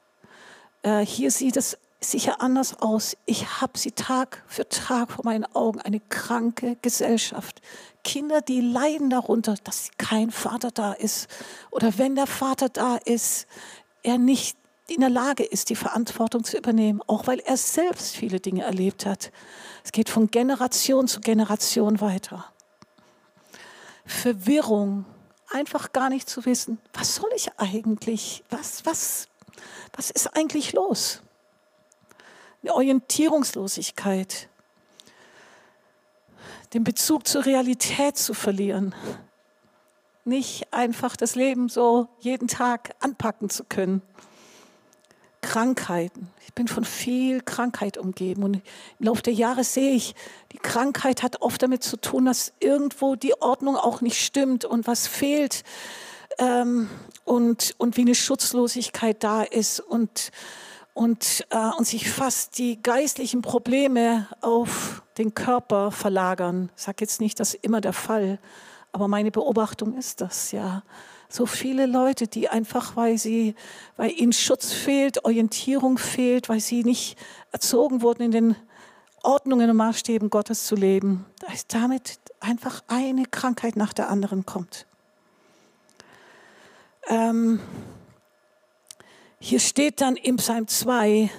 Äh, 0.83 1.05
hier 1.05 1.31
sieht 1.31 1.57
es 1.57 1.77
sicher 1.99 2.41
anders 2.41 2.79
aus. 2.79 3.17
Ich 3.25 3.61
habe 3.61 3.77
sie 3.77 3.91
Tag 3.91 4.43
für 4.47 4.67
Tag 4.69 5.11
vor 5.11 5.25
meinen 5.25 5.45
Augen, 5.55 5.81
eine 5.81 5.99
kranke 5.99 6.77
Gesellschaft. 6.81 7.61
Kinder, 8.03 8.41
die 8.41 8.61
leiden 8.61 9.09
darunter, 9.09 9.55
dass 9.63 9.89
kein 9.97 10.31
Vater 10.31 10.71
da 10.71 10.93
ist. 10.93 11.27
Oder 11.71 11.97
wenn 11.97 12.15
der 12.15 12.27
Vater 12.27 12.69
da 12.69 12.97
ist, 12.97 13.47
er 14.03 14.17
nicht 14.17 14.57
in 14.87 15.01
der 15.01 15.09
Lage 15.09 15.43
ist, 15.43 15.69
die 15.69 15.75
Verantwortung 15.75 16.43
zu 16.43 16.57
übernehmen, 16.57 17.01
auch 17.07 17.27
weil 17.27 17.39
er 17.39 17.57
selbst 17.57 18.15
viele 18.15 18.39
Dinge 18.39 18.63
erlebt 18.63 19.05
hat. 19.05 19.31
Es 19.83 19.91
geht 19.91 20.09
von 20.09 20.31
Generation 20.31 21.07
zu 21.07 21.19
Generation 21.19 21.99
weiter. 21.99 22.45
Verwirrung, 24.05 25.05
einfach 25.51 25.91
gar 25.91 26.09
nicht 26.09 26.29
zu 26.29 26.45
wissen, 26.45 26.79
was 26.93 27.15
soll 27.15 27.29
ich 27.35 27.49
eigentlich, 27.57 28.43
was, 28.49 28.85
was, 28.85 29.27
was 29.93 30.09
ist 30.09 30.27
eigentlich 30.35 30.71
los? 30.71 31.21
Eine 32.61 32.73
Orientierungslosigkeit, 32.73 34.49
den 36.73 36.83
Bezug 36.83 37.27
zur 37.27 37.45
Realität 37.45 38.17
zu 38.17 38.33
verlieren, 38.33 38.93
nicht 40.25 40.73
einfach 40.73 41.15
das 41.15 41.35
Leben 41.35 41.69
so 41.69 42.09
jeden 42.19 42.47
Tag 42.47 42.95
anpacken 42.99 43.49
zu 43.49 43.63
können. 43.63 44.01
Krankheiten. 45.41 46.29
Ich 46.45 46.53
bin 46.53 46.67
von 46.67 46.83
viel 46.83 47.41
Krankheit 47.41 47.97
umgeben 47.97 48.43
und 48.43 48.55
im 48.55 49.05
Laufe 49.05 49.21
der 49.21 49.33
Jahre 49.33 49.63
sehe 49.63 49.91
ich, 49.91 50.15
die 50.51 50.57
Krankheit 50.57 51.23
hat 51.23 51.41
oft 51.41 51.61
damit 51.61 51.83
zu 51.83 51.95
tun, 51.95 52.25
dass 52.25 52.51
irgendwo 52.59 53.15
die 53.15 53.39
Ordnung 53.41 53.77
auch 53.77 54.01
nicht 54.01 54.19
stimmt 54.19 54.65
und 54.65 54.87
was 54.87 55.07
fehlt 55.07 55.63
ähm, 56.37 56.89
und, 57.23 57.75
und 57.77 57.95
wie 57.95 58.01
eine 58.01 58.15
Schutzlosigkeit 58.15 59.23
da 59.23 59.43
ist 59.43 59.79
und 59.79 60.31
und, 60.97 61.45
äh, 61.51 61.69
und 61.77 61.85
sich 61.85 62.09
fast 62.09 62.57
die 62.57 62.81
geistlichen 62.81 63.43
Probleme 63.43 64.27
auf 64.41 65.03
den 65.19 65.35
Körper 65.35 65.91
verlagern. 65.91 66.71
Ich 66.75 66.83
sage 66.83 66.97
jetzt 67.01 67.21
nicht, 67.21 67.39
das 67.39 67.53
ist 67.53 67.63
immer 67.63 67.81
der 67.81 67.93
Fall, 67.93 68.39
aber 68.91 69.07
meine 69.07 69.29
Beobachtung 69.29 69.95
ist 69.95 70.21
das, 70.21 70.51
ja. 70.51 70.81
So 71.29 71.45
viele 71.45 71.85
Leute, 71.85 72.27
die 72.27 72.49
einfach, 72.49 72.95
weil 72.95 73.19
sie, 73.19 73.53
weil 73.95 74.11
ihnen 74.11 74.33
Schutz 74.33 74.73
fehlt, 74.73 75.23
Orientierung 75.23 75.99
fehlt, 75.99 76.49
weil 76.49 76.61
sie 76.61 76.83
nicht 76.83 77.15
erzogen 77.51 78.01
wurden, 78.01 78.23
in 78.23 78.31
den 78.31 78.55
Ordnungen 79.21 79.69
und 79.69 79.77
Maßstäben 79.77 80.31
Gottes 80.31 80.65
zu 80.65 80.75
leben, 80.75 81.25
dass 81.41 81.67
damit 81.67 82.19
einfach 82.39 82.81
eine 82.87 83.25
Krankheit 83.25 83.75
nach 83.75 83.93
der 83.93 84.09
anderen 84.09 84.47
kommt. 84.47 84.87
Ähm, 87.07 87.59
hier 89.39 89.59
steht 89.59 90.01
dann 90.01 90.15
im 90.15 90.37
Psalm 90.37 90.67
2, 90.67 91.29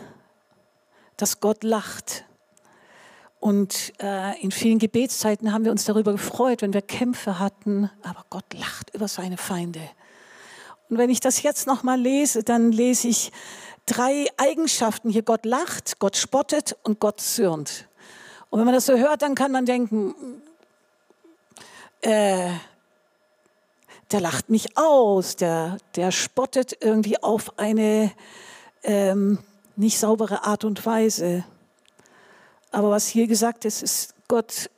dass 1.16 1.40
Gott 1.40 1.64
lacht. 1.64 2.24
Und 3.40 3.92
äh, 4.00 4.40
in 4.40 4.50
vielen 4.50 4.78
Gebetszeiten 4.78 5.52
haben 5.52 5.64
wir 5.64 5.72
uns 5.72 5.84
darüber 5.84 6.12
gefreut, 6.12 6.62
wenn 6.62 6.72
wir 6.72 6.82
Kämpfe 6.82 7.38
hatten, 7.38 7.90
aber 8.02 8.24
Gott 8.30 8.52
lacht 8.54 8.94
über 8.94 9.08
seine 9.08 9.36
Feinde. 9.36 9.80
Und 10.88 10.98
wenn 10.98 11.10
ich 11.10 11.20
das 11.20 11.42
jetzt 11.42 11.66
nochmal 11.66 12.00
lese, 12.00 12.42
dann 12.42 12.72
lese 12.72 13.08
ich 13.08 13.30
drei 13.86 14.26
Eigenschaften 14.36 15.10
hier. 15.10 15.22
Gott 15.22 15.44
lacht, 15.44 15.98
Gott 15.98 16.16
spottet 16.16 16.76
und 16.82 17.00
Gott 17.00 17.20
zürnt. 17.20 17.88
Und 18.50 18.58
wenn 18.58 18.64
man 18.64 18.74
das 18.74 18.86
so 18.86 18.96
hört, 18.96 19.22
dann 19.22 19.34
kann 19.34 19.52
man 19.52 19.66
denken, 19.66 20.14
äh, 22.00 22.50
der 24.10 24.20
lacht 24.20 24.50
mich 24.50 24.76
aus, 24.76 25.36
der, 25.36 25.76
der 25.96 26.10
spottet 26.12 26.76
irgendwie 26.80 27.22
auf 27.22 27.58
eine 27.58 28.10
ähm, 28.82 29.38
nicht 29.76 29.98
saubere 29.98 30.44
Art 30.44 30.64
und 30.64 30.84
Weise. 30.86 31.44
Aber 32.70 32.90
was 32.90 33.06
hier 33.06 33.26
gesagt 33.26 33.64
ist, 33.64 33.82
ist, 33.82 34.14
Gott 34.28 34.70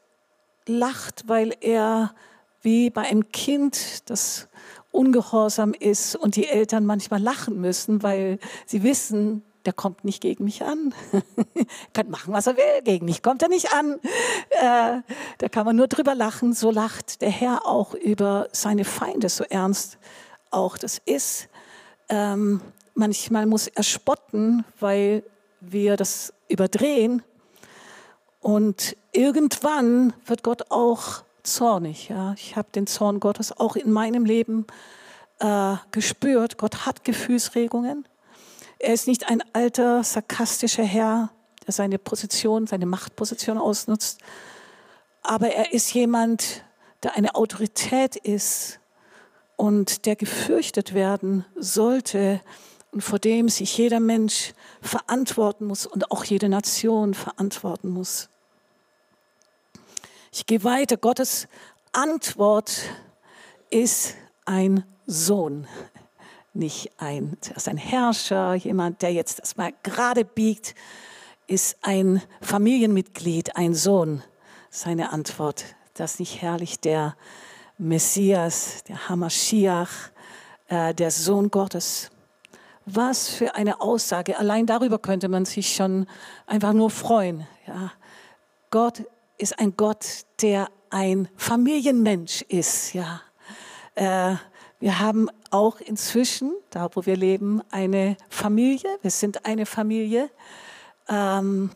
lacht, 0.67 1.25
weil 1.27 1.55
er 1.61 2.15
wie 2.63 2.91
bei 2.91 3.03
einem 3.03 3.31
Kind, 3.33 4.09
das 4.11 4.49
ungehorsam 4.93 5.73
ist 5.73 6.17
und 6.17 6.37
die 6.37 6.49
Eltern 6.49 6.85
manchmal 6.85 7.23
lachen 7.23 7.61
müssen, 7.61 8.03
weil 8.03 8.39
sie 8.67 8.83
wissen, 8.83 9.43
der 9.67 9.73
kommt 9.73 10.05
nicht 10.05 10.21
gegen 10.21 10.45
mich 10.45 10.65
an. 10.65 10.95
kann 11.93 12.11
machen, 12.11 12.33
was 12.33 12.47
er 12.47 12.57
will, 12.57 12.83
gegen 12.85 13.07
mich 13.07 13.23
kommt 13.23 13.43
er 13.43 13.49
nicht 13.49 13.73
an. 13.73 14.01
Äh, 14.51 15.03
da 15.39 15.49
kann 15.51 15.67
man 15.67 15.77
nur 15.77 15.89
drüber 15.89 16.15
lachen. 16.15 16.53
So 16.53 16.71
lacht 16.71 17.21
der 17.21 17.31
Herr 17.31 17.67
auch 17.67 17.95
über 17.95 18.49
seine 18.53 18.85
Feinde, 18.85 19.29
so 19.29 19.45
ernst 19.45 19.99
auch 20.51 20.79
das 20.79 21.01
ist. 21.05 21.49
Ähm, 22.09 22.61
manchmal 22.95 23.47
muss 23.47 23.69
er 23.69 23.83
spotten, 23.83 24.65
weil 24.79 25.23
wir 25.61 25.97
das 25.97 26.33
überdrehen. 26.49 27.23
Und 28.41 28.97
irgendwann 29.13 30.13
wird 30.27 30.43
Gott 30.43 30.71
auch 30.71 31.23
zornig. 31.43 32.09
Ja? 32.09 32.35
Ich 32.37 32.57
habe 32.57 32.69
den 32.75 32.87
Zorn 32.87 33.21
Gottes 33.21 33.59
auch 33.59 33.77
in 33.77 33.93
meinem 33.93 34.25
Leben 34.25 34.67
äh, 35.39 35.77
gespürt. 35.91 36.59
Gott 36.59 36.87
hat 36.87 37.05
Gefühlsregungen. 37.05 38.07
Er 38.83 38.95
ist 38.95 39.07
nicht 39.07 39.29
ein 39.29 39.43
alter, 39.53 40.03
sarkastischer 40.03 40.83
Herr, 40.83 41.31
der 41.67 41.75
seine 41.75 41.99
Position, 41.99 42.67
seine 42.67 42.87
Machtposition 42.87 43.59
ausnutzt. 43.59 44.19
aber 45.23 45.49
er 45.49 45.75
ist 45.75 45.93
jemand, 45.93 46.65
der 47.03 47.15
eine 47.15 47.35
Autorität 47.35 48.17
ist 48.17 48.81
und 49.57 50.07
der 50.07 50.17
gefürchtet 50.17 50.95
werden 50.95 51.45
sollte 51.57 52.41
und 52.91 53.03
vor 53.03 53.19
dem 53.19 53.51
sich 53.51 53.77
jeder 53.77 54.01
Mensch 54.01 54.55
verantworten 54.81 55.67
muss 55.67 55.85
und 55.85 56.11
auch 56.11 56.25
jede 56.25 56.49
Nation 56.49 57.13
verantworten 57.13 57.91
muss. 57.91 58.31
Ich 60.33 60.47
gehe 60.47 60.65
weiter. 60.65 60.97
Gottes 60.97 61.49
Antwort 61.93 62.81
ist 63.69 64.15
ein 64.47 64.85
Sohn, 65.07 65.69
nicht 66.53 66.91
ein, 66.99 67.37
ist 67.55 67.69
ein 67.69 67.77
Herrscher, 67.77 68.55
jemand, 68.55 69.03
der 69.03 69.13
jetzt 69.13 69.41
das 69.41 69.57
mal 69.57 69.73
gerade 69.83 70.25
biegt, 70.25 70.75
ist 71.47 71.77
ein 71.83 72.23
Familienmitglied, 72.41 73.57
ein 73.57 73.75
Sohn. 73.75 74.23
Seine 74.71 75.13
Antwort, 75.13 75.65
das 75.95 76.19
nicht 76.19 76.43
herrlich 76.43 76.81
der 76.81 77.17
Messias, 77.77 78.85
der 78.85 79.09
Hamashiach, 79.09 80.11
äh, 80.69 80.95
der 80.95 81.11
Sohn 81.11 81.51
Gottes. 81.51 82.11
Was 82.87 83.29
für 83.29 83.55
eine 83.55 83.81
Aussage. 83.81 84.39
Allein 84.39 84.67
darüber 84.67 84.99
könnte 84.99 85.29
man 85.29 85.45
sich 85.45 85.75
schon 85.75 86.07
einfach 86.47 86.73
nur 86.73 86.91
freuen. 86.91 87.47
Ja. 87.67 87.93
Gott 88.71 89.03
ist 89.39 89.59
ein 89.59 89.77
Gott, 89.77 90.25
der 90.43 90.69
ein 90.91 91.29
Familienmensch 91.37 92.43
ist. 92.43 92.95
Ja. 92.95 93.23
Äh, 93.95 94.37
wir 94.81 94.99
haben 94.99 95.29
auch 95.51 95.79
inzwischen, 95.81 96.53
da 96.71 96.89
wo 96.95 97.05
wir 97.05 97.17
leben, 97.17 97.63
eine 97.71 98.17
Familie. 98.31 98.99
Wir 99.03 99.11
sind 99.11 99.45
eine 99.45 99.67
Familie. 99.67 100.31
Ähm, 101.07 101.71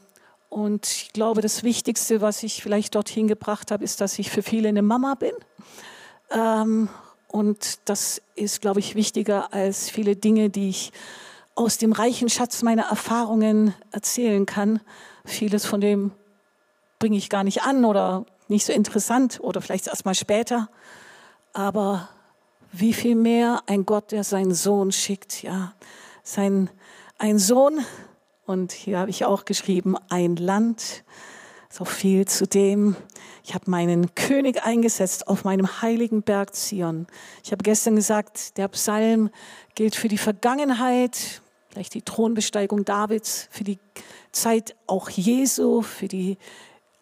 und 0.48 0.86
ich 0.86 1.12
glaube, 1.12 1.42
das 1.42 1.64
Wichtigste, 1.64 2.22
was 2.22 2.42
ich 2.42 2.62
vielleicht 2.62 2.94
dorthin 2.94 3.28
gebracht 3.28 3.70
habe, 3.70 3.84
ist, 3.84 4.00
dass 4.00 4.18
ich 4.18 4.30
für 4.30 4.42
viele 4.42 4.70
eine 4.70 4.80
Mama 4.80 5.16
bin. 5.16 5.34
Ähm, 6.30 6.88
und 7.28 7.80
das 7.84 8.22
ist, 8.36 8.62
glaube 8.62 8.80
ich, 8.80 8.94
wichtiger 8.94 9.52
als 9.52 9.90
viele 9.90 10.16
Dinge, 10.16 10.48
die 10.48 10.70
ich 10.70 10.92
aus 11.56 11.76
dem 11.76 11.92
reichen 11.92 12.30
Schatz 12.30 12.62
meiner 12.62 12.84
Erfahrungen 12.84 13.74
erzählen 13.90 14.46
kann. 14.46 14.80
Vieles 15.26 15.66
von 15.66 15.80
dem 15.82 16.12
bringe 16.98 17.18
ich 17.18 17.28
gar 17.28 17.44
nicht 17.44 17.62
an 17.62 17.84
oder 17.84 18.24
nicht 18.48 18.64
so 18.64 18.72
interessant 18.72 19.40
oder 19.42 19.60
vielleicht 19.60 19.88
erst 19.88 20.06
mal 20.06 20.14
später. 20.14 20.70
Aber 21.52 22.08
wie 22.76 22.92
viel 22.92 23.14
mehr 23.14 23.62
ein 23.66 23.86
Gott, 23.86 24.12
der 24.12 24.24
seinen 24.24 24.54
Sohn 24.54 24.92
schickt, 24.92 25.42
ja, 25.42 25.74
sein, 26.22 26.70
ein 27.18 27.38
Sohn, 27.38 27.84
und 28.46 28.72
hier 28.72 28.98
habe 28.98 29.10
ich 29.10 29.24
auch 29.24 29.44
geschrieben, 29.44 29.96
ein 30.10 30.36
Land, 30.36 31.04
so 31.70 31.84
viel 31.84 32.26
zu 32.26 32.46
dem. 32.46 32.94
Ich 33.42 33.54
habe 33.54 33.70
meinen 33.70 34.14
König 34.14 34.64
eingesetzt 34.64 35.28
auf 35.28 35.44
meinem 35.44 35.82
heiligen 35.82 36.22
Berg 36.22 36.54
Zion. 36.54 37.06
Ich 37.42 37.52
habe 37.52 37.62
gestern 37.62 37.96
gesagt, 37.96 38.58
der 38.58 38.68
Psalm 38.68 39.30
gilt 39.74 39.96
für 39.96 40.08
die 40.08 40.18
Vergangenheit, 40.18 41.42
vielleicht 41.70 41.94
die 41.94 42.02
Thronbesteigung 42.02 42.84
Davids, 42.84 43.48
für 43.50 43.64
die 43.64 43.78
Zeit 44.30 44.76
auch 44.86 45.08
Jesu, 45.08 45.82
für 45.82 46.08
die, 46.08 46.36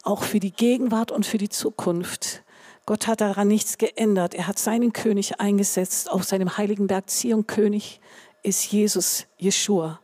auch 0.05 0.23
für 0.23 0.41
die 0.41 0.53
Gegenwart 0.53 1.11
und 1.11 1.27
für 1.27 1.39
die 1.39 1.49
Zukunft. 1.49 2.43
Gott 2.85 3.07
hat 3.07 3.21
daran 3.21 3.49
nichts 3.49 3.79
geändert. 3.79 4.35
Er 4.35 4.49
hat 4.49 4.59
seinen 4.59 4.93
König 4.93 5.41
eingesetzt 5.41 6.11
auf 6.11 6.25
seinem 6.25 6.57
heiligen 6.57 6.89
Berg 6.89 7.09
Zion. 7.09 7.47
König 7.47 8.01
ist 8.43 8.65
Jesus, 8.73 9.27
Jeshua. 9.39 10.01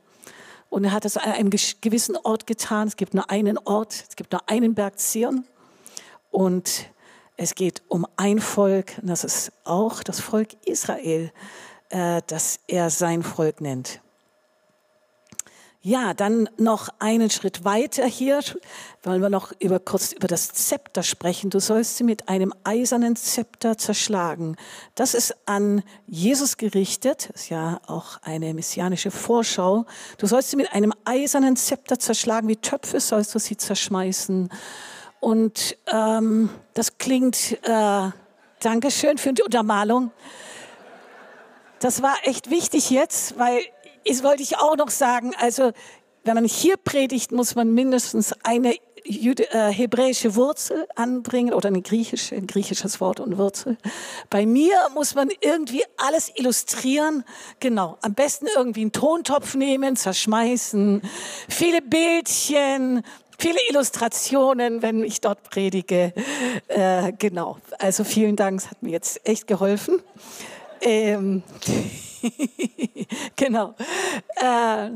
Und 0.70 0.84
er 0.84 0.92
hat 0.92 1.04
es 1.04 1.16
an 1.16 1.32
einem 1.32 1.50
gewissen 1.50 2.16
Ort 2.16 2.46
getan. 2.46 2.86
Es 2.86 2.96
gibt 2.96 3.14
nur 3.14 3.28
einen 3.30 3.58
Ort, 3.58 4.04
es 4.08 4.16
gibt 4.16 4.32
nur 4.32 4.48
einen 4.48 4.74
Berg 4.74 4.98
Zion. 4.98 5.44
Und 6.30 6.90
es 7.36 7.54
geht 7.54 7.82
um 7.88 8.06
ein 8.16 8.40
Volk, 8.40 8.94
und 9.00 9.08
das 9.08 9.24
ist 9.24 9.52
auch 9.64 10.02
das 10.02 10.20
Volk 10.20 10.54
Israel, 10.66 11.32
äh, 11.88 12.20
das 12.26 12.60
er 12.66 12.90
sein 12.90 13.22
Volk 13.22 13.60
nennt. 13.60 14.00
Ja, 15.88 16.12
dann 16.12 16.50
noch 16.58 16.90
einen 16.98 17.30
Schritt 17.30 17.64
weiter 17.64 18.04
hier 18.04 18.40
wollen 19.02 19.22
wir 19.22 19.30
noch 19.30 19.52
über, 19.58 19.80
kurz 19.80 20.12
über 20.12 20.28
das 20.28 20.52
Zepter 20.52 21.02
sprechen. 21.02 21.48
Du 21.48 21.60
sollst 21.60 21.96
sie 21.96 22.04
mit 22.04 22.28
einem 22.28 22.52
eisernen 22.62 23.16
Zepter 23.16 23.78
zerschlagen. 23.78 24.56
Das 24.94 25.14
ist 25.14 25.34
an 25.46 25.82
Jesus 26.06 26.58
gerichtet, 26.58 27.30
das 27.32 27.44
ist 27.44 27.48
ja 27.48 27.80
auch 27.86 28.20
eine 28.20 28.52
messianische 28.52 29.10
Vorschau. 29.10 29.86
Du 30.18 30.26
sollst 30.26 30.50
sie 30.50 30.56
mit 30.56 30.70
einem 30.74 30.92
eisernen 31.06 31.56
Zepter 31.56 31.98
zerschlagen, 31.98 32.48
wie 32.48 32.56
Töpfe 32.56 33.00
sollst 33.00 33.34
du 33.34 33.38
sie 33.38 33.56
zerschmeißen. 33.56 34.50
Und 35.20 35.78
ähm, 35.90 36.50
das 36.74 36.98
klingt, 36.98 37.56
äh, 37.62 38.10
Dankeschön 38.60 39.16
für 39.16 39.32
die 39.32 39.42
Untermalung. 39.42 40.10
Das 41.80 42.02
war 42.02 42.16
echt 42.24 42.50
wichtig 42.50 42.90
jetzt, 42.90 43.38
weil 43.38 43.60
das 44.08 44.22
wollte 44.22 44.42
ich 44.42 44.56
auch 44.56 44.76
noch 44.76 44.90
sagen. 44.90 45.34
Also, 45.38 45.72
wenn 46.24 46.34
man 46.34 46.44
hier 46.44 46.76
predigt, 46.76 47.32
muss 47.32 47.54
man 47.54 47.72
mindestens 47.72 48.34
eine 48.42 48.74
Jude, 49.04 49.50
äh, 49.52 49.72
hebräische 49.72 50.34
Wurzel 50.34 50.86
anbringen 50.94 51.54
oder 51.54 51.68
eine 51.68 51.80
griechische, 51.80 52.34
ein 52.34 52.46
griechisches 52.46 53.00
Wort 53.00 53.20
und 53.20 53.38
Wurzel. 53.38 53.78
Bei 54.28 54.44
mir 54.44 54.74
muss 54.94 55.14
man 55.14 55.30
irgendwie 55.40 55.82
alles 55.96 56.30
illustrieren. 56.34 57.24
Genau. 57.60 57.96
Am 58.02 58.14
besten 58.14 58.46
irgendwie 58.54 58.82
einen 58.82 58.92
Tontopf 58.92 59.54
nehmen, 59.54 59.96
zerschmeißen, 59.96 61.00
viele 61.48 61.80
Bildchen, 61.80 63.02
viele 63.38 63.58
Illustrationen, 63.70 64.82
wenn 64.82 65.02
ich 65.04 65.20
dort 65.20 65.42
predige. 65.44 66.12
Äh, 66.66 67.12
genau. 67.18 67.58
Also 67.78 68.04
vielen 68.04 68.36
Dank, 68.36 68.60
es 68.60 68.70
hat 68.70 68.82
mir 68.82 68.90
jetzt 68.90 69.26
echt 69.26 69.46
geholfen. 69.46 70.02
Ähm, 70.82 71.42
genau. 73.36 73.74
Äh, 74.36 74.90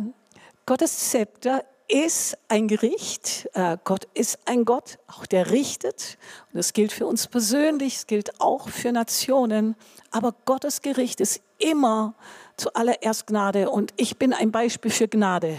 Gottes 0.66 1.10
Zepter 1.10 1.64
ist 1.88 2.38
ein 2.48 2.68
Gericht. 2.68 3.48
Äh, 3.52 3.76
Gott 3.84 4.06
ist 4.14 4.38
ein 4.46 4.64
Gott, 4.64 4.98
auch 5.08 5.26
der 5.26 5.50
richtet. 5.50 6.18
Und 6.52 6.58
das 6.58 6.72
gilt 6.72 6.92
für 6.92 7.06
uns 7.06 7.26
persönlich, 7.26 7.96
es 7.96 8.06
gilt 8.06 8.40
auch 8.40 8.68
für 8.68 8.92
Nationen. 8.92 9.76
Aber 10.10 10.34
Gottes 10.44 10.82
Gericht 10.82 11.20
ist 11.20 11.42
immer 11.58 12.14
zuallererst 12.56 13.26
Gnade. 13.26 13.70
Und 13.70 13.92
ich 13.96 14.18
bin 14.18 14.32
ein 14.32 14.52
Beispiel 14.52 14.90
für 14.90 15.08
Gnade. 15.08 15.56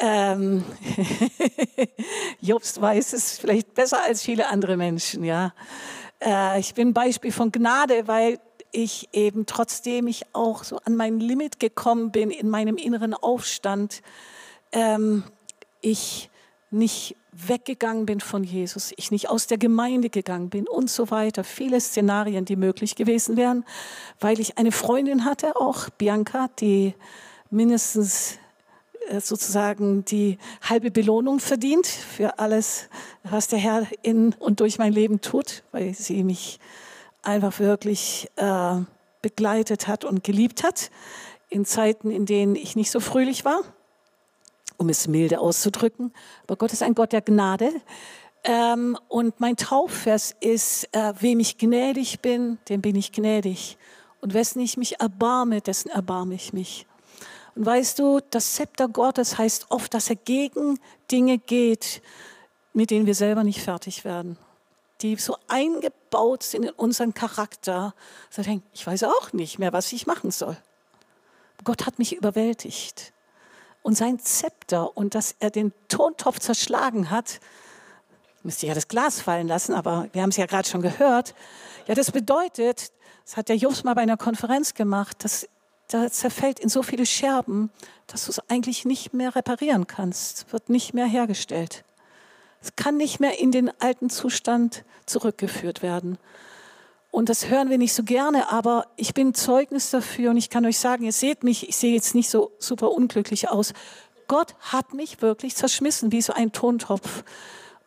Ähm, 0.00 0.64
Jobst 2.40 2.80
weiß 2.80 3.12
es 3.12 3.38
vielleicht 3.38 3.74
besser 3.74 4.02
als 4.02 4.22
viele 4.22 4.48
andere 4.48 4.76
Menschen, 4.76 5.22
ja. 5.22 5.52
Äh, 6.24 6.60
ich 6.60 6.74
bin 6.74 6.88
ein 6.88 6.94
Beispiel 6.94 7.32
von 7.32 7.52
Gnade, 7.52 8.06
weil 8.06 8.38
ich 8.72 9.08
eben 9.12 9.46
trotzdem 9.46 10.06
ich 10.06 10.24
auch 10.32 10.64
so 10.64 10.78
an 10.84 10.96
mein 10.96 11.20
Limit 11.20 11.60
gekommen 11.60 12.10
bin 12.10 12.30
in 12.30 12.48
meinem 12.48 12.76
inneren 12.76 13.14
Aufstand, 13.14 14.02
ähm, 14.72 15.24
ich 15.80 16.30
nicht 16.70 17.16
weggegangen 17.32 18.06
bin 18.06 18.20
von 18.20 18.44
Jesus, 18.44 18.92
ich 18.96 19.10
nicht 19.10 19.28
aus 19.28 19.46
der 19.46 19.58
Gemeinde 19.58 20.10
gegangen 20.10 20.50
bin 20.50 20.66
und 20.66 20.90
so 20.90 21.10
weiter. 21.10 21.44
Viele 21.44 21.80
Szenarien, 21.80 22.44
die 22.44 22.56
möglich 22.56 22.94
gewesen 22.94 23.36
wären, 23.36 23.64
weil 24.20 24.40
ich 24.40 24.58
eine 24.58 24.72
Freundin 24.72 25.24
hatte, 25.24 25.56
auch 25.56 25.88
Bianca, 25.90 26.48
die 26.60 26.94
mindestens 27.50 28.38
äh, 29.08 29.20
sozusagen 29.20 30.04
die 30.04 30.38
halbe 30.62 30.90
Belohnung 30.90 31.40
verdient 31.40 31.86
für 31.86 32.38
alles, 32.38 32.88
was 33.22 33.48
der 33.48 33.58
Herr 33.58 33.86
in 34.02 34.34
und 34.38 34.60
durch 34.60 34.78
mein 34.78 34.92
Leben 34.92 35.20
tut, 35.20 35.62
weil 35.72 35.94
sie 35.94 36.24
mich 36.24 36.58
einfach 37.22 37.58
wirklich 37.58 38.30
äh, 38.36 38.76
begleitet 39.22 39.86
hat 39.88 40.04
und 40.04 40.24
geliebt 40.24 40.62
hat 40.62 40.90
in 41.48 41.64
Zeiten, 41.64 42.10
in 42.10 42.26
denen 42.26 42.56
ich 42.56 42.76
nicht 42.76 42.90
so 42.90 43.00
fröhlich 43.00 43.44
war, 43.44 43.60
um 44.76 44.88
es 44.88 45.08
milde 45.08 45.40
auszudrücken. 45.40 46.12
Aber 46.44 46.56
Gott 46.56 46.72
ist 46.72 46.82
ein 46.82 46.94
Gott 46.94 47.12
der 47.12 47.22
Gnade. 47.22 47.70
Ähm, 48.44 48.98
und 49.08 49.38
mein 49.38 49.56
Taufvers 49.56 50.34
ist, 50.40 50.88
äh, 50.92 51.12
wem 51.20 51.38
ich 51.40 51.58
gnädig 51.58 52.20
bin, 52.20 52.58
dem 52.68 52.80
bin 52.80 52.96
ich 52.96 53.12
gnädig. 53.12 53.78
Und 54.20 54.34
wessen 54.34 54.60
ich 54.60 54.76
mich 54.76 55.00
erbarme, 55.00 55.60
dessen 55.60 55.90
erbarme 55.90 56.34
ich 56.34 56.52
mich. 56.52 56.86
Und 57.54 57.66
weißt 57.66 57.98
du, 57.98 58.20
das 58.30 58.54
Zepter 58.54 58.88
Gottes 58.88 59.38
heißt 59.38 59.66
oft, 59.70 59.92
dass 59.94 60.08
er 60.08 60.16
gegen 60.16 60.80
Dinge 61.10 61.38
geht, 61.38 62.02
mit 62.72 62.90
denen 62.90 63.06
wir 63.06 63.14
selber 63.14 63.44
nicht 63.44 63.60
fertig 63.60 64.04
werden 64.04 64.38
die 65.02 65.16
so 65.16 65.36
eingebaut 65.48 65.92
sind 66.42 66.64
in 66.64 66.70
unseren 66.70 67.14
Charakter, 67.14 67.94
so 68.30 68.42
denken, 68.42 68.66
ich 68.72 68.86
weiß 68.86 69.04
auch 69.04 69.32
nicht 69.32 69.58
mehr, 69.58 69.72
was 69.72 69.92
ich 69.92 70.06
machen 70.06 70.30
soll. 70.30 70.56
Gott 71.64 71.86
hat 71.86 71.98
mich 71.98 72.16
überwältigt. 72.16 73.12
Und 73.82 73.96
sein 73.96 74.18
Zepter 74.18 74.96
und 74.96 75.14
dass 75.14 75.34
er 75.40 75.50
den 75.50 75.72
Tontopf 75.88 76.38
zerschlagen 76.38 77.10
hat, 77.10 77.40
müsste 78.42 78.66
ja 78.66 78.74
das 78.74 78.88
Glas 78.88 79.20
fallen 79.20 79.48
lassen, 79.48 79.74
aber 79.74 80.08
wir 80.12 80.22
haben 80.22 80.30
es 80.30 80.36
ja 80.36 80.46
gerade 80.46 80.68
schon 80.68 80.82
gehört. 80.82 81.34
Ja, 81.86 81.94
das 81.94 82.10
bedeutet, 82.10 82.92
das 83.24 83.36
hat 83.36 83.48
der 83.48 83.56
Jobs 83.56 83.84
mal 83.84 83.94
bei 83.94 84.02
einer 84.02 84.16
Konferenz 84.16 84.74
gemacht, 84.74 85.24
dass 85.24 85.48
da 85.88 86.10
zerfällt 86.10 86.58
in 86.60 86.68
so 86.68 86.82
viele 86.82 87.06
Scherben, 87.06 87.70
dass 88.06 88.24
du 88.24 88.30
es 88.30 88.40
eigentlich 88.48 88.84
nicht 88.84 89.12
mehr 89.12 89.34
reparieren 89.34 89.86
kannst, 89.86 90.52
wird 90.52 90.68
nicht 90.68 90.94
mehr 90.94 91.06
hergestellt. 91.06 91.84
Es 92.62 92.76
kann 92.76 92.96
nicht 92.96 93.20
mehr 93.20 93.38
in 93.38 93.50
den 93.50 93.70
alten 93.80 94.08
Zustand 94.08 94.84
zurückgeführt 95.06 95.82
werden. 95.82 96.18
Und 97.10 97.28
das 97.28 97.48
hören 97.48 97.68
wir 97.68 97.76
nicht 97.76 97.92
so 97.92 98.04
gerne, 98.04 98.50
aber 98.50 98.86
ich 98.96 99.12
bin 99.12 99.34
Zeugnis 99.34 99.90
dafür 99.90 100.30
und 100.30 100.38
ich 100.38 100.48
kann 100.48 100.64
euch 100.64 100.78
sagen, 100.78 101.04
ihr 101.04 101.12
seht 101.12 101.44
mich, 101.44 101.68
ich 101.68 101.76
sehe 101.76 101.92
jetzt 101.92 102.14
nicht 102.14 102.30
so 102.30 102.52
super 102.58 102.90
unglücklich 102.92 103.50
aus. 103.50 103.74
Gott 104.28 104.54
hat 104.60 104.94
mich 104.94 105.20
wirklich 105.20 105.54
zerschmissen 105.54 106.10
wie 106.10 106.22
so 106.22 106.32
ein 106.32 106.52
Tontopf. 106.52 107.24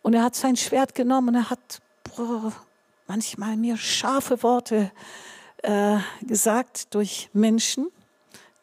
Und 0.02 0.14
er 0.14 0.22
hat 0.22 0.36
sein 0.36 0.56
Schwert 0.56 0.94
genommen 0.94 1.30
und 1.30 1.34
er 1.34 1.50
hat 1.50 1.80
boah, 2.14 2.52
manchmal 3.08 3.56
mir 3.56 3.76
scharfe 3.76 4.44
Worte 4.44 4.92
äh, 5.62 5.96
gesagt 6.22 6.94
durch 6.94 7.28
Menschen, 7.32 7.88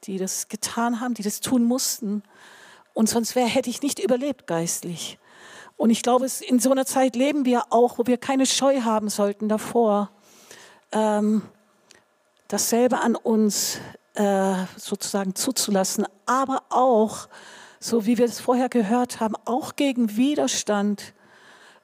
die 0.05 0.17
das 0.17 0.47
getan 0.47 1.01
haben, 1.01 1.13
die 1.13 1.23
das 1.23 1.41
tun 1.41 1.65
mussten. 1.65 2.23
Und 2.93 3.09
sonst 3.09 3.35
wär, 3.35 3.47
hätte 3.47 3.69
ich 3.69 3.81
nicht 3.81 3.99
überlebt 3.99 4.47
geistlich. 4.47 5.17
Und 5.83 5.89
ich 5.89 6.01
glaube, 6.01 6.27
in 6.47 6.59
so 6.59 6.71
einer 6.71 6.85
Zeit 6.85 7.17
leben 7.17 7.43
wir 7.43 7.65
auch, 7.73 7.97
wo 7.97 8.07
wir 8.07 8.17
keine 8.17 8.45
Scheu 8.45 8.83
haben 8.83 9.09
sollten 9.09 9.49
davor, 9.49 10.11
ähm, 10.93 11.41
dasselbe 12.47 13.01
an 13.01 13.17
uns 13.17 13.79
äh, 14.13 14.53
sozusagen 14.77 15.35
zuzulassen, 15.35 16.05
aber 16.25 16.63
auch, 16.69 17.27
so 17.81 18.05
wie 18.05 18.17
wir 18.17 18.23
es 18.23 18.39
vorher 18.39 18.69
gehört 18.69 19.19
haben, 19.19 19.35
auch 19.43 19.75
gegen 19.75 20.15
Widerstand 20.15 21.13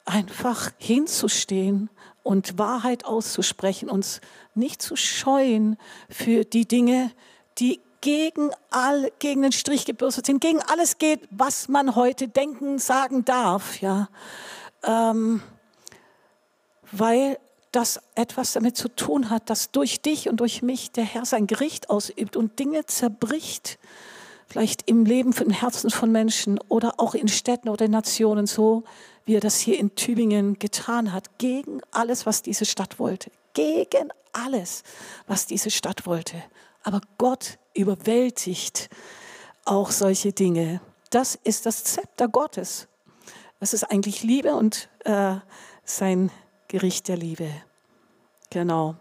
einfach 0.06 0.72
hinzustehen 0.78 1.90
und 2.24 2.58
Wahrheit 2.58 3.04
auszusprechen, 3.04 3.90
uns 3.90 4.22
nicht 4.56 4.82
zu 4.82 4.96
scheuen 4.96 5.76
für 6.10 6.46
die 6.46 6.66
Dinge, 6.66 7.12
die 7.58 7.82
gegen, 8.02 8.52
all, 8.70 9.12
gegen 9.20 9.42
den 9.42 9.52
Strich 9.52 9.86
gebürstet 9.86 10.26
sind, 10.26 10.42
gegen 10.42 10.62
alles 10.62 10.98
geht, 10.98 11.22
was 11.32 11.68
man 11.68 11.96
heute 11.96 12.28
denken, 12.28 12.80
sagen 12.80 13.26
darf, 13.26 13.82
ja. 13.82 14.10
Ähm, 14.84 15.42
weil 16.92 17.38
das 17.72 18.02
etwas 18.16 18.54
damit 18.54 18.78
zu 18.78 18.90
tun 18.90 19.30
hat, 19.30 19.50
dass 19.50 19.72
durch 19.72 20.02
dich 20.02 20.28
und 20.28 20.38
durch 20.40 20.62
mich 20.62 20.92
der 20.92 21.04
Herr 21.04 21.26
sein 21.26 21.46
Gericht 21.46 21.90
ausübt 21.90 22.36
und 22.36 22.58
Dinge 22.58 22.86
zerbricht, 22.86 23.78
vielleicht 24.48 24.90
im 24.90 25.06
Leben 25.06 25.34
von 25.34 25.52
Herzen 25.52 25.92
von 25.92 26.12
Menschen 26.12 26.60
oder 26.68 26.96
auch 26.98 27.14
in 27.14 27.28
Städten 27.28 27.70
oder 27.70 27.86
in 27.86 27.92
Nationen 27.92 28.48
so, 28.48 28.84
wie 29.26 29.36
er 29.36 29.42
das 29.42 29.60
hier 29.60 29.78
in 29.78 29.94
Tübingen 29.94 30.58
getan 30.58 31.14
hat, 31.14 31.38
gegen 31.38 31.82
alles, 31.92 32.26
was 32.26 32.42
diese 32.42 32.66
Stadt 32.66 32.98
wollte. 32.98 33.30
Gegen 33.54 34.10
alles, 34.34 34.84
was 35.28 35.46
diese 35.46 35.70
Stadt 35.70 36.08
wollte. 36.08 36.42
Aber 36.82 37.02
Gott 37.20 37.59
überwältigt 37.74 38.90
auch 39.66 39.92
solche 39.92 40.34
Dinge. 40.34 40.82
Das 41.10 41.36
ist 41.36 41.66
das 41.66 41.84
Zepter 41.84 42.28
Gottes. 42.28 42.88
Das 43.60 43.74
ist 43.74 43.84
eigentlich 43.84 44.24
Liebe 44.24 44.56
und 44.56 44.90
äh, 45.06 45.36
sein 45.84 46.32
Gericht 46.68 47.08
der 47.08 47.18
Liebe. 47.18 47.52
Genau. 48.50 48.96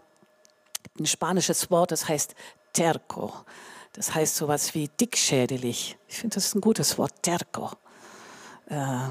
Ein 0.99 1.05
spanisches 1.05 1.71
Wort, 1.71 1.91
das 1.91 2.07
heißt 2.07 2.35
terco. 2.73 3.33
Das 3.93 4.13
heißt 4.13 4.35
sowas 4.35 4.73
wie 4.75 4.87
dickschädelig. 4.87 5.97
Ich 6.07 6.17
finde, 6.17 6.35
das 6.35 6.47
ist 6.47 6.55
ein 6.55 6.61
gutes 6.61 6.97
Wort, 6.97 7.13
terco. 7.21 7.71
Äh, 8.67 9.07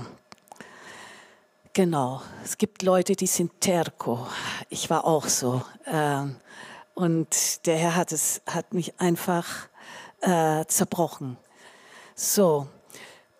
genau. 1.72 2.22
Es 2.44 2.58
gibt 2.58 2.82
Leute, 2.82 3.14
die 3.14 3.26
sind 3.26 3.60
terco. 3.60 4.26
Ich 4.68 4.90
war 4.90 5.04
auch 5.04 5.26
so. 5.26 5.62
Äh, 5.84 6.26
und 6.98 7.66
der 7.66 7.76
Herr 7.76 7.96
hat 7.96 8.12
es, 8.12 8.42
hat 8.46 8.74
mich 8.74 9.00
einfach 9.00 9.68
äh, 10.20 10.64
zerbrochen. 10.66 11.36
So. 12.14 12.66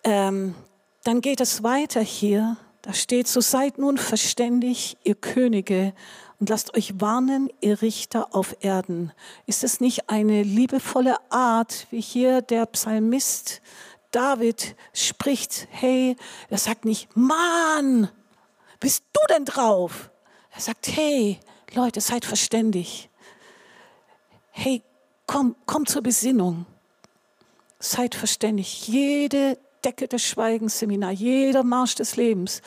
Ähm, 0.03 0.55
dann 1.03 1.21
geht 1.21 1.41
es 1.41 1.61
weiter 1.63 2.01
hier 2.01 2.57
da 2.81 2.93
steht, 2.93 3.27
so 3.27 3.41
seid 3.41 3.77
nun 3.77 3.97
verständig, 3.97 4.97
ihr 5.03 5.15
Könige, 5.15 5.93
und 6.39 6.49
lasst 6.49 6.75
euch 6.75 7.01
warnen, 7.01 7.49
ihr 7.59 7.81
Richter 7.81 8.33
auf 8.33 8.55
Erden. 8.61 9.11
Ist 9.45 9.65
es 9.65 9.81
nicht 9.81 10.09
eine 10.09 10.43
liebevolle 10.43 11.17
Art, 11.29 11.87
wie 11.91 11.99
hier 11.99 12.41
der 12.41 12.65
Psalmist 12.67 13.61
David 14.11 14.77
spricht? 14.93 15.67
Hey, 15.71 16.15
er 16.49 16.57
sagt 16.57 16.85
nicht, 16.85 17.09
Mann, 17.17 18.09
bist 18.79 19.03
du 19.11 19.19
denn 19.33 19.43
drauf? 19.43 20.09
Er 20.51 20.61
sagt, 20.61 20.87
hey, 20.87 21.41
Leute, 21.73 21.99
seid 21.99 22.23
verständig. 22.23 23.08
Hey, 24.51 24.83
komm, 25.25 25.55
komm 25.65 25.85
zur 25.85 26.01
Besinnung. 26.01 26.65
Seid 27.79 28.15
verständig. 28.15 28.87
Jede 28.87 29.57
Decke 29.83 30.07
des 30.07 30.23
Schweigens 30.23 30.79
Seminar, 30.79 31.11
jeder 31.11 31.63
Marsch 31.63 31.95
des 31.95 32.15
Lebens, 32.15 32.61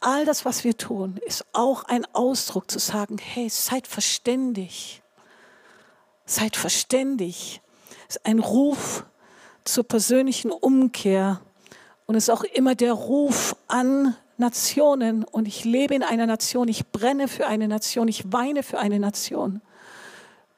all 0.00 0.24
das, 0.24 0.44
was 0.44 0.64
wir 0.64 0.76
tun, 0.76 1.18
ist 1.26 1.44
auch 1.52 1.84
ein 1.84 2.06
Ausdruck 2.12 2.70
zu 2.70 2.78
sagen, 2.78 3.18
hey, 3.18 3.48
seid 3.48 3.86
verständig. 3.86 5.02
Seid 6.24 6.56
verständig. 6.56 7.60
Es 8.08 8.16
ist 8.16 8.26
ein 8.26 8.38
Ruf 8.38 9.04
zur 9.64 9.84
persönlichen 9.84 10.50
Umkehr 10.50 11.40
und 12.06 12.14
es 12.14 12.24
ist 12.24 12.30
auch 12.30 12.44
immer 12.44 12.74
der 12.74 12.92
Ruf 12.92 13.56
an 13.66 14.16
Nationen. 14.36 15.24
Und 15.24 15.48
ich 15.48 15.64
lebe 15.64 15.94
in 15.94 16.02
einer 16.02 16.26
Nation, 16.26 16.68
ich 16.68 16.86
brenne 16.92 17.26
für 17.26 17.46
eine 17.46 17.68
Nation, 17.68 18.06
ich 18.08 18.32
weine 18.32 18.62
für 18.62 18.78
eine 18.78 19.00
Nation. 19.00 19.60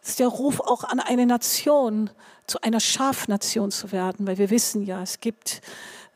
Ist 0.09 0.21
der 0.21 0.29
Ruf 0.29 0.61
auch 0.61 0.85
an 0.85 1.01
eine 1.01 1.27
Nation, 1.27 2.09
zu 2.47 2.63
einer 2.63 2.81
Schafnation 2.81 3.71
zu 3.71 3.93
werden, 3.93 4.27
weil 4.27 4.39
wir 4.39 4.49
wissen 4.49 4.83
ja, 4.83 5.03
es 5.03 5.21
gibt 5.21 5.61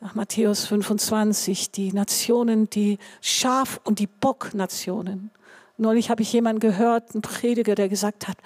nach 0.00 0.14
Matthäus 0.14 0.64
25 0.64 1.72
die 1.72 1.92
Nationen, 1.92 2.70
die 2.70 2.98
Schaf- 3.20 3.80
und 3.84 3.98
die 3.98 4.06
Bocknationen. 4.06 5.30
Neulich 5.76 6.08
habe 6.08 6.22
ich 6.22 6.32
jemanden 6.32 6.60
gehört, 6.60 7.12
einen 7.12 7.20
Prediger, 7.20 7.74
der 7.74 7.90
gesagt 7.90 8.28
hat, 8.28 8.38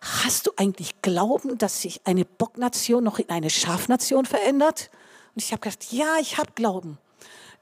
hast 0.00 0.48
du 0.48 0.50
eigentlich 0.56 1.00
Glauben, 1.02 1.56
dass 1.56 1.82
sich 1.82 2.00
eine 2.04 2.24
Bocknation 2.24 3.04
noch 3.04 3.20
in 3.20 3.28
eine 3.28 3.48
Schafnation 3.48 4.26
verändert? 4.26 4.90
Und 5.36 5.44
ich 5.44 5.52
habe 5.52 5.60
gesagt, 5.60 5.92
ja, 5.92 6.16
ich 6.20 6.36
habe 6.36 6.50
Glauben, 6.56 6.98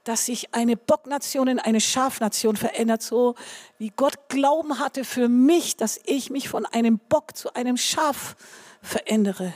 dass 0.09 0.25
sich 0.25 0.55
eine 0.55 0.75
Bocknation 0.75 1.47
in 1.47 1.59
eine 1.59 1.79
Schafnation 1.79 2.55
verändert, 2.55 3.03
so 3.03 3.35
wie 3.77 3.91
Gott 3.95 4.27
Glauben 4.27 4.79
hatte 4.79 5.03
für 5.05 5.29
mich, 5.29 5.77
dass 5.77 5.99
ich 6.03 6.31
mich 6.31 6.49
von 6.49 6.65
einem 6.65 6.97
Bock 6.97 7.37
zu 7.37 7.53
einem 7.53 7.77
Schaf 7.77 8.35
verändere. 8.81 9.53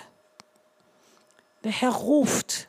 Der 1.63 1.71
Herr 1.71 1.89
ruft, 1.89 2.67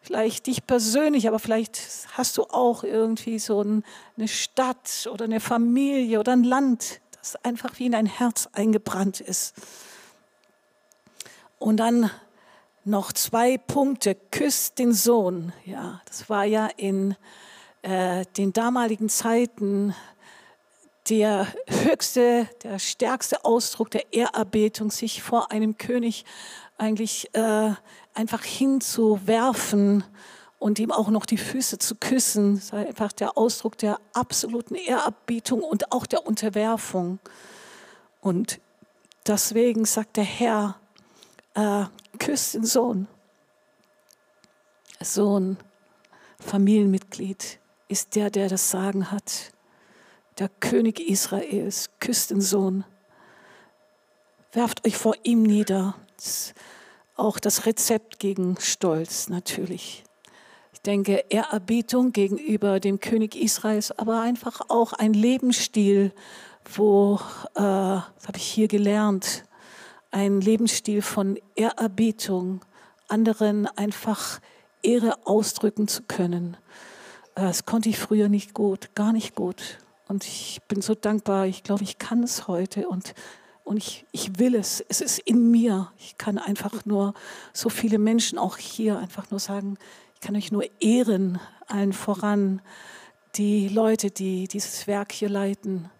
vielleicht 0.00 0.46
dich 0.46 0.66
persönlich, 0.66 1.28
aber 1.28 1.38
vielleicht 1.38 1.78
hast 2.14 2.38
du 2.38 2.44
auch 2.44 2.82
irgendwie 2.82 3.38
so 3.38 3.60
eine 3.60 4.28
Stadt 4.28 5.06
oder 5.12 5.26
eine 5.26 5.40
Familie 5.40 6.20
oder 6.20 6.32
ein 6.32 6.44
Land, 6.44 7.02
das 7.18 7.36
einfach 7.44 7.78
wie 7.78 7.84
in 7.84 7.92
dein 7.92 8.06
Herz 8.06 8.48
eingebrannt 8.54 9.20
ist. 9.20 9.52
Und 11.58 11.76
dann 11.76 12.10
noch 12.84 13.12
zwei 13.12 13.58
Punkte. 13.58 14.16
Küsst 14.30 14.78
den 14.78 14.92
Sohn. 14.92 15.52
Ja, 15.64 16.00
das 16.06 16.28
war 16.28 16.44
ja 16.44 16.68
in 16.76 17.16
äh, 17.82 18.24
den 18.36 18.52
damaligen 18.52 19.08
Zeiten 19.08 19.94
der 21.08 21.46
höchste, 21.66 22.48
der 22.62 22.78
stärkste 22.78 23.44
Ausdruck 23.44 23.90
der 23.90 24.12
Ehrerbietung, 24.12 24.90
sich 24.90 25.22
vor 25.22 25.50
einem 25.50 25.78
König 25.78 26.24
eigentlich 26.76 27.34
äh, 27.34 27.72
einfach 28.14 28.44
hinzuwerfen 28.44 30.04
und 30.58 30.78
ihm 30.78 30.90
auch 30.90 31.08
noch 31.08 31.24
die 31.24 31.38
Füße 31.38 31.78
zu 31.78 31.94
küssen, 31.94 32.56
das 32.56 32.68
sei 32.68 32.86
einfach 32.86 33.12
der 33.12 33.38
Ausdruck 33.38 33.78
der 33.78 34.00
absoluten 34.12 34.74
Ehrerbietung 34.74 35.62
und 35.62 35.92
auch 35.92 36.06
der 36.06 36.26
Unterwerfung. 36.26 37.20
Und 38.20 38.60
deswegen 39.26 39.84
sagt 39.84 40.16
der 40.16 40.24
Herr, 40.24 40.76
äh, 41.54 41.84
küsst 42.18 42.54
den 42.54 42.64
Sohn. 42.64 43.08
Sohn, 45.00 45.56
Familienmitglied 46.40 47.58
ist 47.88 48.16
der, 48.16 48.30
der 48.30 48.48
das 48.48 48.70
Sagen 48.70 49.10
hat 49.10 49.52
der 50.38 50.48
König 50.48 51.00
Israels, 51.00 51.90
küsst 51.98 52.30
den 52.30 52.40
Sohn. 52.40 52.84
Werft 54.52 54.86
euch 54.86 54.96
vor 54.96 55.14
ihm 55.24 55.42
nieder. 55.42 55.96
Das 56.16 56.54
auch 57.18 57.40
das 57.40 57.66
Rezept 57.66 58.20
gegen 58.20 58.56
Stolz 58.60 59.28
natürlich. 59.28 60.04
Ich 60.72 60.80
denke, 60.82 61.24
Ehrerbietung 61.28 62.12
gegenüber 62.12 62.78
dem 62.78 63.00
König 63.00 63.34
Israels, 63.34 63.90
aber 63.90 64.20
einfach 64.20 64.60
auch 64.68 64.92
ein 64.92 65.12
Lebensstil, 65.12 66.12
wo, 66.74 67.16
äh, 67.56 67.60
das 67.60 68.28
habe 68.28 68.36
ich 68.36 68.44
hier 68.44 68.68
gelernt, 68.68 69.44
ein 70.10 70.40
Lebensstil 70.40 71.02
von 71.02 71.38
Ehrerbietung, 71.54 72.64
anderen 73.08 73.66
einfach 73.66 74.40
Ehre 74.82 75.26
ausdrücken 75.26 75.88
zu 75.88 76.02
können. 76.02 76.56
Äh, 77.34 77.42
das 77.42 77.64
konnte 77.66 77.88
ich 77.88 77.98
früher 77.98 78.28
nicht 78.28 78.54
gut, 78.54 78.94
gar 78.94 79.12
nicht 79.12 79.34
gut. 79.34 79.78
Und 80.08 80.24
ich 80.24 80.60
bin 80.68 80.80
so 80.80 80.94
dankbar. 80.94 81.46
Ich 81.46 81.62
glaube, 81.62 81.84
ich 81.84 81.98
kann 81.98 82.22
es 82.22 82.48
heute 82.48 82.88
und, 82.88 83.14
und 83.64 83.76
ich, 83.76 84.06
ich 84.12 84.38
will 84.38 84.54
es. 84.54 84.80
Es 84.88 85.00
ist 85.00 85.18
in 85.18 85.50
mir. 85.50 85.92
Ich 85.98 86.16
kann 86.16 86.38
einfach 86.38 86.86
nur 86.86 87.14
so 87.52 87.68
viele 87.68 87.98
Menschen 87.98 88.38
auch 88.38 88.56
hier 88.56 88.98
einfach 88.98 89.30
nur 89.30 89.40
sagen, 89.40 89.76
Ich 90.14 90.20
kann 90.20 90.34
euch 90.34 90.50
nur 90.50 90.64
ehren, 90.80 91.38
allen 91.66 91.92
voran, 91.92 92.62
die 93.36 93.68
Leute, 93.68 94.10
die 94.10 94.48
dieses 94.48 94.86
Werk 94.86 95.12
hier 95.12 95.28
leiten. 95.28 95.90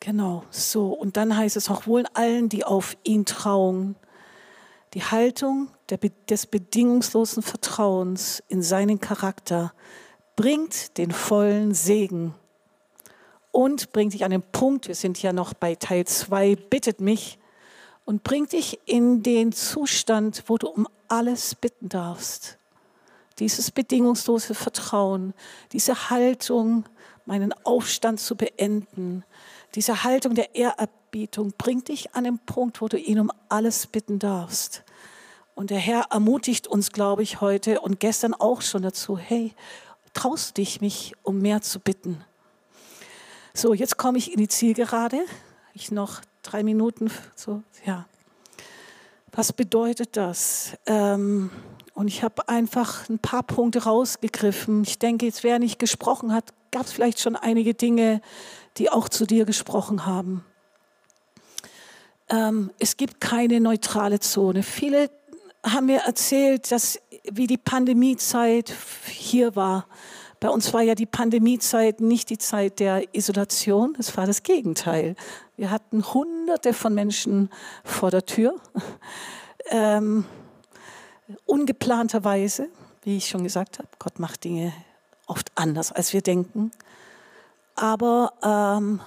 Genau, 0.00 0.44
so. 0.50 0.88
Und 0.88 1.18
dann 1.18 1.36
heißt 1.36 1.56
es 1.56 1.68
auch 1.68 1.86
wohl 1.86 2.04
allen, 2.14 2.48
die 2.48 2.64
auf 2.64 2.96
ihn 3.04 3.26
trauen. 3.26 3.96
Die 4.94 5.04
Haltung 5.04 5.68
der, 5.90 5.98
des 5.98 6.46
bedingungslosen 6.46 7.42
Vertrauens 7.42 8.42
in 8.48 8.62
seinen 8.62 8.98
Charakter 8.98 9.72
bringt 10.36 10.96
den 10.96 11.12
vollen 11.12 11.74
Segen 11.74 12.34
und 13.52 13.92
bringt 13.92 14.14
dich 14.14 14.24
an 14.24 14.30
den 14.30 14.42
Punkt, 14.42 14.88
wir 14.88 14.94
sind 14.94 15.20
ja 15.22 15.32
noch 15.32 15.52
bei 15.52 15.74
Teil 15.74 16.06
2, 16.06 16.56
bittet 16.56 17.00
mich 17.00 17.38
und 18.04 18.24
bringt 18.24 18.52
dich 18.52 18.80
in 18.86 19.22
den 19.22 19.52
Zustand, 19.52 20.44
wo 20.46 20.56
du 20.56 20.68
um 20.68 20.88
alles 21.08 21.54
bitten 21.54 21.88
darfst. 21.88 22.58
Dieses 23.38 23.70
bedingungslose 23.70 24.54
Vertrauen, 24.54 25.34
diese 25.72 26.10
Haltung, 26.10 26.84
meinen 27.26 27.52
Aufstand 27.64 28.18
zu 28.18 28.36
beenden, 28.36 29.24
diese 29.74 30.04
Haltung 30.04 30.34
der 30.34 30.54
Ehrerbietung 30.54 31.52
bringt 31.56 31.88
dich 31.88 32.14
an 32.14 32.24
den 32.24 32.38
Punkt, 32.38 32.80
wo 32.80 32.88
du 32.88 32.98
ihn 32.98 33.20
um 33.20 33.30
alles 33.48 33.86
bitten 33.86 34.18
darfst. 34.18 34.82
Und 35.54 35.70
der 35.70 35.78
Herr 35.78 36.06
ermutigt 36.10 36.66
uns, 36.66 36.92
glaube 36.92 37.22
ich, 37.22 37.40
heute 37.40 37.80
und 37.80 38.00
gestern 38.00 38.34
auch 38.34 38.62
schon 38.62 38.82
dazu, 38.82 39.18
hey, 39.18 39.52
traust 40.14 40.56
dich, 40.56 40.80
mich 40.80 41.14
um 41.22 41.38
mehr 41.40 41.62
zu 41.62 41.80
bitten? 41.80 42.24
So, 43.52 43.74
jetzt 43.74 43.96
komme 43.96 44.18
ich 44.18 44.32
in 44.32 44.38
die 44.38 44.48
Zielgerade. 44.48 45.20
Ich 45.74 45.90
noch 45.90 46.20
drei 46.42 46.62
Minuten. 46.62 47.10
So, 47.34 47.62
ja. 47.84 48.06
Was 49.32 49.52
bedeutet 49.52 50.16
das? 50.16 50.76
Ähm, 50.86 51.50
und 51.94 52.08
ich 52.08 52.22
habe 52.22 52.48
einfach 52.48 53.08
ein 53.08 53.18
paar 53.18 53.42
Punkte 53.42 53.84
rausgegriffen. 53.84 54.82
Ich 54.82 54.98
denke, 54.98 55.26
jetzt 55.26 55.44
wer 55.44 55.58
nicht 55.58 55.78
gesprochen 55.78 56.32
hat, 56.32 56.52
gab 56.70 56.86
es 56.86 56.92
vielleicht 56.92 57.20
schon 57.20 57.36
einige 57.36 57.74
Dinge, 57.74 58.22
die 58.76 58.90
auch 58.90 59.08
zu 59.08 59.26
dir 59.26 59.44
gesprochen 59.44 60.06
haben. 60.06 60.44
Ähm, 62.28 62.70
es 62.78 62.96
gibt 62.96 63.20
keine 63.20 63.60
neutrale 63.60 64.20
Zone. 64.20 64.62
Viele 64.62 65.10
haben 65.64 65.86
mir 65.86 66.00
erzählt, 66.00 66.70
dass 66.70 66.98
wie 67.30 67.46
die 67.46 67.58
Pandemiezeit 67.58 68.72
hier 69.06 69.54
war. 69.56 69.86
Bei 70.38 70.48
uns 70.48 70.72
war 70.72 70.80
ja 70.80 70.94
die 70.94 71.06
Pandemiezeit 71.06 72.00
nicht 72.00 72.30
die 72.30 72.38
Zeit 72.38 72.80
der 72.80 73.14
Isolation, 73.14 73.94
es 73.98 74.16
war 74.16 74.26
das 74.26 74.42
Gegenteil. 74.42 75.14
Wir 75.56 75.70
hatten 75.70 76.14
hunderte 76.14 76.72
von 76.72 76.94
Menschen 76.94 77.50
vor 77.84 78.10
der 78.10 78.24
Tür, 78.24 78.54
ähm, 79.70 80.24
ungeplanterweise, 81.44 82.68
wie 83.02 83.18
ich 83.18 83.28
schon 83.28 83.44
gesagt 83.44 83.78
habe. 83.78 83.88
Gott 83.98 84.18
macht 84.18 84.44
Dinge 84.44 84.72
oft 85.26 85.52
anders, 85.56 85.92
als 85.92 86.14
wir 86.14 86.22
denken. 86.22 86.70
Aber 87.80 88.34
ähm, 88.42 89.00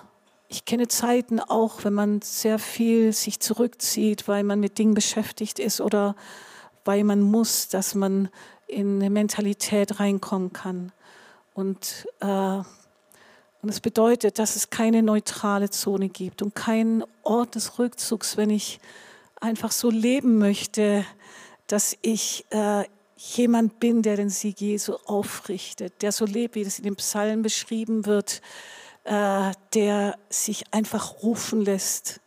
ich 0.48 0.66
kenne 0.66 0.88
Zeiten 0.88 1.40
auch, 1.40 1.84
wenn 1.84 1.94
man 1.94 2.24
sehr 2.24 2.58
viel 2.58 3.14
sich 3.14 3.40
zurückzieht, 3.40 4.28
weil 4.28 4.44
man 4.44 4.60
mit 4.60 4.80
Dingen 4.80 4.96
beschäftigt 4.96 5.60
ist 5.60 5.80
oder 5.80 6.16
weil 6.84 7.04
man 7.04 7.22
muss, 7.22 7.68
dass 7.68 7.94
man 7.94 8.30
in 8.66 8.96
eine 8.96 9.12
Mentalität 9.12 10.00
reinkommen 10.00 10.54
kann. 10.54 10.92
Und, 11.54 12.08
äh, 12.20 12.26
und 12.26 12.66
das 13.62 13.80
bedeutet, 13.80 14.40
dass 14.40 14.56
es 14.56 14.72
keine 14.72 15.04
neutrale 15.04 15.70
Zone 15.70 16.10
gibt 16.10 16.42
und 16.42 16.56
keinen 16.56 17.04
Ort 17.22 17.54
des 17.54 17.78
Rückzugs, 17.78 18.38
wenn 18.38 18.50
ich 18.50 18.80
einfach 19.40 19.72
so 19.72 19.92
leben 19.92 20.40
möchte, 20.40 21.06
dass 21.68 21.96
ich 22.02 22.44
äh, 22.50 22.86
jemand 23.24 23.80
bin, 23.80 24.02
der 24.02 24.18
den 24.18 24.30
Sieg 24.30 24.60
Jesu 24.60 24.96
aufrichtet, 25.06 26.02
der 26.02 26.12
so 26.12 26.26
lebt, 26.26 26.56
wie 26.56 26.64
das 26.64 26.78
in 26.78 26.84
den 26.84 26.96
Psalmen 26.96 27.42
beschrieben 27.42 28.06
wird, 28.06 28.42
äh, 29.06 29.52
der 29.74 30.18
sich 30.30 30.66
einfach 30.72 31.24
rufen 31.24 31.62
lässt, 31.62 32.20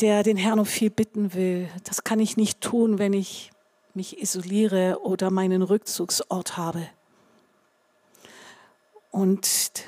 der 0.00 0.22
den 0.22 0.36
Herrn 0.36 0.58
um 0.58 0.66
viel 0.66 0.90
bitten 0.90 1.34
will. 1.34 1.68
Das 1.84 2.04
kann 2.04 2.20
ich 2.20 2.36
nicht 2.36 2.60
tun, 2.60 2.98
wenn 2.98 3.12
ich 3.12 3.52
mich 3.94 4.20
isoliere 4.20 4.98
oder 5.02 5.30
meinen 5.30 5.62
Rückzugsort 5.62 6.56
habe. 6.56 6.86
Und 9.10 9.84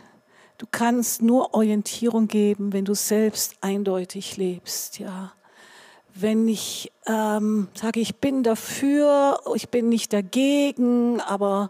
du 0.59 0.67
kannst 0.71 1.21
nur 1.21 1.55
Orientierung 1.55 2.29
geben, 2.29 2.73
wenn 2.73 2.85
du 2.85 2.95
selbst 2.95 3.57
eindeutig 3.61 4.37
lebst, 4.37 5.01
ja. 5.01 5.33
Wenn 6.19 6.49
ich 6.49 6.91
ähm, 7.07 7.69
sage, 7.75 8.01
ich 8.01 8.17
bin 8.17 8.43
dafür, 8.43 9.39
ich 9.55 9.69
bin 9.69 9.91
nicht 9.91 10.15
dagegen, 10.15 11.21
aber 11.21 11.69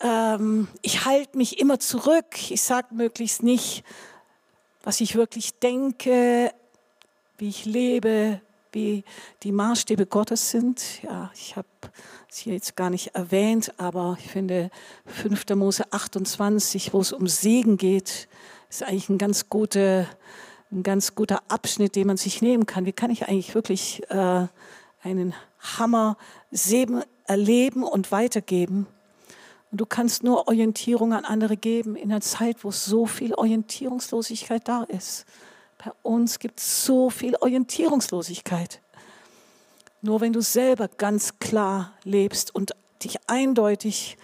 ähm, 0.00 0.68
ich 0.82 1.06
halte 1.06 1.38
mich 1.38 1.58
immer 1.58 1.78
zurück. 1.78 2.50
Ich 2.50 2.60
sage 2.60 2.88
möglichst 2.94 3.42
nicht, 3.42 3.82
was 4.82 5.00
ich 5.00 5.16
wirklich 5.16 5.58
denke, 5.58 6.52
wie 7.38 7.48
ich 7.48 7.64
lebe, 7.64 8.42
wie 8.72 9.04
die 9.42 9.52
Maßstäbe 9.52 10.04
Gottes 10.04 10.50
sind. 10.50 11.02
Ja, 11.02 11.30
ich 11.34 11.56
habe 11.56 11.66
es 12.28 12.36
hier 12.36 12.52
jetzt 12.52 12.76
gar 12.76 12.90
nicht 12.90 13.14
erwähnt, 13.14 13.72
aber 13.78 14.18
ich 14.20 14.30
finde 14.30 14.70
5. 15.06 15.46
Mose 15.54 15.84
28, 15.90 16.92
wo 16.92 17.00
es 17.00 17.12
um 17.12 17.26
Segen 17.26 17.78
geht, 17.78 18.28
ist 18.68 18.82
eigentlich 18.82 19.08
ein 19.08 19.16
ganz 19.16 19.48
guter, 19.48 20.06
ein 20.76 20.82
ganz 20.82 21.14
guter 21.14 21.42
Abschnitt, 21.48 21.96
den 21.96 22.06
man 22.06 22.16
sich 22.16 22.42
nehmen 22.42 22.66
kann. 22.66 22.86
Wie 22.86 22.92
kann 22.92 23.10
ich 23.10 23.28
eigentlich 23.28 23.54
wirklich 23.54 24.02
äh, 24.10 24.46
einen 25.02 25.34
Hammer 25.58 26.16
Segen 26.50 27.02
erleben 27.26 27.82
und 27.82 28.12
weitergeben? 28.12 28.86
Und 29.72 29.80
du 29.80 29.86
kannst 29.86 30.22
nur 30.22 30.46
Orientierung 30.46 31.12
an 31.12 31.24
andere 31.24 31.56
geben 31.56 31.96
in 31.96 32.12
einer 32.12 32.20
Zeit, 32.20 32.62
wo 32.62 32.70
so 32.70 33.06
viel 33.06 33.34
Orientierungslosigkeit 33.34 34.68
da 34.68 34.84
ist. 34.84 35.24
Bei 35.82 35.90
uns 36.02 36.38
gibt 36.38 36.60
es 36.60 36.84
so 36.84 37.10
viel 37.10 37.36
Orientierungslosigkeit. 37.36 38.80
Nur 40.02 40.20
wenn 40.20 40.32
du 40.32 40.40
selber 40.40 40.88
ganz 40.88 41.38
klar 41.38 41.92
lebst 42.04 42.54
und 42.54 42.72
dich 43.02 43.18
eindeutig 43.26 44.16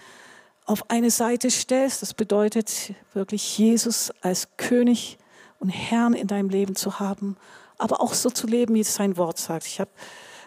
auf 0.64 0.90
eine 0.90 1.10
Seite 1.10 1.50
stellst, 1.50 2.02
das 2.02 2.14
bedeutet 2.14 2.94
wirklich 3.14 3.58
Jesus 3.58 4.12
als 4.22 4.48
König 4.56 5.18
und 5.62 5.70
Herrn 5.70 6.12
in 6.12 6.26
deinem 6.26 6.50
Leben 6.50 6.74
zu 6.74 6.98
haben, 6.98 7.36
aber 7.78 8.00
auch 8.00 8.14
so 8.14 8.30
zu 8.30 8.48
leben, 8.48 8.74
wie 8.74 8.80
es 8.80 8.94
sein 8.94 9.16
Wort 9.16 9.38
sagt. 9.38 9.64
Ich 9.66 9.80
habe 9.80 9.90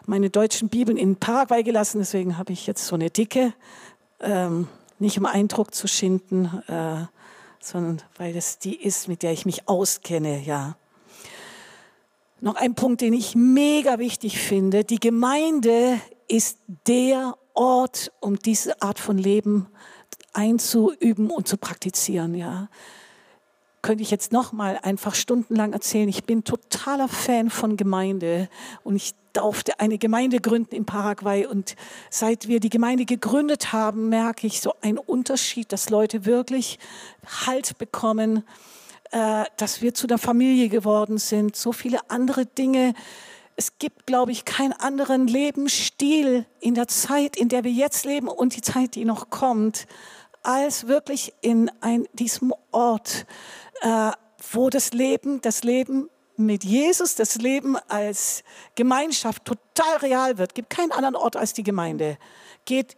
meine 0.05 0.29
deutschen 0.29 0.67
Bibeln 0.67 0.97
in 0.97 1.15
Paraguay 1.15 1.63
gelassen, 1.63 1.99
deswegen 1.99 2.37
habe 2.37 2.51
ich 2.51 2.67
jetzt 2.67 2.85
so 2.85 2.95
eine 2.95 3.09
dicke, 3.09 3.53
ähm, 4.19 4.67
nicht 4.99 5.17
um 5.17 5.25
Eindruck 5.25 5.73
zu 5.73 5.87
schinden, 5.87 6.61
äh, 6.67 7.05
sondern 7.61 8.01
weil 8.17 8.35
es 8.35 8.59
die 8.59 8.75
ist, 8.75 9.07
mit 9.07 9.23
der 9.23 9.31
ich 9.31 9.45
mich 9.45 9.67
auskenne, 9.69 10.41
ja. 10.41 10.75
Noch 12.41 12.55
ein 12.55 12.75
Punkt, 12.75 12.99
den 12.99 13.13
ich 13.13 13.35
mega 13.35 13.97
wichtig 13.97 14.37
finde. 14.37 14.83
Die 14.83 14.99
Gemeinde 14.99 15.99
ist 16.27 16.59
der 16.85 17.37
Ort, 17.53 18.11
um 18.19 18.37
diese 18.37 18.81
Art 18.81 18.99
von 18.99 19.17
Leben 19.17 19.67
einzuüben 20.33 21.31
und 21.31 21.47
zu 21.47 21.55
praktizieren. 21.55 22.35
Ja. 22.35 22.67
Könnte 23.85 24.01
ich 24.01 24.09
jetzt 24.09 24.31
noch 24.31 24.51
mal 24.51 24.79
einfach 24.81 25.13
stundenlang 25.13 25.73
erzählen. 25.73 26.09
Ich 26.09 26.23
bin 26.23 26.43
totaler 26.43 27.07
Fan 27.07 27.51
von 27.51 27.77
Gemeinde 27.77 28.49
und 28.83 28.95
ich 28.95 29.13
durfte 29.31 29.79
eine 29.79 29.99
Gemeinde 29.99 30.39
gründen 30.39 30.73
in 30.73 30.87
Paraguay. 30.87 31.45
Und 31.45 31.75
seit 32.09 32.47
wir 32.47 32.59
die 32.59 32.71
Gemeinde 32.71 33.05
gegründet 33.05 33.73
haben, 33.73 34.09
merke 34.09 34.47
ich 34.47 34.59
so 34.59 34.73
einen 34.81 34.97
Unterschied, 34.97 35.71
dass 35.71 35.91
Leute 35.91 36.25
wirklich 36.25 36.79
Halt 37.45 37.77
bekommen 37.77 38.43
äh, 39.11 39.45
dass 39.57 39.83
wir 39.83 39.93
zu 39.93 40.07
der 40.07 40.17
Familie 40.17 40.67
geworden 40.67 41.19
sind, 41.19 41.55
so 41.55 41.71
viele 41.71 41.99
andere 42.09 42.47
Dinge. 42.47 42.95
Es 43.55 43.77
gibt, 43.77 44.07
glaube 44.07 44.31
ich, 44.31 44.45
keinen 44.45 44.73
anderen 44.73 45.27
Lebensstil 45.27 46.47
in 46.59 46.73
der 46.73 46.87
Zeit, 46.87 47.37
in 47.37 47.49
der 47.49 47.63
wir 47.63 47.71
jetzt 47.71 48.03
leben 48.05 48.27
und 48.27 48.55
die 48.55 48.61
Zeit, 48.61 48.95
die 48.95 49.05
noch 49.05 49.29
kommt, 49.29 49.85
als 50.45 50.87
wirklich 50.87 51.33
in 51.41 51.71
ein, 51.81 52.07
diesem 52.13 52.53
Ort, 52.71 53.25
äh, 53.81 54.11
wo 54.51 54.69
das 54.69 54.91
Leben, 54.91 55.41
das 55.41 55.63
Leben 55.63 56.09
mit 56.37 56.63
Jesus, 56.63 57.15
das 57.15 57.35
Leben 57.35 57.77
als 57.87 58.43
Gemeinschaft 58.75 59.45
total 59.45 59.97
real 60.01 60.37
wird. 60.37 60.55
Gibt 60.55 60.69
keinen 60.69 60.91
anderen 60.91 61.15
Ort 61.15 61.35
als 61.37 61.53
die 61.53 61.63
Gemeinde. 61.63 62.17
Geht 62.65 62.97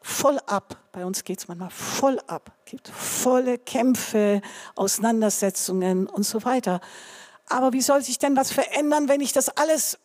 voll 0.00 0.38
ab. 0.46 0.76
Bei 0.92 1.06
uns 1.06 1.24
geht 1.24 1.38
es 1.38 1.48
manchmal 1.48 1.70
voll 1.70 2.20
ab. 2.26 2.52
Gibt 2.66 2.88
volle 2.88 3.58
Kämpfe, 3.58 4.42
Auseinandersetzungen 4.74 6.06
und 6.06 6.24
so 6.24 6.44
weiter. 6.44 6.80
Aber 7.48 7.72
wie 7.72 7.80
soll 7.80 8.02
sich 8.02 8.18
denn 8.18 8.36
was 8.36 8.52
verändern, 8.52 9.08
wenn 9.08 9.20
ich 9.20 9.32
das 9.32 9.48
alles 9.48 9.98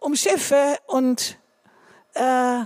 umschiffe 0.00 0.78
und 0.86 1.38
äh, 2.14 2.62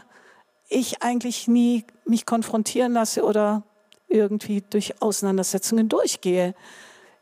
ich 0.69 1.03
eigentlich 1.03 1.49
nie 1.49 1.85
mich 2.05 2.25
konfrontieren 2.25 2.93
lasse 2.93 3.25
oder 3.25 3.65
irgendwie 4.09 4.63
durch 4.63 5.03
Auseinandersetzungen 5.03 5.89
durchgehe? 5.89 6.55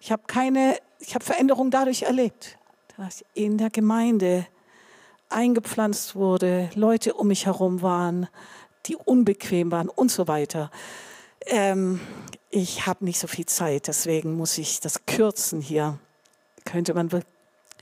Ich 0.05 0.13
habe 0.13 0.25
keine, 0.27 0.77
ich 1.01 1.15
habe 1.15 1.25
Veränderung 1.25 1.71
dadurch 1.71 2.03
erlebt, 2.03 2.59
dass 2.99 3.25
in 3.33 3.57
der 3.57 3.71
Gemeinde 3.71 4.47
eingepflanzt 5.31 6.15
wurde, 6.15 6.69
Leute 6.75 7.15
um 7.15 7.29
mich 7.29 7.47
herum 7.47 7.81
waren, 7.81 8.29
die 8.85 8.97
unbequem 8.97 9.73
waren 9.73 9.89
und 9.89 10.11
so 10.11 10.29
weiter. 10.29 10.71
Ähm, 11.47 12.03
ich 12.51 12.85
habe 12.87 13.07
nicht 13.07 13.19
so 13.19 13.27
viel 13.29 13.47
Zeit, 13.47 13.89
deswegen 13.89 14.37
muss 14.37 14.59
ich 14.59 14.79
das 14.79 15.07
kürzen 15.07 15.63
hier. 15.63 15.99
Könnte 16.67 16.93
man 16.93 17.09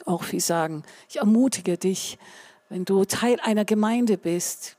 auch 0.06 0.22
viel 0.22 0.38
sagen. 0.38 0.84
Ich 1.08 1.16
ermutige 1.16 1.76
dich, 1.76 2.18
wenn 2.68 2.84
du 2.84 3.04
Teil 3.04 3.40
einer 3.40 3.64
Gemeinde 3.64 4.16
bist, 4.16 4.76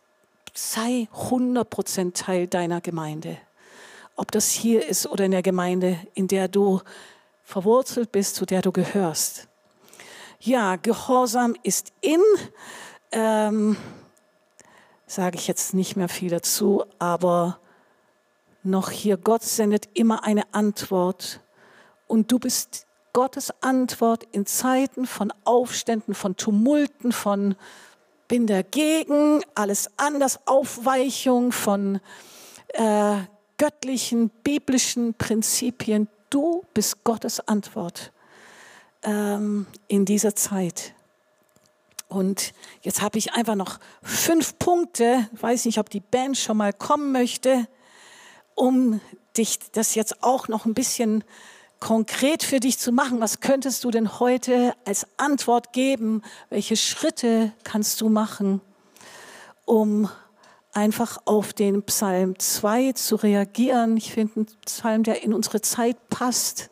sei 0.54 1.10
100% 1.14 2.14
Teil 2.14 2.48
deiner 2.48 2.80
Gemeinde. 2.80 3.38
Ob 4.16 4.32
das 4.32 4.50
hier 4.50 4.88
ist 4.88 5.08
oder 5.08 5.26
in 5.26 5.32
der 5.32 5.42
Gemeinde, 5.42 6.00
in 6.14 6.30
der 6.30 6.48
du 6.48 6.80
verwurzelt 7.54 8.12
bist, 8.12 8.36
zu 8.36 8.48
der 8.48 8.64
du 8.64 8.72
gehörst. 8.72 9.48
Ja, 10.40 10.76
Gehorsam 10.76 11.56
ist 11.62 11.94
in. 12.02 12.20
Ähm, 13.12 13.78
Sage 15.06 15.38
ich 15.38 15.48
jetzt 15.48 15.76
nicht 15.76 15.96
mehr 15.96 16.10
viel 16.10 16.32
dazu, 16.32 16.84
aber 16.98 17.60
noch 18.64 18.90
hier, 18.90 19.18
Gott 19.18 19.44
sendet 19.44 19.88
immer 19.94 20.24
eine 20.24 20.52
Antwort 20.52 21.42
und 22.08 22.32
du 22.32 22.40
bist 22.40 22.88
Gottes 23.12 23.54
Antwort 23.62 24.24
in 24.32 24.48
Zeiten 24.48 25.06
von 25.06 25.32
Aufständen, 25.44 26.16
von 26.16 26.36
Tumulten, 26.36 27.12
von 27.12 27.56
bin 28.28 28.48
dagegen, 28.48 29.44
alles 29.54 29.92
anders, 29.98 30.40
Aufweichung 30.48 31.52
von 31.52 32.00
äh, 32.70 33.18
göttlichen, 33.60 34.30
biblischen 34.44 35.14
Prinzipien. 35.14 36.08
Du 36.34 36.66
bist 36.74 37.04
Gottes 37.04 37.48
Antwort 37.48 38.12
ähm, 39.04 39.68
in 39.88 40.04
dieser 40.04 40.36
Zeit. 40.36 40.96
Und 42.08 42.54
jetzt 42.82 43.04
habe 43.04 43.20
ich 43.20 43.34
einfach 43.34 43.54
noch 43.54 43.80
fünf 44.02 44.58
Punkte, 44.58 45.30
ich 45.32 45.44
weiß 45.44 45.66
nicht, 45.66 45.78
ob 45.78 45.92
die 45.92 46.00
Band 46.00 46.36
schon 46.36 46.58
mal 46.58 46.74
kommen 46.74 47.12
möchte, 47.12 47.68
um 48.56 49.00
dich 49.38 49.60
das 49.74 49.94
jetzt 49.94 50.24
auch 50.24 50.48
noch 50.48 50.66
ein 50.66 50.74
bisschen 50.74 51.24
konkret 51.80 52.42
für 52.42 52.60
dich 52.60 52.80
zu 52.80 52.92
machen. 52.92 53.22
Was 53.22 53.40
könntest 53.40 53.84
du 53.84 53.92
denn 53.92 54.20
heute 54.20 54.74
als 54.86 55.06
Antwort 55.18 55.72
geben? 55.72 56.24
Welche 56.50 56.78
Schritte 56.78 57.52
kannst 57.64 58.02
du 58.02 58.10
machen, 58.10 58.60
um 59.66 60.10
einfach 60.74 61.20
auf 61.26 61.54
den 61.54 61.84
Psalm 61.84 62.38
2 62.38 62.94
zu 62.94 63.16
reagieren? 63.16 63.98
Ich 63.98 64.14
finde 64.14 64.34
einen 64.36 64.48
Psalm, 64.66 65.04
der 65.04 65.24
in 65.24 65.34
unsere 65.34 65.62
Zeit 65.62 65.98
passt. 66.10 66.70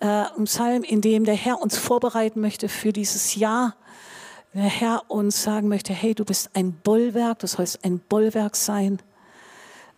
Äh, 0.00 0.06
ein 0.06 0.44
Psalm, 0.44 0.82
in 0.84 1.00
dem 1.00 1.24
der 1.24 1.34
Herr 1.34 1.60
uns 1.60 1.76
vorbereiten 1.76 2.40
möchte 2.40 2.68
für 2.68 2.92
dieses 2.92 3.34
Jahr. 3.34 3.76
Der 4.54 4.62
Herr 4.62 5.10
uns 5.10 5.42
sagen 5.42 5.68
möchte, 5.68 5.92
hey, 5.92 6.14
du 6.14 6.24
bist 6.24 6.50
ein 6.54 6.72
Bollwerk, 6.72 7.40
du 7.40 7.46
sollst 7.46 7.84
ein 7.84 7.98
Bollwerk 7.98 8.56
sein. 8.56 9.00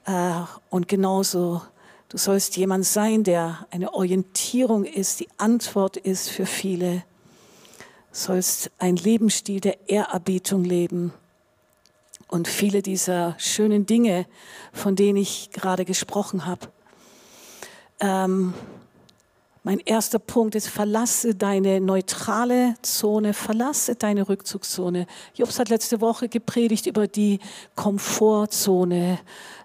Äh, 0.07 0.33
und 0.71 0.89
genauso, 0.89 1.63
du 2.09 2.19
sollst 2.19 2.57
jemand 2.57 2.85
sein, 2.85 3.25
der 3.25 3.67
eine 3.71 3.95
Orientierung 3.95 4.85
ist, 4.85 5.21
die 5.21 5.29
Antwort 5.37 5.97
ist 5.97 6.31
für 6.31 6.47
viele. 6.47 7.05
Du 8.11 8.17
sollst 8.19 8.71
ein 8.79 8.97
Lebensstil 8.97 9.61
der 9.61 9.89
Ehrerbietung 9.89 10.65
leben. 10.65 11.13
Und 12.31 12.47
viele 12.47 12.81
dieser 12.81 13.35
schönen 13.39 13.87
Dinge, 13.87 14.25
von 14.73 14.95
denen 14.95 15.19
ich 15.19 15.51
gerade 15.51 15.85
gesprochen 15.85 16.47
habe. 16.47 16.69
Ähm, 17.99 18.55
mein 19.65 19.81
erster 19.81 20.21
Punkt 20.21 20.55
ist, 20.55 20.69
verlasse 20.69 21.35
deine 21.35 21.81
neutrale 21.81 22.77
Zone, 22.83 23.35
verlasse 23.35 23.97
deine 23.97 24.29
Rückzugszone. 24.29 25.09
Jobs 25.35 25.59
hat 25.59 25.71
letzte 25.71 26.01
Woche 26.01 26.29
gepredigt 26.29 26.87
über 26.87 27.09
die 27.09 27.41
Komfortzone, 27.75 29.19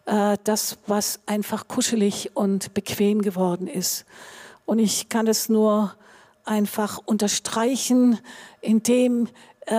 äh, 0.06 0.38
das, 0.44 0.80
was 0.88 1.20
einfach 1.28 1.68
kuschelig 1.68 2.32
und 2.34 2.74
bequem 2.74 3.22
geworden 3.22 3.68
ist. 3.68 4.06
Und 4.66 4.80
ich 4.80 5.08
kann 5.08 5.28
es 5.28 5.50
nur 5.50 5.96
einfach 6.44 7.00
unterstreichen, 7.06 8.20
indem 8.62 9.28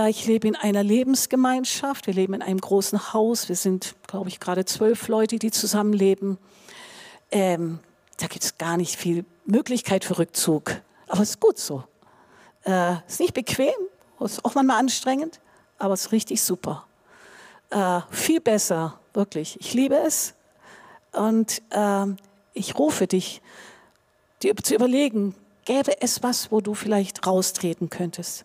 ich 0.09 0.26
lebe 0.26 0.49
in 0.49 0.57
einer 0.57 0.82
Lebensgemeinschaft. 0.82 2.07
Wir 2.07 2.14
leben 2.14 2.34
in 2.34 2.43
einem 2.43 2.61
großen 2.61 3.12
Haus. 3.12 3.49
Wir 3.49 3.57
sind, 3.57 3.95
glaube 4.07 4.28
ich, 4.28 4.41
gerade 4.41 4.64
zwölf 4.64 5.09
Leute, 5.09 5.39
die 5.39 5.51
zusammenleben. 5.51 6.39
Ähm, 7.30 7.78
da 8.16 8.26
gibt 8.26 8.45
es 8.45 8.59
gar 8.59 8.76
nicht 8.76 8.97
viel 8.97 9.24
Möglichkeit 9.45 10.05
für 10.05 10.18
Rückzug. 10.18 10.80
Aber 11.07 11.22
es 11.22 11.30
ist 11.30 11.41
gut 11.41 11.59
so. 11.59 11.84
Äh, 12.64 12.97
ist 13.07 13.20
nicht 13.20 13.34
bequem, 13.34 13.74
ist 14.20 14.45
auch 14.45 14.55
manchmal 14.55 14.78
anstrengend, 14.78 15.41
aber 15.78 15.95
es 15.95 16.07
ist 16.07 16.12
richtig 16.12 16.43
super. 16.43 16.84
Äh, 17.70 18.01
viel 18.11 18.41
besser, 18.41 18.99
wirklich. 19.12 19.59
Ich 19.61 19.74
liebe 19.74 19.97
es. 19.97 20.34
Und 21.12 21.62
äh, 21.70 22.07
ich 22.55 22.78
rufe 22.78 23.07
dich, 23.07 23.41
dir 24.43 24.57
zu 24.57 24.74
überlegen, 24.74 25.34
gäbe 25.64 26.01
es 26.01 26.22
was, 26.22 26.51
wo 26.51 26.61
du 26.61 26.74
vielleicht 26.74 27.26
raustreten 27.26 27.89
könntest. 27.91 28.45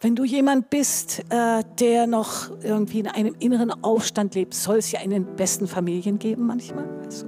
Wenn 0.00 0.14
du 0.14 0.24
jemand 0.24 0.68
bist, 0.68 1.20
äh, 1.30 1.62
der 1.78 2.06
noch 2.06 2.50
irgendwie 2.62 3.00
in 3.00 3.06
einem 3.06 3.34
inneren 3.38 3.70
Aufstand 3.82 4.34
lebt, 4.34 4.52
soll 4.52 4.76
es 4.76 4.92
ja 4.92 5.00
in 5.00 5.08
den 5.08 5.24
besten 5.36 5.66
Familien 5.66 6.18
geben 6.18 6.46
manchmal. 6.46 6.84
Also, 7.02 7.26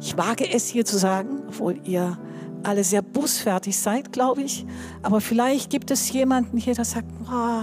ich 0.00 0.16
wage 0.18 0.52
es 0.52 0.66
hier 0.66 0.84
zu 0.84 0.98
sagen, 0.98 1.42
obwohl 1.46 1.78
ihr 1.84 2.18
alle 2.64 2.82
sehr 2.82 3.00
bußfertig 3.00 3.78
seid, 3.78 4.12
glaube 4.12 4.42
ich. 4.42 4.66
Aber 5.02 5.20
vielleicht 5.20 5.70
gibt 5.70 5.92
es 5.92 6.10
jemanden 6.10 6.56
hier, 6.56 6.74
der 6.74 6.84
sagt, 6.84 7.08
oh, 7.30 7.62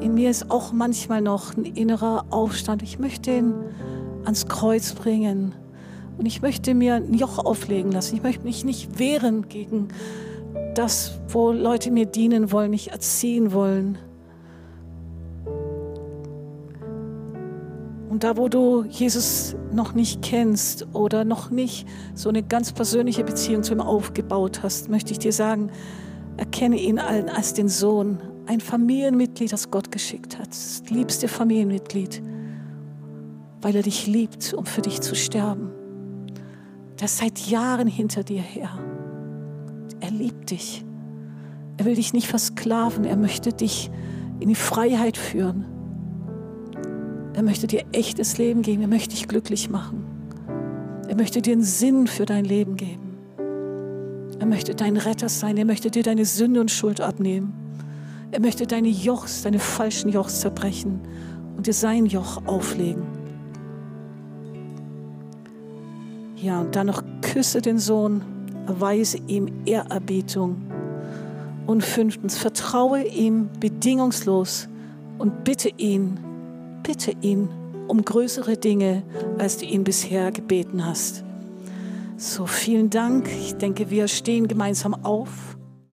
in 0.00 0.14
mir 0.14 0.30
ist 0.30 0.50
auch 0.50 0.72
manchmal 0.72 1.20
noch 1.20 1.54
ein 1.58 1.66
innerer 1.66 2.24
Aufstand. 2.30 2.82
Ich 2.82 2.98
möchte 2.98 3.32
ihn 3.32 3.52
ans 4.24 4.46
Kreuz 4.46 4.94
bringen. 4.94 5.54
Und 6.16 6.24
ich 6.24 6.40
möchte 6.40 6.72
mir 6.74 6.94
ein 6.94 7.12
Joch 7.12 7.38
auflegen 7.38 7.92
lassen. 7.92 8.16
Ich 8.16 8.22
möchte 8.22 8.44
mich 8.44 8.64
nicht 8.64 8.98
wehren 8.98 9.48
gegen 9.48 9.88
das, 10.74 11.20
wo 11.28 11.52
Leute 11.52 11.90
mir 11.90 12.06
dienen 12.06 12.52
wollen, 12.52 12.70
mich 12.70 12.90
erziehen 12.90 13.52
wollen. 13.52 13.98
Und 18.10 18.22
da, 18.22 18.36
wo 18.36 18.48
du 18.48 18.84
Jesus 18.84 19.56
noch 19.72 19.94
nicht 19.94 20.22
kennst 20.22 20.86
oder 20.92 21.24
noch 21.24 21.50
nicht 21.50 21.88
so 22.14 22.28
eine 22.28 22.44
ganz 22.44 22.72
persönliche 22.72 23.24
Beziehung 23.24 23.64
zu 23.64 23.72
ihm 23.72 23.80
aufgebaut 23.80 24.62
hast, 24.62 24.88
möchte 24.88 25.12
ich 25.12 25.18
dir 25.18 25.32
sagen, 25.32 25.70
erkenne 26.36 26.76
ihn 26.76 26.98
als 26.98 27.54
den 27.54 27.68
Sohn, 27.68 28.20
ein 28.46 28.60
Familienmitglied, 28.60 29.52
das 29.52 29.70
Gott 29.70 29.90
geschickt 29.90 30.38
hat, 30.38 30.48
das 30.48 30.82
liebste 30.90 31.28
Familienmitglied, 31.28 32.22
weil 33.62 33.74
er 33.74 33.82
dich 33.82 34.06
liebt, 34.06 34.54
um 34.54 34.66
für 34.66 34.82
dich 34.82 35.00
zu 35.00 35.14
sterben. 35.14 35.72
Der 37.00 37.06
ist 37.06 37.18
seit 37.18 37.38
Jahren 37.48 37.88
hinter 37.88 38.22
dir 38.22 38.42
her. 38.42 38.70
Er 40.04 40.10
liebt 40.10 40.50
dich. 40.50 40.84
Er 41.78 41.86
will 41.86 41.94
dich 41.94 42.12
nicht 42.12 42.28
versklaven, 42.28 43.04
er 43.04 43.16
möchte 43.16 43.54
dich 43.54 43.90
in 44.38 44.50
die 44.50 44.54
Freiheit 44.54 45.16
führen. 45.16 45.64
Er 47.32 47.42
möchte 47.42 47.66
dir 47.66 47.84
echtes 47.92 48.36
Leben 48.36 48.60
geben. 48.60 48.82
Er 48.82 48.88
möchte 48.88 49.14
dich 49.14 49.28
glücklich 49.28 49.70
machen. 49.70 50.04
Er 51.08 51.16
möchte 51.16 51.40
dir 51.40 51.54
einen 51.54 51.62
Sinn 51.62 52.06
für 52.06 52.26
dein 52.26 52.44
Leben 52.44 52.76
geben. 52.76 53.16
Er 54.38 54.46
möchte 54.46 54.74
dein 54.74 54.98
Retter 54.98 55.30
sein. 55.30 55.56
Er 55.56 55.64
möchte 55.64 55.90
dir 55.90 56.02
deine 56.02 56.26
Sünde 56.26 56.60
und 56.60 56.70
Schuld 56.70 57.00
abnehmen. 57.00 57.54
Er 58.30 58.40
möchte 58.40 58.66
deine 58.66 58.88
Jochs, 58.88 59.42
deine 59.42 59.58
falschen 59.58 60.10
Jochs 60.10 60.40
zerbrechen 60.40 61.00
und 61.56 61.66
dir 61.66 61.72
sein 61.72 62.04
Joch 62.04 62.46
auflegen. 62.46 63.04
Ja, 66.36 66.60
und 66.60 66.76
dann 66.76 66.88
noch 66.88 67.02
küsse 67.22 67.62
den 67.62 67.78
Sohn, 67.78 68.33
erweise 68.66 69.18
ihm 69.26 69.48
Ehrerbietung. 69.64 70.56
Und 71.66 71.82
fünftens, 71.82 72.36
vertraue 72.36 73.04
ihm 73.04 73.48
bedingungslos 73.58 74.68
und 75.18 75.44
bitte 75.44 75.70
ihn, 75.76 76.18
bitte 76.82 77.12
ihn 77.22 77.48
um 77.88 78.04
größere 78.04 78.56
Dinge, 78.56 79.02
als 79.38 79.58
du 79.58 79.66
ihn 79.66 79.84
bisher 79.84 80.32
gebeten 80.32 80.84
hast. 80.84 81.24
So, 82.16 82.46
vielen 82.46 82.90
Dank. 82.90 83.28
Ich 83.28 83.54
denke, 83.56 83.90
wir 83.90 84.08
stehen 84.08 84.48
gemeinsam 84.48 84.94
auf. 85.04 85.53